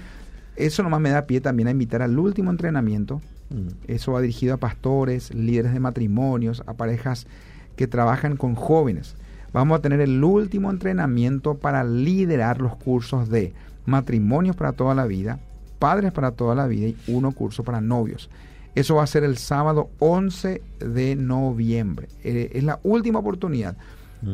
eso 0.55 0.81
nomás 0.81 1.01
me 1.01 1.09
da 1.09 1.27
pie 1.27 1.41
también 1.41 1.67
a 1.67 1.71
invitar 1.71 2.01
al 2.01 2.17
último 2.17 2.49
entrenamiento. 2.49 3.21
Mm. 3.49 3.67
Eso 3.87 4.13
va 4.13 4.21
dirigido 4.21 4.55
a 4.55 4.57
pastores, 4.57 5.33
líderes 5.33 5.73
de 5.73 5.79
matrimonios, 5.79 6.63
a 6.65 6.73
parejas 6.73 7.27
que 7.75 7.87
trabajan 7.87 8.37
con 8.37 8.55
jóvenes 8.55 9.15
vamos 9.55 9.79
a 9.79 9.81
tener 9.81 10.01
el 10.01 10.21
último 10.21 10.69
entrenamiento 10.69 11.55
para 11.55 11.85
liderar 11.85 12.59
los 12.59 12.75
cursos 12.75 13.29
de 13.29 13.53
matrimonios 13.85 14.57
para 14.57 14.73
toda 14.73 14.93
la 14.93 15.05
vida, 15.05 15.39
padres 15.79 16.11
para 16.11 16.31
toda 16.31 16.55
la 16.55 16.67
vida 16.67 16.87
y 16.87 16.97
uno 17.07 17.31
curso 17.31 17.63
para 17.63 17.79
novios. 17.79 18.29
Eso 18.75 18.95
va 18.95 19.03
a 19.03 19.07
ser 19.07 19.23
el 19.23 19.37
sábado 19.37 19.89
11 19.99 20.61
de 20.79 21.15
noviembre. 21.15 22.09
Eh, 22.25 22.51
es 22.53 22.65
la 22.65 22.81
última 22.83 23.19
oportunidad. 23.19 23.77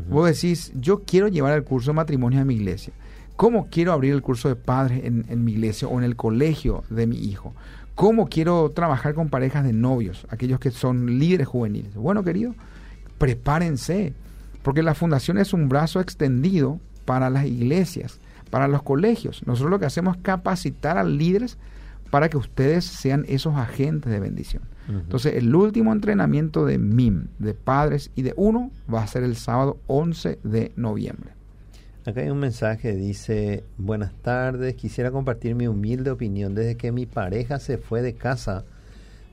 Vos 0.10 0.26
decís, 0.26 0.72
yo 0.74 1.04
quiero 1.04 1.28
llevar 1.28 1.54
el 1.54 1.66
curso 1.66 1.92
de 1.92 1.98
matrimonio 1.98 2.42
a 2.42 2.46
mi 2.46 2.56
iglesia. 2.56 2.94
¿Cómo 3.36 3.68
quiero 3.70 3.92
abrir 3.92 4.14
el 4.14 4.24
curso 4.24 4.48
de 4.48 4.56
padres 4.56 5.04
en, 5.04 5.26
en 5.28 5.44
mi 5.44 5.52
iglesia 5.52 5.88
o 5.88 6.00
en 6.00 6.04
el 6.04 6.16
colegio 6.16 6.84
de 6.90 7.06
mi 7.06 7.18
hijo? 7.18 7.54
¿Cómo 7.94 8.28
quiero 8.28 8.72
trabajar 8.72 9.14
con 9.14 9.30
parejas 9.30 9.66
de 9.66 9.74
novios, 9.74 10.26
aquellos 10.30 10.60
que 10.60 10.72
son 10.72 11.20
líderes 11.20 11.48
juveniles? 11.48 11.94
Bueno, 11.94 12.24
querido, 12.24 12.56
prepárense 13.20 14.14
porque 14.64 14.84
la 14.84 14.96
fundación 14.96 15.38
es 15.38 15.54
un 15.54 15.70
brazo 15.70 16.00
extendido 16.00 16.80
para 17.06 17.30
las 17.30 17.46
iglesias, 17.46 18.20
para 18.50 18.68
los 18.68 18.84
colegios. 18.84 19.46
Nosotros 19.46 19.72
lo 19.72 19.80
que 19.80 19.86
hacemos 19.86 20.18
es 20.18 20.24
capacitar 20.24 20.98
a 20.98 21.04
líderes 21.04 21.58
para 22.12 22.30
que 22.30 22.38
ustedes 22.38 22.86
sean 22.86 23.26
esos 23.28 23.56
agentes 23.56 24.12
de 24.12 24.20
bendición. 24.20 24.64
Entonces, 24.90 25.36
el 25.36 25.56
último 25.56 25.94
entrenamiento 25.94 26.66
de 26.66 26.78
MIM, 26.78 27.28
de 27.40 27.54
padres 27.54 28.12
y 28.14 28.24
de 28.24 28.34
uno, 28.36 28.72
va 28.94 29.02
a 29.02 29.08
ser 29.08 29.24
el 29.24 29.38
sábado 29.38 29.80
11 29.88 30.40
de 30.44 30.74
noviembre. 30.76 31.32
Acá 32.06 32.22
hay 32.22 32.30
un 32.30 32.40
mensaje, 32.40 32.96
dice, 32.96 33.64
buenas 33.78 34.12
tardes, 34.22 34.76
quisiera 34.76 35.12
compartir 35.12 35.56
mi 35.56 35.68
humilde 35.68 36.12
opinión. 36.12 36.56
Desde 36.56 36.76
que 36.76 36.92
mi 36.92 37.06
pareja 37.06 37.60
se 37.60 37.78
fue 37.78 38.02
de 38.02 38.16
casa, 38.16 38.66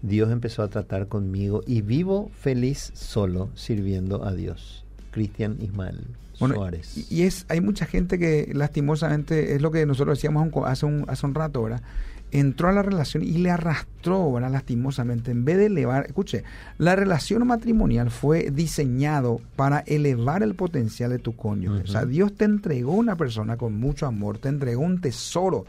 Dios 0.03 0.31
empezó 0.31 0.62
a 0.62 0.68
tratar 0.68 1.09
conmigo 1.09 1.62
y 1.66 1.81
vivo 1.81 2.31
feliz 2.39 2.93
solo 2.95 3.49
sirviendo 3.55 4.24
a 4.24 4.35
Dios. 4.35 4.85
Cristian 5.19 5.57
Ismael 5.61 6.07
Suárez. 6.35 7.11
Y, 7.11 7.23
es, 7.23 7.45
hay 7.49 7.61
mucha 7.61 7.87
gente 7.87 8.21
que 8.21 8.53
lastimosamente, 8.55 9.57
es 9.57 9.61
lo 9.61 9.73
que 9.73 9.85
nosotros 9.85 10.16
decíamos 10.16 10.49
hace 10.64 10.87
un, 10.87 11.05
hace 11.09 11.27
un 11.27 11.35
rato, 11.35 11.64
¿verdad? 11.64 11.83
Entró 12.31 12.69
a 12.69 12.73
la 12.73 12.83
relación 12.83 13.25
y 13.25 13.39
le 13.39 13.51
arrastró, 13.51 14.33
¿verdad? 14.33 14.53
Lastimosamente, 14.53 15.33
en 15.33 15.45
vez 15.45 15.57
de 15.57 15.66
elevar, 15.66 16.07
escuche, 16.07 16.45
la 16.77 16.95
relación 16.95 17.45
matrimonial 17.49 18.12
fue 18.12 18.53
diseñado 18.53 19.41
para 19.57 19.81
elevar 19.81 20.45
el 20.45 20.55
potencial 20.55 21.11
de 21.11 21.19
tu 21.19 21.35
cónyuge. 21.35 21.83
O 21.83 21.87
sea, 21.89 22.05
Dios 22.05 22.33
te 22.37 22.45
entregó 22.45 22.93
una 22.93 23.16
persona 23.16 23.57
con 23.57 23.75
mucho 23.75 24.07
amor, 24.07 24.39
te 24.39 24.51
entregó 24.51 24.83
un 24.83 25.01
tesoro. 25.01 25.64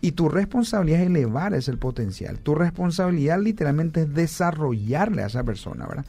Y 0.00 0.12
tu 0.12 0.30
responsabilidad 0.30 1.00
es 1.00 1.06
elevar 1.08 1.52
ese 1.52 1.76
potencial. 1.76 2.38
Tu 2.38 2.54
responsabilidad 2.54 3.40
literalmente 3.40 4.02
es 4.02 4.14
desarrollarle 4.14 5.22
a 5.22 5.26
esa 5.26 5.44
persona, 5.44 5.86
¿verdad? 5.86 6.06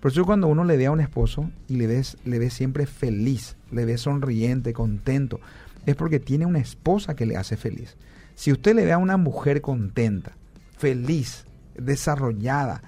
Por 0.00 0.12
eso 0.12 0.24
cuando 0.24 0.46
uno 0.46 0.64
le 0.64 0.76
ve 0.76 0.86
a 0.86 0.90
un 0.90 1.00
esposo 1.00 1.50
y 1.68 1.76
le 1.76 1.86
ves, 1.86 2.16
le 2.24 2.38
ve 2.38 2.50
siempre 2.50 2.86
feliz, 2.86 3.56
le 3.72 3.84
ve 3.84 3.98
sonriente, 3.98 4.72
contento, 4.72 5.40
es 5.86 5.96
porque 5.96 6.20
tiene 6.20 6.46
una 6.46 6.60
esposa 6.60 7.16
que 7.16 7.26
le 7.26 7.36
hace 7.36 7.56
feliz. 7.56 7.96
Si 8.34 8.52
usted 8.52 8.76
le 8.76 8.84
ve 8.84 8.92
a 8.92 8.98
una 8.98 9.16
mujer 9.16 9.60
contenta, 9.60 10.32
feliz, 10.76 11.44
desarrollada, 11.76 12.82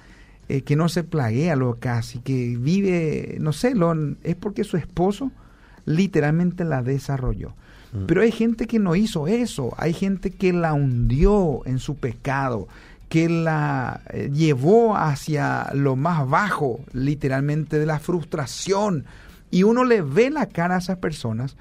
eh, 0.48 0.62
que 0.62 0.76
no 0.76 0.88
se 0.88 1.02
plaguea 1.02 1.56
lo 1.56 1.78
casi, 1.78 2.20
que 2.20 2.56
vive, 2.58 3.36
no 3.40 3.52
sé, 3.52 3.74
lo, 3.74 3.94
es 4.22 4.36
porque 4.36 4.64
su 4.64 4.76
esposo 4.76 5.32
literalmente 5.84 6.64
la 6.64 6.82
desarrolló. 6.82 7.54
Mm. 7.92 8.06
Pero 8.06 8.22
hay 8.22 8.32
gente 8.32 8.66
que 8.66 8.78
no 8.78 8.94
hizo 8.94 9.26
eso, 9.26 9.74
hay 9.76 9.92
gente 9.92 10.30
que 10.30 10.52
la 10.52 10.72
hundió 10.72 11.62
en 11.66 11.78
su 11.78 11.96
pecado, 11.96 12.68
que 13.10 13.28
la 13.28 14.02
eh, 14.10 14.30
llevó 14.32 14.96
hacia 14.96 15.68
lo 15.74 15.96
más 15.96 16.26
bajo, 16.28 16.80
literalmente, 16.92 17.78
de 17.80 17.84
la 17.84 17.98
frustración. 17.98 19.04
Y 19.50 19.64
uno 19.64 19.84
le 19.84 20.00
ve 20.00 20.30
la 20.30 20.46
cara 20.46 20.76
a 20.76 20.78
esas 20.78 20.96
personas 20.98 21.56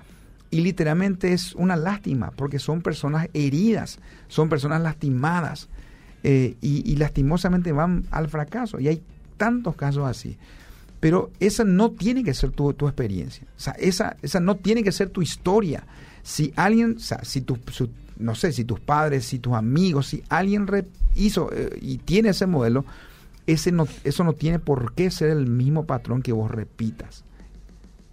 y 0.51 0.61
literalmente 0.61 1.33
es 1.33 1.55
una 1.55 1.75
lástima, 1.75 2.31
porque 2.35 2.59
son 2.59 2.81
personas 2.81 3.29
heridas, 3.33 3.97
son 4.27 4.47
personas 4.47 4.81
lastimadas 4.81 5.69
eh, 6.23 6.55
y, 6.61 6.95
lastimosamente 6.97 7.71
van 7.71 8.05
al 8.11 8.29
fracaso. 8.29 8.79
Y 8.79 8.87
hay 8.87 9.01
tantos 9.37 9.75
casos 9.75 10.07
así. 10.07 10.37
Pero 10.99 11.31
esa 11.39 11.63
no 11.63 11.89
tiene 11.89 12.23
que 12.23 12.35
ser 12.35 12.51
tu, 12.51 12.73
tu 12.73 12.87
experiencia. 12.87 13.47
O 13.57 13.59
sea, 13.59 13.73
esa, 13.73 14.17
esa 14.21 14.39
no 14.39 14.55
tiene 14.57 14.83
que 14.83 14.91
ser 14.91 15.09
tu 15.09 15.23
historia. 15.23 15.83
Si 16.21 16.53
alguien, 16.55 16.97
o 16.97 16.99
sea, 16.99 17.23
si 17.23 17.41
tu, 17.41 17.57
no 18.19 18.35
sé, 18.35 18.51
si 18.51 18.65
tus 18.65 18.79
padres, 18.79 19.25
si 19.25 19.39
tus 19.39 19.53
amigos, 19.53 20.07
si 20.07 20.23
alguien 20.29 20.67
hizo 21.15 21.49
eh, 21.53 21.77
y 21.81 21.97
tiene 21.97 22.29
ese 22.29 22.45
modelo, 22.45 22.85
ese 23.47 23.71
no, 23.71 23.87
eso 24.03 24.23
no 24.23 24.33
tiene 24.33 24.59
por 24.59 24.93
qué 24.93 25.09
ser 25.09 25.29
el 25.29 25.47
mismo 25.47 25.85
patrón 25.85 26.21
que 26.21 26.33
vos 26.33 26.51
repitas. 26.51 27.23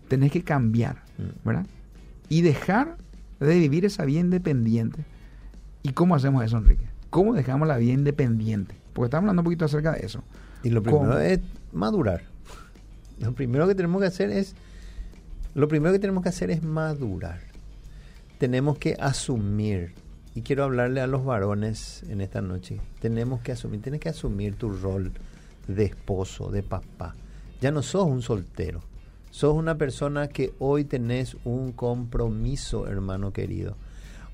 Tenés 0.09 0.33
que 0.33 0.43
cambiar, 0.43 1.03
mm. 1.19 1.47
¿verdad? 1.47 1.67
Y 2.29 2.43
dejar 2.43 2.97
de 3.41 3.59
vivir 3.59 3.85
esa 3.85 4.05
vida 4.05 4.21
independiente. 4.21 5.05
¿Y 5.83 5.91
cómo 5.91 6.15
hacemos 6.15 6.45
eso, 6.45 6.57
Enrique? 6.57 6.87
¿Cómo 7.11 7.35
dejamos 7.35 7.69
la 7.69 7.77
vida 7.77 7.93
independiente? 7.93 8.77
Porque 8.93 9.07
estamos 9.07 9.25
hablando 9.25 9.43
un 9.43 9.45
poquito 9.45 9.65
acerca 9.65 9.93
de 9.93 10.07
eso. 10.07 10.23
Y 10.63 10.71
lo 10.71 10.83
primero 10.83 11.19
es 11.19 11.41
madurar. 11.73 12.23
Lo 13.19 13.35
primero 13.35 13.67
que 13.67 13.75
tenemos 13.75 14.01
que 14.01 14.07
hacer 14.07 14.31
es 14.31 14.55
lo 15.55 15.69
primero 15.69 15.93
que 15.93 15.99
tenemos 15.99 16.23
que 16.23 16.29
hacer 16.29 16.51
es 16.51 16.63
madurar. 16.63 17.41
Tenemos 18.39 18.77
que 18.79 18.97
asumir 19.01 19.95
y 20.35 20.43
quiero 20.43 20.65
hablarle 20.65 21.01
a 21.01 21.07
los 21.07 21.25
varones 21.25 22.03
en 22.11 22.21
esta 22.21 22.43
noche. 22.43 22.79
Tenemos 23.01 23.41
que 23.41 23.53
asumir, 23.53 23.81
tienes 23.81 24.01
que 24.03 24.11
asumir 24.11 24.57
tu 24.57 24.69
rol 24.69 25.13
de 25.67 25.85
esposo, 25.85 26.51
de 26.51 26.63
papá. 26.63 27.15
Ya 27.63 27.71
no 27.71 27.83
sos 27.83 28.07
un 28.07 28.21
soltero. 28.21 28.83
Sos 29.31 29.55
una 29.55 29.79
persona 29.79 30.29
que 30.29 30.53
hoy 30.59 30.85
tenés 30.85 31.39
un 31.45 31.73
compromiso, 31.73 32.87
hermano 32.87 33.33
querido. 33.33 33.77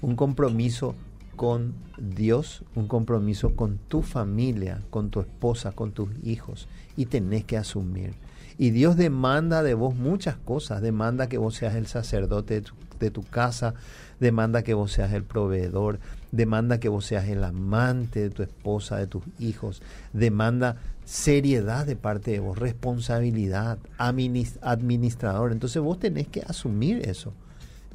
Un 0.01 0.17
compromiso 0.17 0.97
con 1.37 1.75
Dios, 1.97 2.65
un 2.75 2.89
compromiso 2.89 3.55
con 3.55 3.79
tu 3.79 4.03
familia, 4.03 4.83
con 4.91 5.11
tu 5.11 5.21
esposa, 5.21 5.71
con 5.71 5.93
tus 5.93 6.09
hijos. 6.25 6.67
Y 6.97 7.07
tenés 7.07 7.45
que 7.45 7.57
asumir. 7.57 8.15
Y 8.59 8.71
Dios 8.71 8.97
demanda 8.97 9.63
de 9.63 9.75
vos 9.75 9.95
muchas 9.95 10.37
cosas. 10.37 10.83
Demanda 10.83 11.29
que 11.29 11.39
vos 11.39 11.55
seas 11.55 11.77
el 11.77 11.87
sacerdote 11.87 12.55
de 12.55 12.61
tu, 12.63 12.75
de 13.07 13.11
tu 13.11 13.23
casa, 13.23 13.75
demanda 14.21 14.63
que 14.63 14.75
vos 14.75 14.93
seas 14.93 15.13
el 15.13 15.25
proveedor, 15.25 15.99
demanda 16.31 16.79
que 16.79 16.89
vos 16.89 17.05
seas 17.05 17.29
el 17.29 17.45
amante 17.45 18.21
de 18.21 18.31
tu 18.31 18.43
esposa, 18.43 18.97
de 18.97 19.07
tus 19.07 19.23
hijos, 19.39 19.83
demanda 20.13 20.77
seriedad 21.05 21.87
de 21.87 21.97
parte 21.97 22.31
de 22.31 22.41
vos, 22.41 22.59
responsabilidad, 22.59 23.79
administrador. 23.99 25.53
Entonces 25.53 25.83
vos 25.83 25.99
tenés 25.99 26.29
que 26.29 26.43
asumir 26.43 27.09
eso. 27.09 27.33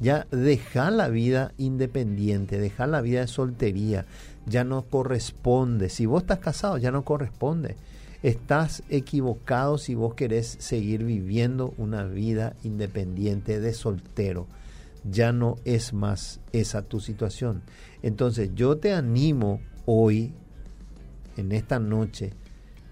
Ya 0.00 0.26
dejar 0.30 0.92
la 0.92 1.08
vida 1.08 1.52
independiente, 1.58 2.58
dejar 2.58 2.90
la 2.90 3.00
vida 3.00 3.20
de 3.20 3.26
soltería, 3.26 4.06
ya 4.46 4.62
no 4.62 4.82
corresponde. 4.82 5.88
Si 5.88 6.06
vos 6.06 6.22
estás 6.22 6.38
casado, 6.38 6.78
ya 6.78 6.92
no 6.92 7.04
corresponde. 7.04 7.74
Estás 8.22 8.82
equivocado 8.88 9.78
si 9.78 9.94
vos 9.94 10.14
querés 10.14 10.56
seguir 10.60 11.04
viviendo 11.04 11.74
una 11.78 12.04
vida 12.04 12.54
independiente 12.62 13.60
de 13.60 13.72
soltero 13.72 14.46
ya 15.04 15.32
no 15.32 15.56
es 15.64 15.92
más 15.92 16.40
esa 16.52 16.82
tu 16.82 17.00
situación. 17.00 17.62
Entonces 18.02 18.50
yo 18.54 18.78
te 18.78 18.92
animo 18.92 19.60
hoy, 19.86 20.34
en 21.36 21.52
esta 21.52 21.78
noche, 21.78 22.32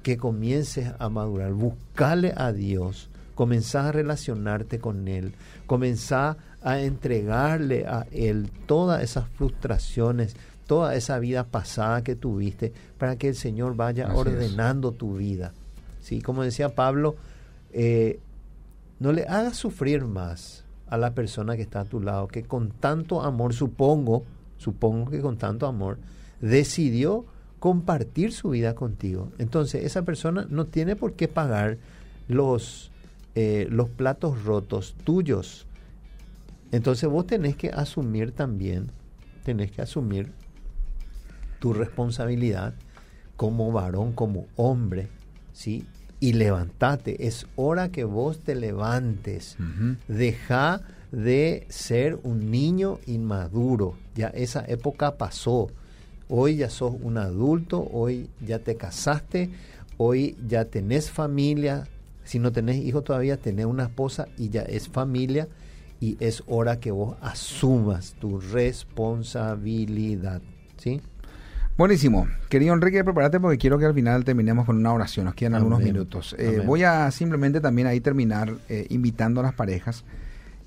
que 0.03 0.17
comiences 0.17 0.93
a 0.99 1.09
madurar, 1.09 1.53
buscale 1.53 2.33
a 2.37 2.53
Dios, 2.53 3.11
comenzá 3.35 3.89
a 3.89 3.93
relacionarte 3.93 4.79
con 4.79 5.09
Él, 5.09 5.35
comenzá 5.67 6.37
a 6.63 6.81
entregarle 6.81 7.87
a 7.87 8.07
Él 8.13 8.51
todas 8.67 9.03
esas 9.03 9.29
frustraciones, 9.31 10.37
toda 10.67 10.95
esa 10.95 11.19
vida 11.19 11.45
pasada 11.45 12.03
que 12.03 12.17
tuviste, 12.17 12.73
para 12.99 13.17
que 13.17 13.29
el 13.29 13.35
Señor 13.35 13.77
vaya 13.77 14.15
ordenando 14.15 14.93
tu 14.93 15.17
vida. 15.17 15.53
¿Sí? 16.01 16.23
Como 16.23 16.45
decía 16.45 16.75
Pablo, 16.75 17.17
eh, 17.73 18.21
no 19.01 19.13
le 19.13 19.25
hagas 19.25 19.57
sufrir 19.57 20.05
más, 20.05 20.65
a 20.89 20.97
la 20.97 21.14
persona 21.14 21.57
que 21.57 21.62
está 21.62 21.80
a 21.80 21.84
tu 21.84 22.01
lado, 22.01 22.28
que 22.28 22.45
con 22.45 22.70
tanto 22.70 23.22
amor, 23.22 23.55
supongo, 23.55 24.24
supongo 24.59 25.11
que 25.11 25.20
con 25.20 25.37
tanto 25.37 25.66
amor, 25.66 25.99
decidió 26.41 27.24
compartir 27.59 28.32
su 28.32 28.51
vida 28.51 28.74
contigo. 28.74 29.32
Entonces, 29.39 29.84
esa 29.84 30.03
persona 30.03 30.47
no 30.49 30.66
tiene 30.66 30.97
por 30.97 31.14
qué 31.14 31.28
pagar 31.28 31.78
los, 32.28 32.91
eh, 33.34 33.66
los 33.70 33.89
platos 33.89 34.45
rotos 34.45 34.95
tuyos. 35.05 35.66
Entonces, 36.72 37.09
vos 37.09 37.26
tenés 37.26 37.57
que 37.57 37.70
asumir 37.70 38.32
también, 38.32 38.91
tenés 39.45 39.70
que 39.70 39.82
asumir 39.82 40.32
tu 41.59 41.72
responsabilidad 41.72 42.74
como 43.37 43.72
varón, 43.72 44.12
como 44.12 44.47
hombre, 44.57 45.09
¿sí? 45.53 45.87
Y 46.21 46.33
levantate. 46.33 47.27
Es 47.27 47.47
hora 47.57 47.91
que 47.91 48.05
vos 48.05 48.41
te 48.41 48.55
levantes. 48.55 49.57
Deja 50.09 50.83
de 51.12 51.67
ser 51.69 52.19
un 52.23 52.51
niño 52.51 52.99
inmaduro. 53.07 53.95
Ya 54.14 54.29
esa 54.29 54.64
época 54.67 55.17
pasó. 55.17 55.69
Hoy 56.29 56.57
ya 56.57 56.71
sos 56.71 56.95
un 57.01 57.19
adulto, 57.19 57.89
hoy 57.93 58.29
ya 58.45 58.59
te 58.59 58.77
casaste, 58.77 59.51
hoy 59.97 60.37
ya 60.49 60.64
tenés 60.64 61.11
familia. 61.11 61.87
Si 62.25 62.41
no 62.41 62.51
tenés 62.51 62.85
hijos 62.85 63.05
todavía, 63.05 63.37
tenés 63.37 63.67
una 63.67 63.85
esposa 63.85 64.27
y 64.37 64.49
ya 64.49 64.62
es 64.62 64.89
familia. 64.89 65.47
Y 66.01 66.17
es 66.21 66.43
hora 66.47 66.81
que 66.81 66.91
vos 66.91 67.17
asumas 67.21 68.17
tu 68.19 68.41
responsabilidad. 68.41 70.43
¿Sí? 70.79 71.01
Buenísimo. 71.77 72.27
Querido 72.49 72.72
Enrique, 72.72 73.05
prepárate 73.05 73.39
porque 73.39 73.59
quiero 73.59 73.79
que 73.79 73.85
al 73.85 73.93
final 73.93 74.24
terminemos 74.24 74.64
con 74.64 74.79
una 74.79 74.95
oración. 74.95 75.27
Nos 75.27 75.35
quedan 75.35 75.57
algunos 75.57 75.81
minutos. 75.81 76.35
Eh, 76.39 76.62
voy 76.64 76.85
a 76.85 77.11
simplemente 77.11 77.61
también 77.61 77.87
ahí 77.87 78.01
terminar 78.01 78.55
eh, 78.70 78.87
invitando 78.89 79.41
a 79.41 79.43
las 79.43 79.53
parejas 79.53 80.03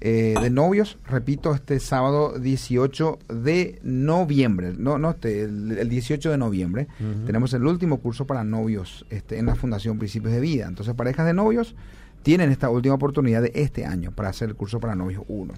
eh, 0.01 0.35
de 0.39 0.49
novios, 0.49 0.97
repito, 1.07 1.53
este 1.53 1.79
sábado 1.79 2.37
18 2.39 3.19
de 3.27 3.79
noviembre, 3.83 4.73
no, 4.77 4.97
no, 4.97 5.09
este, 5.09 5.41
el, 5.41 5.89
18 5.89 6.31
de 6.31 6.37
noviembre, 6.37 6.87
tenemos 7.25 7.53
el 7.53 7.65
último 7.65 7.97
curso 7.97 8.25
para 8.25 8.45
novios 8.45 9.05
este, 9.09 9.39
en 9.39 9.47
la 9.47 9.55
Fundación 9.55 9.99
Principios 9.99 10.31
de 10.31 10.39
Vida. 10.39 10.67
Entonces, 10.67 10.95
parejas 10.95 11.25
de 11.25 11.33
novios 11.33 11.75
tienen 12.23 12.49
esta 12.49 12.69
última 12.69 12.95
oportunidad 12.95 13.41
de 13.41 13.51
este 13.55 13.85
año 13.85 14.11
para 14.11 14.29
hacer 14.29 14.47
el 14.47 14.55
curso 14.55 14.79
para 14.79 14.95
novios 14.95 15.23
1. 15.27 15.53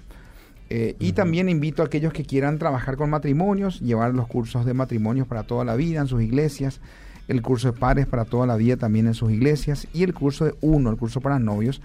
Eh, 0.70 0.96
y 0.98 1.12
también 1.12 1.48
invito 1.48 1.82
a 1.82 1.86
aquellos 1.86 2.12
que 2.12 2.24
quieran 2.24 2.58
trabajar 2.58 2.96
con 2.96 3.10
matrimonios, 3.10 3.80
llevar 3.80 4.14
los 4.14 4.26
cursos 4.26 4.64
de 4.64 4.74
matrimonios 4.74 5.26
para 5.26 5.42
toda 5.42 5.64
la 5.64 5.76
vida 5.76 6.00
en 6.00 6.06
sus 6.06 6.22
iglesias, 6.22 6.80
el 7.28 7.42
curso 7.42 7.72
de 7.72 7.78
pares 7.78 8.06
para 8.06 8.24
toda 8.24 8.46
la 8.46 8.56
vida 8.56 8.76
también 8.76 9.06
en 9.06 9.14
sus 9.14 9.30
iglesias 9.30 9.86
y 9.92 10.02
el 10.02 10.14
curso 10.14 10.44
de 10.44 10.54
uno, 10.60 10.90
el 10.90 10.96
curso 10.96 11.20
para 11.20 11.38
novios, 11.38 11.82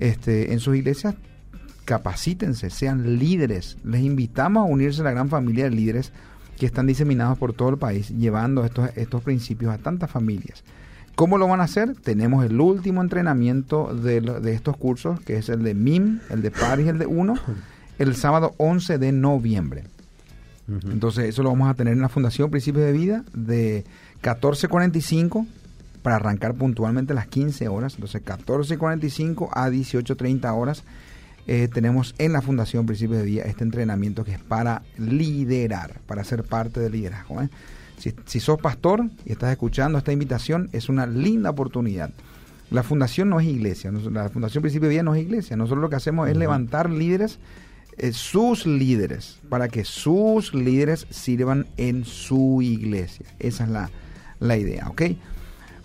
este, 0.00 0.52
en 0.52 0.60
sus 0.60 0.76
iglesias. 0.76 1.14
Capacítense, 1.84 2.70
sean 2.70 3.18
líderes. 3.18 3.76
Les 3.84 4.00
invitamos 4.02 4.62
a 4.62 4.70
unirse 4.72 5.02
a 5.02 5.04
la 5.04 5.10
gran 5.10 5.28
familia 5.28 5.64
de 5.64 5.70
líderes 5.70 6.12
que 6.58 6.66
están 6.66 6.86
diseminados 6.86 7.38
por 7.38 7.52
todo 7.52 7.68
el 7.68 7.78
país, 7.78 8.08
llevando 8.08 8.64
estos, 8.64 8.90
estos 8.96 9.22
principios 9.22 9.72
a 9.72 9.78
tantas 9.78 10.10
familias. 10.10 10.64
¿Cómo 11.14 11.38
lo 11.38 11.46
van 11.46 11.60
a 11.60 11.64
hacer? 11.64 11.94
Tenemos 11.94 12.44
el 12.44 12.60
último 12.60 13.00
entrenamiento 13.00 13.94
de, 13.94 14.20
de 14.20 14.52
estos 14.52 14.76
cursos, 14.76 15.20
que 15.20 15.36
es 15.36 15.48
el 15.48 15.62
de 15.62 15.74
MIM, 15.74 16.20
el 16.30 16.42
de 16.42 16.50
pares 16.50 16.86
y 16.86 16.88
el 16.88 16.98
de 16.98 17.06
uno 17.06 17.34
el 17.98 18.16
sábado 18.16 18.54
11 18.58 18.98
de 18.98 19.12
noviembre. 19.12 19.84
Entonces, 20.66 21.26
eso 21.26 21.42
lo 21.42 21.50
vamos 21.50 21.68
a 21.68 21.74
tener 21.74 21.92
en 21.92 22.00
la 22.00 22.08
Fundación 22.08 22.50
Principios 22.50 22.86
de 22.86 22.92
Vida 22.92 23.24
de 23.34 23.84
14.45 24.22 25.46
para 26.02 26.16
arrancar 26.16 26.54
puntualmente 26.54 27.12
las 27.12 27.26
15 27.26 27.68
horas. 27.68 27.94
Entonces, 27.94 28.24
14.45 28.24 29.50
a 29.52 29.68
18.30 29.68 30.56
horas 30.56 30.82
eh, 31.46 31.68
tenemos 31.68 32.14
en 32.16 32.32
la 32.32 32.40
Fundación 32.40 32.86
Principios 32.86 33.18
de 33.18 33.26
Vida 33.26 33.42
este 33.42 33.62
entrenamiento 33.62 34.24
que 34.24 34.32
es 34.32 34.38
para 34.38 34.82
liderar, 34.96 36.00
para 36.06 36.24
ser 36.24 36.44
parte 36.44 36.80
del 36.80 36.92
liderazgo. 36.92 37.42
¿eh? 37.42 37.50
Si, 37.98 38.14
si 38.24 38.40
sos 38.40 38.58
pastor 38.58 39.04
y 39.26 39.32
estás 39.32 39.52
escuchando 39.52 39.98
esta 39.98 40.12
invitación, 40.12 40.70
es 40.72 40.88
una 40.88 41.06
linda 41.06 41.50
oportunidad. 41.50 42.10
La 42.70 42.82
fundación 42.82 43.28
no 43.28 43.38
es 43.38 43.46
iglesia, 43.46 43.92
la 43.92 44.30
Fundación 44.30 44.62
Principio 44.62 44.88
de 44.88 44.94
Vida 44.94 45.02
no 45.02 45.14
es 45.14 45.22
iglesia. 45.22 45.56
Nosotros 45.56 45.82
lo 45.82 45.90
que 45.90 45.96
hacemos 45.96 46.28
es 46.28 46.36
levantar 46.36 46.88
líderes 46.88 47.38
eh, 47.96 48.12
sus 48.12 48.66
líderes, 48.66 49.40
para 49.48 49.68
que 49.68 49.84
sus 49.84 50.54
líderes 50.54 51.06
sirvan 51.10 51.66
en 51.76 52.04
su 52.04 52.60
iglesia. 52.62 53.26
Esa 53.38 53.64
es 53.64 53.70
la, 53.70 53.90
la 54.40 54.56
idea, 54.56 54.88
¿ok? 54.88 55.02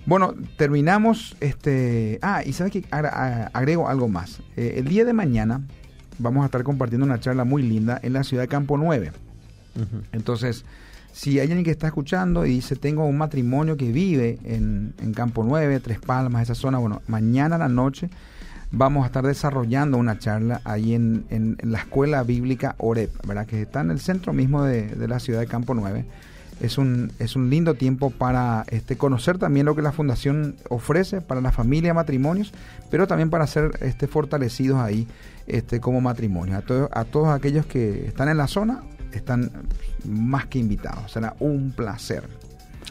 Bueno, 0.06 0.34
terminamos 0.58 1.38
este... 1.40 2.18
Ah, 2.22 2.42
y 2.44 2.54
sabes 2.54 2.74
que 2.74 2.86
agrego 2.92 3.90
algo 3.90 4.08
más. 4.08 4.42
Eh, 4.58 4.76
el 4.78 4.86
día 4.86 5.06
de 5.06 5.14
mañana 5.14 5.62
vamos 6.18 6.44
a 6.44 6.46
estar 6.46 6.64
compartiendo 6.64 7.06
una 7.06 7.20
charla 7.20 7.44
muy 7.44 7.62
linda 7.62 8.00
en 8.02 8.14
la 8.14 8.24
ciudad 8.24 8.44
de 8.44 8.48
Campo 8.48 8.78
9. 8.78 9.12
Entonces, 10.12 10.66
si 11.12 11.40
hay 11.40 11.48
alguien 11.48 11.64
que 11.64 11.72
está 11.72 11.88
escuchando 11.88 12.46
y 12.46 12.56
dice, 12.56 12.76
tengo 12.76 13.06
un 13.06 13.18
matrimonio 13.18 13.78
que 13.78 13.92
vive 13.92 14.40
en, 14.44 14.94
en 15.00 15.14
Campo 15.14 15.44
9, 15.44 15.80
Tres 15.80 16.00
Palmas, 16.00 16.44
esa 16.44 16.56
zona, 16.56 16.80
bueno, 16.80 17.02
mañana 17.08 17.56
a 17.56 17.60
la 17.60 17.70
noche 17.70 18.10
vamos 18.72 19.04
a 19.04 19.08
estar 19.08 19.26
desarrollando 19.26 19.98
una 19.98 20.20
charla 20.20 20.62
ahí 20.64 20.94
en, 20.94 21.26
en, 21.30 21.58
la 21.62 21.80
escuela 21.80 22.24
bíblica 22.24 22.76
OREP, 22.78 23.26
¿verdad? 23.26 23.46
que 23.46 23.62
está 23.62 23.82
en 23.82 23.92
el 23.92 24.00
centro 24.00 24.34
mismo 24.34 24.64
de, 24.64 24.96
la 25.08 25.20
ciudad 25.20 25.40
de 25.40 25.48
Campo 25.48 25.74
9. 25.74 26.06
Es 26.62 26.78
un, 26.78 27.14
es 27.20 27.38
un 27.38 27.50
lindo 27.50 27.76
tiempo 27.76 28.10
para 28.10 28.66
este, 28.68 28.98
conocer 28.98 29.38
también 29.38 29.66
lo 29.66 29.76
que 29.76 29.82
la 29.82 29.94
fundación 29.94 30.56
ofrece 30.68 31.22
para 31.22 31.40
la 31.40 31.54
familia, 31.54 31.94
matrimonios, 31.94 32.52
pero 32.92 33.08
también 33.08 33.30
para 33.30 33.48
ser 33.48 33.72
este, 33.80 34.08
fortalecidos 34.08 34.78
ahí 34.80 35.08
este, 35.48 35.80
como 35.80 36.02
matrimonio. 36.02 36.58
A, 36.58 37.00
a 37.00 37.06
todos 37.06 37.30
aquellos 37.30 37.66
que 37.66 38.08
están 38.08 38.28
en 38.28 38.38
la 38.38 38.48
zona, 38.48 38.84
están 39.14 39.50
más 40.04 40.48
que 40.48 40.60
invitados. 40.60 41.14
Será 41.14 41.34
un 41.40 41.72
placer. 41.72 42.24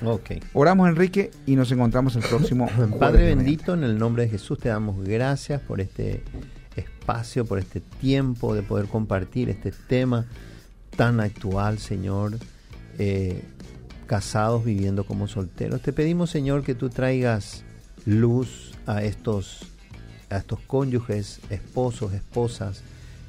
Ok. 0.05 0.31
Oramos, 0.53 0.89
Enrique, 0.89 1.31
y 1.47 1.57
nos 1.57 1.73
encontramos 1.73 2.17
el 2.17 2.23
próximo 2.23 2.69
Padre 2.99 3.35
bendito, 3.35 3.75
en 3.75 3.85
el 3.85 3.99
nombre 3.99 4.25
de 4.25 4.31
Jesús 4.31 4.59
te 4.59 4.69
damos 4.69 5.05
gracias 5.05 5.61
por 5.61 5.81
este 5.81 6.23
espacio, 6.77 7.45
por 7.45 7.59
este 7.59 7.81
tiempo 7.81 8.55
de 8.55 8.63
poder 8.63 8.87
compartir 8.87 9.49
este 9.49 9.73
tema 9.73 10.27
tan 10.97 11.21
actual, 11.21 11.79
Señor. 11.79 12.39
Eh, 12.99 13.43
casados 14.09 14.65
viviendo 14.65 15.05
como 15.05 15.29
solteros. 15.29 15.83
Te 15.83 15.93
pedimos, 15.93 16.31
Señor, 16.31 16.65
que 16.65 16.75
tú 16.75 16.89
traigas 16.89 17.63
luz 18.07 18.73
a 18.87 19.05
estos, 19.05 19.67
a 20.31 20.39
estos 20.39 20.59
cónyuges, 20.61 21.41
esposos, 21.51 22.15
esposas 22.15 22.83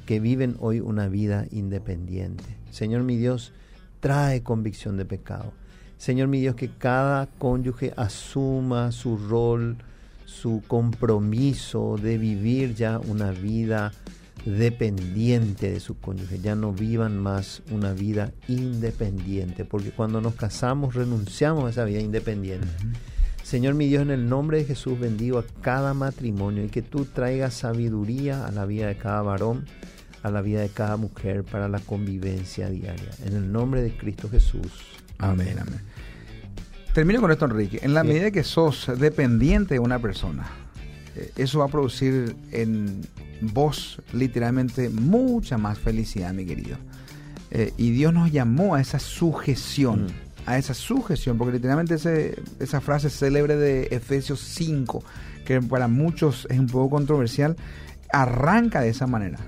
que 0.06 0.18
viven 0.18 0.56
hoy 0.58 0.80
una 0.80 1.06
vida 1.06 1.46
independiente. 1.52 2.42
Señor 2.72 3.02
mi 3.02 3.16
Dios, 3.16 3.52
trae 4.00 4.42
convicción 4.42 4.96
de 4.96 5.04
pecado. 5.04 5.52
Señor 6.00 6.28
mi 6.28 6.40
Dios, 6.40 6.54
que 6.54 6.70
cada 6.70 7.26
cónyuge 7.26 7.92
asuma 7.94 8.90
su 8.90 9.18
rol, 9.18 9.76
su 10.24 10.62
compromiso 10.66 11.98
de 12.02 12.16
vivir 12.16 12.74
ya 12.74 12.98
una 12.98 13.32
vida 13.32 13.92
dependiente 14.46 15.70
de 15.70 15.78
su 15.78 15.98
cónyuge, 15.98 16.38
ya 16.38 16.54
no 16.54 16.72
vivan 16.72 17.18
más 17.18 17.62
una 17.70 17.92
vida 17.92 18.32
independiente, 18.48 19.66
porque 19.66 19.90
cuando 19.90 20.22
nos 20.22 20.36
casamos 20.36 20.94
renunciamos 20.94 21.66
a 21.66 21.68
esa 21.68 21.84
vida 21.84 22.00
independiente. 22.00 22.66
Señor 23.42 23.74
mi 23.74 23.86
Dios, 23.86 24.00
en 24.00 24.10
el 24.10 24.26
nombre 24.26 24.56
de 24.56 24.64
Jesús 24.64 24.98
bendigo 24.98 25.38
a 25.38 25.44
cada 25.60 25.92
matrimonio 25.92 26.64
y 26.64 26.68
que 26.68 26.80
tú 26.80 27.04
traigas 27.04 27.52
sabiduría 27.52 28.46
a 28.46 28.52
la 28.52 28.64
vida 28.64 28.86
de 28.86 28.96
cada 28.96 29.20
varón, 29.20 29.66
a 30.22 30.30
la 30.30 30.40
vida 30.40 30.62
de 30.62 30.70
cada 30.70 30.96
mujer 30.96 31.44
para 31.44 31.68
la 31.68 31.78
convivencia 31.78 32.70
diaria. 32.70 33.10
En 33.26 33.36
el 33.36 33.52
nombre 33.52 33.82
de 33.82 33.94
Cristo 33.94 34.30
Jesús. 34.30 34.96
Amén, 35.18 35.58
amén. 35.58 35.89
Termino 36.94 37.20
con 37.20 37.30
esto, 37.30 37.44
Enrique. 37.44 37.78
En 37.82 37.94
la 37.94 38.02
medida 38.02 38.32
que 38.32 38.42
sos 38.42 38.90
dependiente 38.98 39.74
de 39.74 39.80
una 39.80 40.00
persona, 40.00 40.50
eh, 41.14 41.32
eso 41.36 41.60
va 41.60 41.66
a 41.66 41.68
producir 41.68 42.34
en 42.50 43.02
vos 43.40 44.02
literalmente 44.12 44.90
mucha 44.90 45.56
más 45.56 45.78
felicidad, 45.78 46.32
mi 46.32 46.44
querido. 46.44 46.78
Eh, 47.52 47.72
y 47.76 47.90
Dios 47.90 48.12
nos 48.12 48.32
llamó 48.32 48.74
a 48.74 48.80
esa 48.80 48.98
sujeción, 48.98 50.06
mm. 50.06 50.08
a 50.46 50.58
esa 50.58 50.74
sujeción, 50.74 51.38
porque 51.38 51.54
literalmente 51.54 51.94
ese, 51.94 52.42
esa 52.58 52.80
frase 52.80 53.08
célebre 53.08 53.56
de 53.56 53.88
Efesios 53.92 54.40
5, 54.40 55.04
que 55.44 55.60
para 55.62 55.86
muchos 55.86 56.46
es 56.50 56.58
un 56.58 56.66
poco 56.66 56.90
controversial, 56.90 57.56
arranca 58.12 58.80
de 58.80 58.88
esa 58.88 59.06
manera 59.06 59.38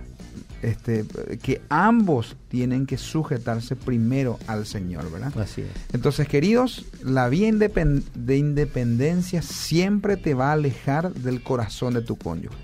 este, 0.62 1.04
que 1.42 1.60
ambos 1.68 2.36
tienen 2.48 2.86
que 2.86 2.96
sujetarse 2.96 3.74
primero 3.74 4.38
al 4.46 4.64
Señor, 4.64 5.10
¿verdad? 5.10 5.36
Así 5.38 5.62
es. 5.62 5.68
Entonces, 5.92 6.28
queridos, 6.28 6.86
la 7.02 7.28
vía 7.28 7.50
de 7.50 8.36
independencia 8.36 9.42
siempre 9.42 10.16
te 10.16 10.34
va 10.34 10.50
a 10.50 10.52
alejar 10.52 11.12
del 11.12 11.42
corazón 11.42 11.94
de 11.94 12.02
tu 12.02 12.16
cónyuge. 12.16 12.56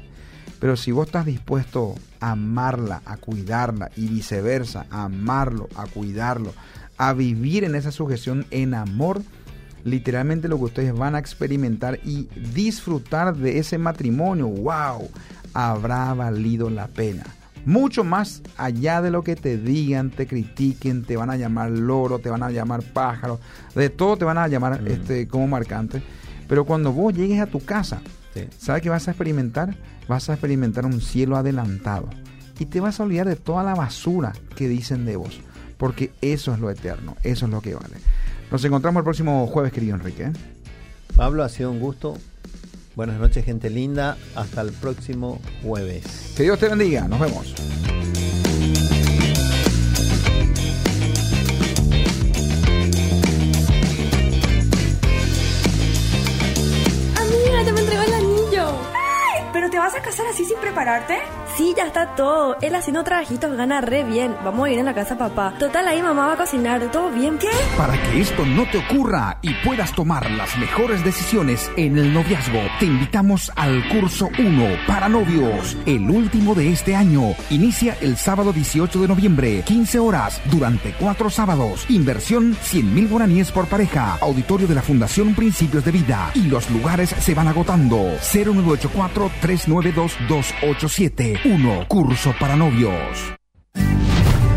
Pero 0.61 0.76
si 0.76 0.92
vos 0.92 1.07
estás 1.07 1.26
dispuesto 1.26 1.96
a 2.20 2.32
amarla, 2.32 3.03
a 3.05 3.16
cuidarla 3.16 3.90
y 3.96 4.07
viceversa, 4.07 4.86
a 4.90 5.05
amarlo, 5.05 5.68
a 5.74 5.86
cuidarlo, 5.86 6.53
a 6.96 7.12
vivir 7.12 7.64
en 7.64 7.74
esa 7.74 7.90
sujeción 7.90 8.46
en 8.51 8.74
amor, 8.74 9.22
literalmente 9.84 10.49
lo 10.49 10.59
que 10.59 10.64
ustedes 10.64 10.94
van 10.94 11.16
a 11.16 11.18
experimentar 11.18 11.99
y 12.05 12.28
disfrutar 12.55 13.36
de 13.36 13.59
ese 13.59 13.78
matrimonio, 13.78 14.49
wow, 14.49 15.09
habrá 15.53 16.14
valido 16.14 16.70
la 16.70 16.86
pena 16.88 17.24
mucho 17.68 18.02
más 18.02 18.42
allá 18.56 19.02
de 19.02 19.10
lo 19.10 19.22
que 19.22 19.36
te 19.36 19.58
digan, 19.58 20.08
te 20.10 20.26
critiquen, 20.26 21.04
te 21.04 21.18
van 21.18 21.28
a 21.28 21.36
llamar 21.36 21.70
loro, 21.70 22.18
te 22.18 22.30
van 22.30 22.42
a 22.42 22.50
llamar 22.50 22.82
pájaro, 22.82 23.40
de 23.74 23.90
todo 23.90 24.16
te 24.16 24.24
van 24.24 24.38
a 24.38 24.48
llamar 24.48 24.80
mm. 24.80 24.86
este, 24.86 25.28
como 25.28 25.46
marcante. 25.46 26.02
Pero 26.48 26.64
cuando 26.64 26.92
vos 26.92 27.12
llegues 27.12 27.42
a 27.42 27.46
tu 27.46 27.62
casa, 27.62 28.00
¿sabes 28.56 28.80
qué 28.80 28.88
vas 28.88 29.06
a 29.06 29.10
experimentar? 29.10 29.76
Vas 30.08 30.30
a 30.30 30.32
experimentar 30.32 30.86
un 30.86 31.02
cielo 31.02 31.36
adelantado. 31.36 32.08
Y 32.58 32.64
te 32.64 32.80
vas 32.80 33.00
a 33.00 33.02
olvidar 33.02 33.28
de 33.28 33.36
toda 33.36 33.62
la 33.62 33.74
basura 33.74 34.32
que 34.56 34.66
dicen 34.66 35.04
de 35.04 35.16
vos. 35.16 35.38
Porque 35.76 36.10
eso 36.22 36.54
es 36.54 36.60
lo 36.60 36.70
eterno, 36.70 37.16
eso 37.22 37.44
es 37.44 37.52
lo 37.52 37.60
que 37.60 37.74
vale. 37.74 37.96
Nos 38.50 38.64
encontramos 38.64 39.00
el 39.00 39.04
próximo 39.04 39.46
jueves, 39.46 39.72
querido 39.72 39.94
Enrique. 39.94 40.24
¿eh? 40.24 40.32
Pablo, 41.14 41.44
ha 41.44 41.50
sido 41.50 41.70
un 41.70 41.80
gusto. 41.80 42.16
Buenas 42.99 43.20
noches, 43.20 43.44
gente 43.44 43.70
linda. 43.70 44.16
Hasta 44.34 44.61
el 44.61 44.72
próximo 44.72 45.40
jueves. 45.62 46.34
Que 46.36 46.42
Dios 46.42 46.59
te 46.59 46.68
bendiga. 46.68 47.07
Nos 47.07 47.20
vemos. 47.20 47.55
Prepararte? 60.89 61.39
Sí, 61.57 61.74
ya 61.76 61.86
está 61.86 62.14
todo. 62.14 62.57
Él 62.61 62.74
haciendo 62.74 63.03
trabajitos 63.03 63.57
gana 63.57 63.80
re 63.80 64.05
bien. 64.05 64.36
Vamos 64.45 64.68
a 64.68 64.70
ir 64.70 64.78
en 64.78 64.84
la 64.84 64.95
casa 64.95 65.18
papá. 65.18 65.55
Total, 65.59 65.89
ahí 65.89 66.01
mamá 66.01 66.28
va 66.28 66.34
a 66.34 66.36
cocinar. 66.36 66.80
¿Todo 66.93 67.11
bien? 67.11 67.36
¿Qué? 67.39 67.49
Para 67.76 68.01
que 68.01 68.20
esto 68.20 68.47
no 68.47 68.64
te 68.70 68.78
ocurra 68.78 69.39
y 69.43 69.53
puedas 69.64 69.93
tomar 69.93 70.30
las 70.30 70.57
mejores 70.57 71.03
decisiones 71.05 71.70
en 71.76 71.99
el 71.99 72.14
noviazgo, 72.14 72.61
te 72.78 72.86
invitamos 72.86 73.51
al 73.57 73.89
curso 73.89 74.28
1 74.39 74.64
para 74.86 75.09
novios. 75.09 75.76
El 75.84 76.09
último 76.09 76.55
de 76.55 76.70
este 76.70 76.95
año. 76.95 77.34
Inicia 77.51 77.97
el 78.01 78.16
sábado 78.16 78.53
18 78.53 79.01
de 79.01 79.09
noviembre, 79.09 79.62
15 79.66 79.99
horas, 79.99 80.41
durante 80.45 80.93
cuatro 80.93 81.28
sábados. 81.28 81.86
Inversión 81.89 82.57
100 82.62 82.95
mil 82.95 83.09
guaraníes 83.09 83.51
por 83.51 83.66
pareja. 83.66 84.16
Auditorio 84.20 84.68
de 84.68 84.76
la 84.76 84.82
Fundación 84.82 85.34
Principios 85.34 85.84
de 85.84 85.91
Vida. 85.91 86.30
Y 86.34 86.43
los 86.43 86.70
lugares 86.70 87.11
se 87.11 87.34
van 87.34 87.49
agotando. 87.49 87.97
0984 88.32 89.30
392 89.41 90.12
287 90.28 90.78
1. 90.81 91.89
Curso 91.89 92.33
para 92.39 92.55
novios. 92.55 93.35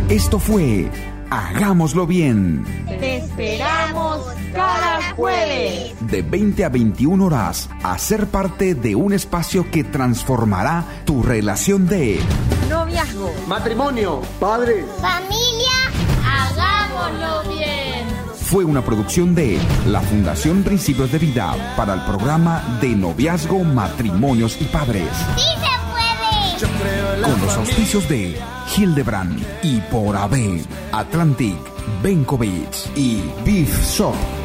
Esto 0.08 0.38
fue 0.38 0.88
Hagámoslo 1.32 2.06
bien. 2.06 2.64
Te 2.86 3.18
esperamos 3.18 4.28
cada 4.54 5.14
jueves. 5.14 5.94
De 6.02 6.22
20 6.22 6.66
a 6.66 6.70
21 6.70 7.26
horas, 7.26 7.70
a 7.82 7.98
ser 7.98 8.28
parte 8.28 8.76
de 8.76 8.96
un 8.96 9.14
espacio 9.14 9.72
que 9.72 9.84
transformará 9.84 10.84
tu 11.06 11.24
relación 11.24 11.88
de 11.88 12.20
noviazgo, 12.70 13.34
matrimonio, 13.48 14.22
padres, 14.40 14.86
familia. 15.02 15.72
Hagámoslo 16.24 17.50
bien. 17.50 18.06
Fue 18.36 18.66
una 18.66 18.84
producción 18.84 19.34
de 19.34 19.58
la 19.88 20.02
Fundación 20.02 20.64
Principios 20.64 21.14
de 21.14 21.18
Vida 21.18 21.56
para 21.78 21.94
el 21.94 22.02
programa 22.02 22.78
de 22.82 22.90
noviazgo, 22.90 23.64
matrimonios 23.64 24.62
y 24.62 24.66
padres. 24.66 25.08
¡Sí! 25.38 25.62
Con 27.24 27.42
los 27.42 27.58
auspicios 27.58 28.08
de 28.08 28.40
Hildebrand 28.78 29.44
y 29.64 29.80
por 29.92 30.16
AB, 30.16 30.62
Atlantic, 30.92 31.58
Benkovic 32.04 32.96
y 32.96 33.22
Beef 33.44 33.98
Shop. 33.98 34.41